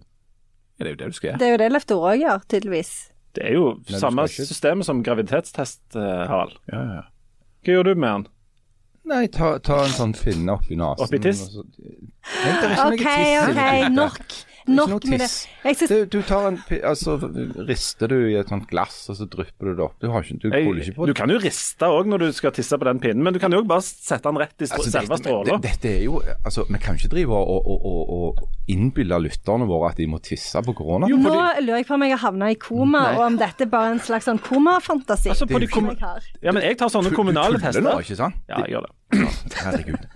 Ja, 0.76 0.84
det 0.84 0.88
er 0.88 0.94
jo 0.94 1.00
det 1.02 1.11
du 1.12 1.16
skal 1.18 1.30
gjøre. 1.30 1.40
Det 1.40 1.46
er 1.46 1.54
jo 1.54 1.61
det 1.64 1.68
Leif 1.72 1.86
Tore 1.88 2.14
òg 2.14 2.22
gjør, 2.24 2.46
tydeligvis. 2.52 2.94
Det 3.36 3.44
er 3.50 3.54
jo 3.59 3.66
Nei, 3.90 4.00
samme 4.00 4.24
system 4.32 4.82
som 4.86 5.02
graviditetstest, 5.04 5.82
eh, 5.96 6.24
Harald. 6.30 6.57
Ja, 6.72 6.80
ja. 6.98 7.04
Hva 7.66 7.74
gjør 7.78 7.88
du 7.90 7.94
med 7.98 8.09
den? 8.12 8.26
Nei, 9.07 9.28
ta, 9.30 9.52
ta 9.62 9.84
en 9.86 9.92
sånn 9.94 10.14
finne 10.18 10.50
oppi 10.57 10.74
nesen. 10.74 11.04
Oppi 11.04 11.20
tiss? 11.22 11.44
og 11.46 11.52
så- 11.52 11.64
Nei, 12.26 12.54
det 12.59 12.64
er 12.66 12.72
ikke 12.72 12.84
noe 12.84 12.92
OK, 12.92 13.04
tiss 13.07 13.48
OK, 13.50 13.88
nok. 13.94 14.18
Det 14.66 14.74
Nok 14.74 14.88
ikke 14.88 15.10
noe 15.12 15.18
det. 15.18 15.26
tiss. 15.30 15.34
Synes, 15.62 15.88
Du, 15.90 16.06
du 16.18 16.22
tar 16.26 16.46
en 16.48 16.56
Altså, 16.82 17.12
rister 17.68 18.08
du 18.10 18.16
i 18.30 18.34
et 18.34 18.48
sånt 18.50 18.66
glass, 18.70 18.96
og 19.12 19.16
så 19.20 19.26
drypper 19.30 19.68
du 19.70 19.74
det 19.78 19.84
opp. 19.84 19.94
Du, 20.02 20.08
har 20.10 20.22
ikke, 20.26 20.38
du 20.42 20.48
Jeg, 20.50 20.66
ikke 20.82 20.94
på 20.96 21.06
du 21.06 21.12
kan 21.14 21.30
jo 21.30 21.38
riste 21.38 21.86
òg 21.86 22.06
når 22.10 22.18
du 22.24 22.32
skal 22.34 22.50
tisse 22.56 22.74
på 22.78 22.84
den 22.88 22.98
pinnen, 22.98 23.22
men 23.22 23.32
du 23.32 23.38
kan 23.38 23.52
jo 23.54 23.60
bare 23.62 23.84
sette 23.86 24.26
den 24.26 24.40
rett 24.42 24.54
i 24.58 24.66
Altså, 24.66 24.90
selve 24.90 25.18
stråla. 25.20 25.44
det- 25.60 25.62
dette 25.70 25.92
er 26.00 26.02
jo 26.04 26.20
Altså, 26.44 26.64
vi 26.68 26.78
kan 26.82 26.96
ikke 26.98 27.08
drive 27.14 27.30
og, 27.30 27.66
og, 27.66 27.86
og, 27.86 28.10
og 28.10 28.48
innbille 28.68 29.20
lytterne 29.22 29.66
våre 29.70 29.90
at 29.92 29.96
de 30.02 30.06
må 30.10 30.18
tisse 30.20 30.58
på 30.66 30.74
korona. 30.74 31.06
nå 31.06 31.36
lurer 31.62 31.76
jeg 31.78 31.86
på 31.86 31.94
om 31.94 32.02
jeg 32.02 32.10
har 32.18 32.22
havna 32.26 32.50
i 32.50 32.54
koma, 32.54 33.04
og 33.16 33.22
om 33.26 33.38
dette 33.38 33.66
bare 33.70 33.90
er 33.90 33.92
en 33.92 34.00
slags 34.00 34.26
sånn 34.26 34.38
komafantasi. 34.42 35.28
Altså, 35.30 35.46
på 35.46 35.60
de 35.62 35.66
kom-. 35.70 35.94
Ja, 36.42 36.50
men 36.52 36.62
jeg 36.62 36.76
tar 36.78 36.88
sånne 36.90 37.10
Du- 37.10 37.16
kommunale 37.16 37.54
du 37.54 37.62
tuller 37.62 37.80
nå, 37.92 38.00
ikke 38.02 38.16
sant? 38.16 38.34
Ja, 38.48 38.58
jeg 38.66 38.74
gjør 38.74 38.86
det. 38.90 39.28
Herregud. 39.62 39.98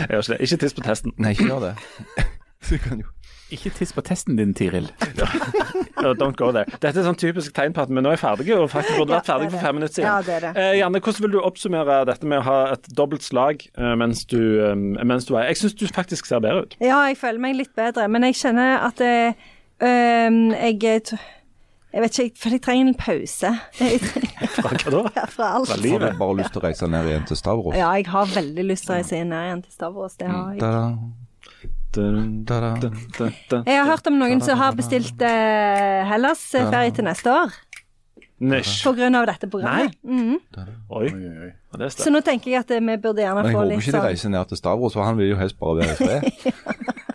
Jeg 0.00 0.08
gjør 0.10 0.20
ikke 0.20 0.32
det. 0.36 0.40
Ikke 0.44 0.56
tiss 0.60 0.74
på 0.76 0.82
testen. 0.84 1.12
Nei, 1.16 1.30
ikke 1.32 1.46
gjør 1.48 1.60
det. 1.70 1.74
Du 2.68 2.76
kan 2.78 2.98
jo 3.00 3.06
Ikke 3.50 3.70
tiss 3.74 3.92
på 3.96 4.02
testen 4.06 4.36
din, 4.38 4.52
Tiril. 4.54 4.86
Uh, 6.00 6.14
Don't 6.16 6.36
go 6.38 6.50
there. 6.54 6.64
Dette 6.80 7.00
er 7.02 7.04
sånn 7.04 7.18
typisk 7.20 7.52
tegn 7.56 7.74
på 7.76 7.82
at 7.82 7.90
vi 7.92 8.00
nå 8.00 8.12
er 8.14 8.20
ferdige, 8.20 8.56
og 8.62 8.70
faktisk 8.72 8.96
burde 9.00 9.16
vært 9.16 9.26
er 9.28 9.32
ferdige 9.34 9.50
for 9.56 9.66
fem 9.66 9.74
minutter 9.80 9.94
siden. 9.98 10.08
Ja, 10.08 10.20
det 10.24 10.36
er 10.36 10.44
det. 10.46 10.52
Eh, 10.62 10.78
Janne, 10.80 11.00
hvordan 11.04 11.26
vil 11.26 11.34
du 11.34 11.40
oppsummere 11.44 11.98
dette 12.08 12.30
med 12.30 12.40
å 12.40 12.46
ha 12.46 12.58
et 12.76 12.88
dobbelt 12.96 13.26
slag 13.26 13.66
eh, 13.76 13.94
mens, 14.00 14.22
du, 14.30 14.38
eh, 14.64 14.74
mens 15.04 15.26
du 15.28 15.34
er 15.36 15.50
Jeg 15.50 15.60
syns 15.60 15.76
du 15.82 15.84
faktisk 15.92 16.30
ser 16.30 16.40
bedre 16.44 16.64
ut. 16.68 16.78
Ja, 16.80 17.02
jeg 17.10 17.18
føler 17.20 17.42
meg 17.42 17.58
litt 17.58 17.74
bedre, 17.76 18.06
men 18.08 18.24
jeg 18.30 18.38
kjenner 18.40 18.78
at 18.88 19.02
eh, 19.04 19.34
øhm, 19.84 20.40
jeg 20.56 20.80
Jeg 21.90 22.02
vet 22.04 22.14
ikke, 22.14 22.22
jeg 22.22 22.32
føler 22.38 22.54
jeg 22.54 22.62
trenger 22.62 22.86
en 22.86 22.94
pause 22.94 23.48
trenger- 23.76 24.28
Fra 24.54 24.70
hva 24.70 24.90
da? 24.94 25.00
ja, 25.16 25.24
fra 25.26 25.46
alt. 25.58 25.66
Fra 25.68 25.74
Har 25.76 25.82
livet? 25.82 26.12
du 26.14 26.18
bare 26.20 26.36
lyst 26.38 26.52
til 26.54 26.60
å 26.62 26.64
reise 26.64 26.86
ned 26.90 27.08
igjen 27.10 27.26
til 27.28 27.36
Stavros? 27.38 27.74
Ja, 27.76 27.88
jeg 27.98 28.06
har 28.12 28.30
veldig 28.30 28.64
lyst 28.70 28.86
til 28.86 28.94
å 28.94 29.00
reise 29.00 29.24
ned 29.26 29.48
igjen 29.48 29.62
til 29.66 29.74
Stavros. 29.74 30.14
Det 30.20 30.28
har 30.30 30.52
jeg. 30.54 30.60
Da-da, 30.62 30.84
Jeg 33.66 33.78
har 33.80 33.88
hørt 33.88 34.06
om 34.06 34.18
noen 34.20 34.40
som 34.44 34.58
har 34.60 34.76
bestilt 34.78 35.22
eh, 35.26 36.06
Hellas-ferie 36.10 36.94
til 36.94 37.04
neste 37.08 37.32
år 37.34 37.56
Nish. 38.40 38.84
på 38.86 38.94
grunn 38.96 39.14
av 39.18 39.26
dette 39.28 39.48
programmet. 39.50 39.96
Mhm. 40.06 40.38
Oi. 40.96 41.08
Oi, 41.10 41.50
det 41.76 41.88
er 41.90 41.92
Så 41.92 42.12
nå 42.14 42.22
tenker 42.24 42.50
jeg 42.54 42.62
at 42.62 42.70
eh, 42.70 42.80
vi 42.80 42.96
burde 42.96 43.20
gjerne 43.20 43.42
få 43.50 43.50
litt 43.50 43.52
Men 43.52 43.58
jeg 43.58 43.66
håper 43.66 43.74
ikke 43.74 43.90
de 43.90 43.96
sånn 43.98 44.06
reiser 44.06 44.30
ned 44.36 44.48
til 44.52 44.60
Stavros, 44.62 44.96
for 44.96 45.04
han 45.04 45.18
vil 45.18 45.32
jo 45.34 45.40
helst 45.40 45.58
bare 45.60 45.82
være 45.82 45.92
i 45.92 45.96
fred. 46.00 46.22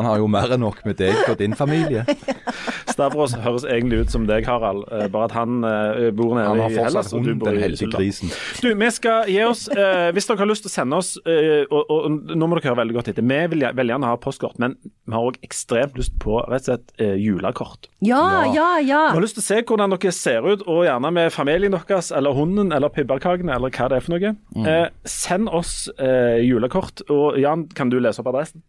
Han 0.00 0.08
har 0.08 0.20
jo 0.22 0.28
mer 0.32 0.54
enn 0.56 0.62
nok 0.64 0.80
med 0.88 0.96
deg 1.00 1.18
og 1.28 1.36
din 1.40 1.52
familie. 1.58 2.06
Stavros 2.90 3.34
høres 3.44 3.66
egentlig 3.68 4.00
ut 4.06 4.12
som 4.12 4.24
deg, 4.28 4.46
Harald, 4.48 4.86
eh, 4.92 5.06
bare 5.12 5.28
at 5.28 5.34
han 5.36 5.60
eh, 5.66 6.08
bor 6.16 6.32
nede 6.36 6.48
Han 6.48 6.62
har 6.64 6.72
i 6.72 6.78
Hellas. 6.80 7.12
og 7.14 7.24
du 7.26 7.34
bor 7.38 7.52
i 7.52 7.68
grisen. 7.68 8.32
Du, 8.64 8.70
vi 8.80 8.88
skal 8.96 9.28
gi 9.30 9.38
oss 9.46 9.66
eh, 9.72 10.08
Hvis 10.16 10.26
dere 10.30 10.40
har 10.42 10.48
lyst 10.50 10.64
til 10.64 10.72
å 10.72 10.74
sende 10.74 10.98
oss 11.00 11.12
eh, 11.28 11.62
og, 11.68 11.84
og 11.92 12.32
Nå 12.32 12.48
må 12.48 12.58
dere 12.58 12.72
høre 12.72 12.80
veldig 12.82 12.96
godt 12.96 13.12
etter. 13.12 13.26
Vi 13.30 13.40
vil 13.52 13.66
veldig 13.76 13.94
gjerne 13.94 14.10
ha 14.10 14.18
postkort, 14.20 14.58
men 14.62 14.74
vi 14.80 15.14
har 15.14 15.28
òg 15.30 15.38
ekstremt 15.46 15.96
lyst 16.00 16.16
på 16.22 16.40
rett 16.50 16.64
og 16.64 16.70
slett 16.72 16.94
eh, 17.02 17.14
julekort. 17.20 17.88
Ja, 18.04 18.24
ja, 18.54 18.68
ja. 18.80 19.02
Vi 19.10 19.18
har 19.20 19.24
lyst 19.24 19.36
til 19.38 19.44
å 19.44 19.48
se 19.50 19.60
hvordan 19.68 19.94
dere 19.94 20.12
ser 20.16 20.46
ut, 20.46 20.64
og 20.70 20.84
gjerne 20.86 21.12
med 21.14 21.32
familien 21.34 21.76
deres, 21.76 22.10
eller 22.14 22.34
hunden, 22.36 22.72
eller 22.76 22.92
pibberkakene, 22.94 23.52
eller 23.56 23.72
hva 23.74 23.88
det 23.92 24.00
er 24.00 24.06
for 24.06 24.16
noe. 24.16 24.34
Eh, 24.64 24.86
send 25.08 25.50
oss 25.52 25.74
eh, 25.98 26.40
julekort. 26.46 27.04
Og 27.12 27.38
Jan, 27.42 27.66
kan 27.76 27.92
du 27.92 27.98
lese 28.00 28.22
opp 28.22 28.30
adressen? 28.32 28.62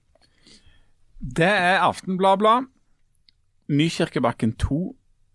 Det 1.21 1.45
er 1.45 1.83
Aftenbladblad. 1.85 2.65
Nykirkebakken 3.71 4.55
2, 4.59 4.79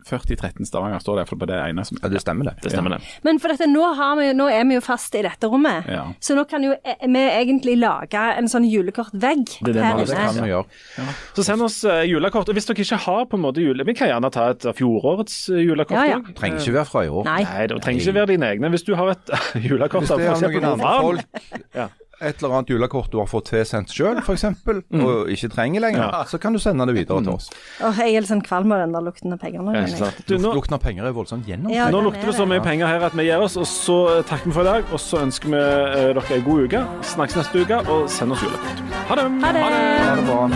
4013 0.07 0.67
Stavanger 0.67 1.01
står 1.03 1.17
det 1.17 1.23
iallfall 1.23 1.39
på 1.41 1.47
det 1.51 1.57
ene 1.59 1.83
som 1.87 1.99
Ja, 2.03 2.11
det 2.11 2.21
stemmer 2.23 2.47
det. 2.51 2.53
Det 2.63 2.71
stemmer, 2.71 2.95
det. 2.95 3.07
Men 3.27 3.41
for 3.43 3.51
dette, 3.51 3.67
nå, 3.71 3.83
har 3.99 4.19
vi, 4.19 4.27
nå 4.39 4.47
er 4.53 4.67
vi 4.69 4.77
jo 4.77 4.83
fast 4.85 5.15
i 5.19 5.23
dette 5.27 5.49
rommet, 5.51 5.87
Ja. 5.91 6.05
så 6.23 6.37
nå 6.39 6.45
kan 6.51 6.63
jo 6.67 6.75
eh, 6.77 7.07
vi 7.07 7.23
egentlig 7.25 7.77
lage 7.81 8.23
en 8.39 8.51
sånn 8.51 8.67
julekortvegg 8.69 9.45
Det 9.63 9.73
er 9.73 9.79
det 9.79 9.85
her 9.87 10.03
Det 10.03 10.19
kan 10.19 10.39
vi 10.43 10.51
gjøre. 10.53 11.11
Så 11.39 11.47
send 11.47 11.67
oss 11.67 11.81
uh, 11.87 12.03
julekort. 12.07 12.49
Og 12.51 12.59
hvis 12.59 12.67
dere 12.71 12.83
ikke 12.87 13.01
har 13.07 13.27
på 13.31 13.39
en 13.39 13.45
måte 13.47 13.63
jule... 13.63 13.87
Vi 13.87 13.95
kan 13.99 14.11
gjerne 14.11 14.31
ta 14.35 14.51
et 14.55 14.67
av 14.67 14.79
fjorårets 14.79 15.39
uh, 15.55 15.63
julekort 15.63 15.99
Ja, 15.99 16.17
ja. 16.17 16.23
Trenger 16.39 16.63
ikke 16.63 16.79
være 16.81 16.91
fra 16.91 17.07
i 17.07 17.11
år. 17.11 17.27
Nei. 17.31 17.43
Nei, 17.47 17.67
det 17.73 17.83
trenger 17.83 18.07
ikke 18.07 18.19
være 18.21 18.33
dine 18.35 18.51
egne. 18.55 18.75
Hvis 18.75 18.87
du 18.87 18.95
har 18.99 19.15
et 19.15 19.37
julekort 19.71 20.07
Hvis 20.07 20.15
det 20.15 20.35
er 20.35 20.51
noen 20.51 20.73
andre 20.75 20.99
folk, 21.03 21.47
Ja. 21.75 21.89
Et 22.21 22.41
eller 22.43 22.55
annet 22.57 22.71
julekort 22.73 23.11
du 23.13 23.19
har 23.21 23.27
fått 23.29 23.51
tilsendt 23.51 23.93
sjøl 23.93 24.21
f.eks., 24.23 24.45
og 24.47 25.29
ikke 25.33 25.51
trenger 25.53 25.85
lenger, 25.85 26.15
så 26.31 26.39
kan 26.41 26.57
du 26.57 26.61
sende 26.63 26.87
det 26.89 26.95
videre 26.97 27.21
til 27.23 27.35
oss. 27.35 27.51
Åh, 27.85 27.99
jeg 28.01 28.17
er 28.17 28.25
litt 28.25 28.31
sånn 28.31 28.45
kvalm 28.47 28.73
av 28.73 28.81
den 28.85 28.95
der 28.97 29.05
lukten 29.05 29.37
av 29.37 29.41
penger 29.43 29.61
nå. 29.67 29.75
Ja. 29.77 30.11
Du, 30.25 30.37
nå, 30.41 30.55
Lukten 30.57 30.79
av 30.79 30.81
penger 30.81 31.05
er 31.11 31.17
voldsomt 31.17 31.49
gjennom. 31.49 31.73
Ja, 31.75 31.91
nå 31.93 32.01
lukter 32.07 32.25
er 32.25 32.33
det 32.33 32.39
så 32.39 32.49
mye 32.49 32.63
penger 32.65 32.89
her 32.89 33.05
at 33.11 33.17
vi 33.19 33.29
gir 33.29 33.45
oss, 33.45 33.59
og 33.61 33.69
så 33.69 33.99
takker 34.29 34.49
vi 34.49 34.57
for 34.57 34.65
i 34.65 34.71
dag. 34.71 34.89
Og 34.93 35.03
så 35.03 35.21
ønsker 35.27 35.53
vi 35.53 35.61
eh, 35.61 36.11
dere 36.17 36.39
en 36.41 36.47
god 36.49 36.65
uke. 36.67 36.85
Snakkes 37.15 37.41
neste 37.43 37.65
uke, 37.67 37.83
og 37.93 38.09
send 38.13 38.33
oss 38.37 38.45
julekort. 38.47 38.85
Ha 39.11 39.21
det! 39.21 39.29
Ha 39.45 39.53
det! 39.57 39.67
Ha 39.67 40.15
det 40.17 40.27
bra. 40.31 40.47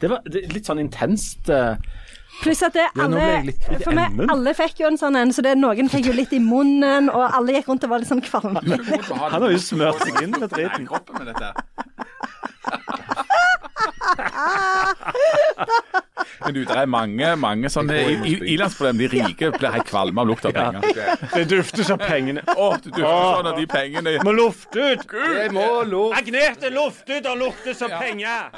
Det 0.00 0.08
var 0.08 0.20
det, 0.24 0.44
litt 0.54 0.68
sånn 0.68 0.80
intenst. 0.82 1.48
eh, 1.50 1.74
Pluss 2.40 2.62
at 2.64 2.76
det 2.76 2.86
alle, 2.96 3.26
for 3.84 3.92
meg, 3.96 4.20
alle 4.32 4.54
fikk 4.56 4.80
jo 4.80 4.88
en 4.88 4.98
sånn 5.00 5.18
en, 5.20 5.32
så 5.34 5.44
det, 5.44 5.56
noen 5.60 5.90
fikk 5.92 6.08
jo 6.08 6.14
litt 6.16 6.32
i 6.32 6.40
munnen, 6.42 7.10
og 7.12 7.26
alle 7.26 7.58
gikk 7.58 7.68
rundt 7.68 7.84
og 7.84 7.92
var 7.92 8.02
litt 8.02 8.10
sånn 8.10 8.24
kvalme. 8.24 8.62
Han 8.64 9.42
har 9.42 9.50
jo 9.52 9.60
smørt 9.60 10.00
seg 10.06 10.22
inn 10.24 10.36
med 10.36 10.48
driten. 10.52 10.88
med 10.88 11.26
dette. 11.32 11.52
Men 16.44 16.54
du, 16.54 16.60
det 16.64 16.76
er 16.76 16.88
mange, 16.90 17.30
mange 17.40 17.70
sånne 17.72 17.98
ilandsproblem. 18.24 19.00
De 19.02 19.08
rike 19.12 19.50
blir 19.54 19.74
helt 19.74 19.88
kvalme 19.88 20.22
av 20.22 20.30
lukt 20.30 20.46
av 20.48 20.56
penger. 20.56 20.80
Det 21.34 21.44
dufter 21.50 21.86
som 21.86 22.00
pengene. 22.00 22.44
Å, 22.56 22.70
du 22.80 22.88
dufter 22.90 23.36
sånn 23.36 23.50
av 23.52 23.60
de 23.60 23.66
pengene 23.70 24.16
Må 24.26 24.34
lufte 24.36 24.92
ut! 24.94 25.04
Jeg 25.36 25.52
må 25.54 25.68
lov. 25.88 26.16
Agnete, 26.18 26.72
luft 26.74 27.08
ut 27.10 27.28
og 27.30 27.40
lukte 27.44 27.76
som 27.76 27.92
penger! 28.00 28.50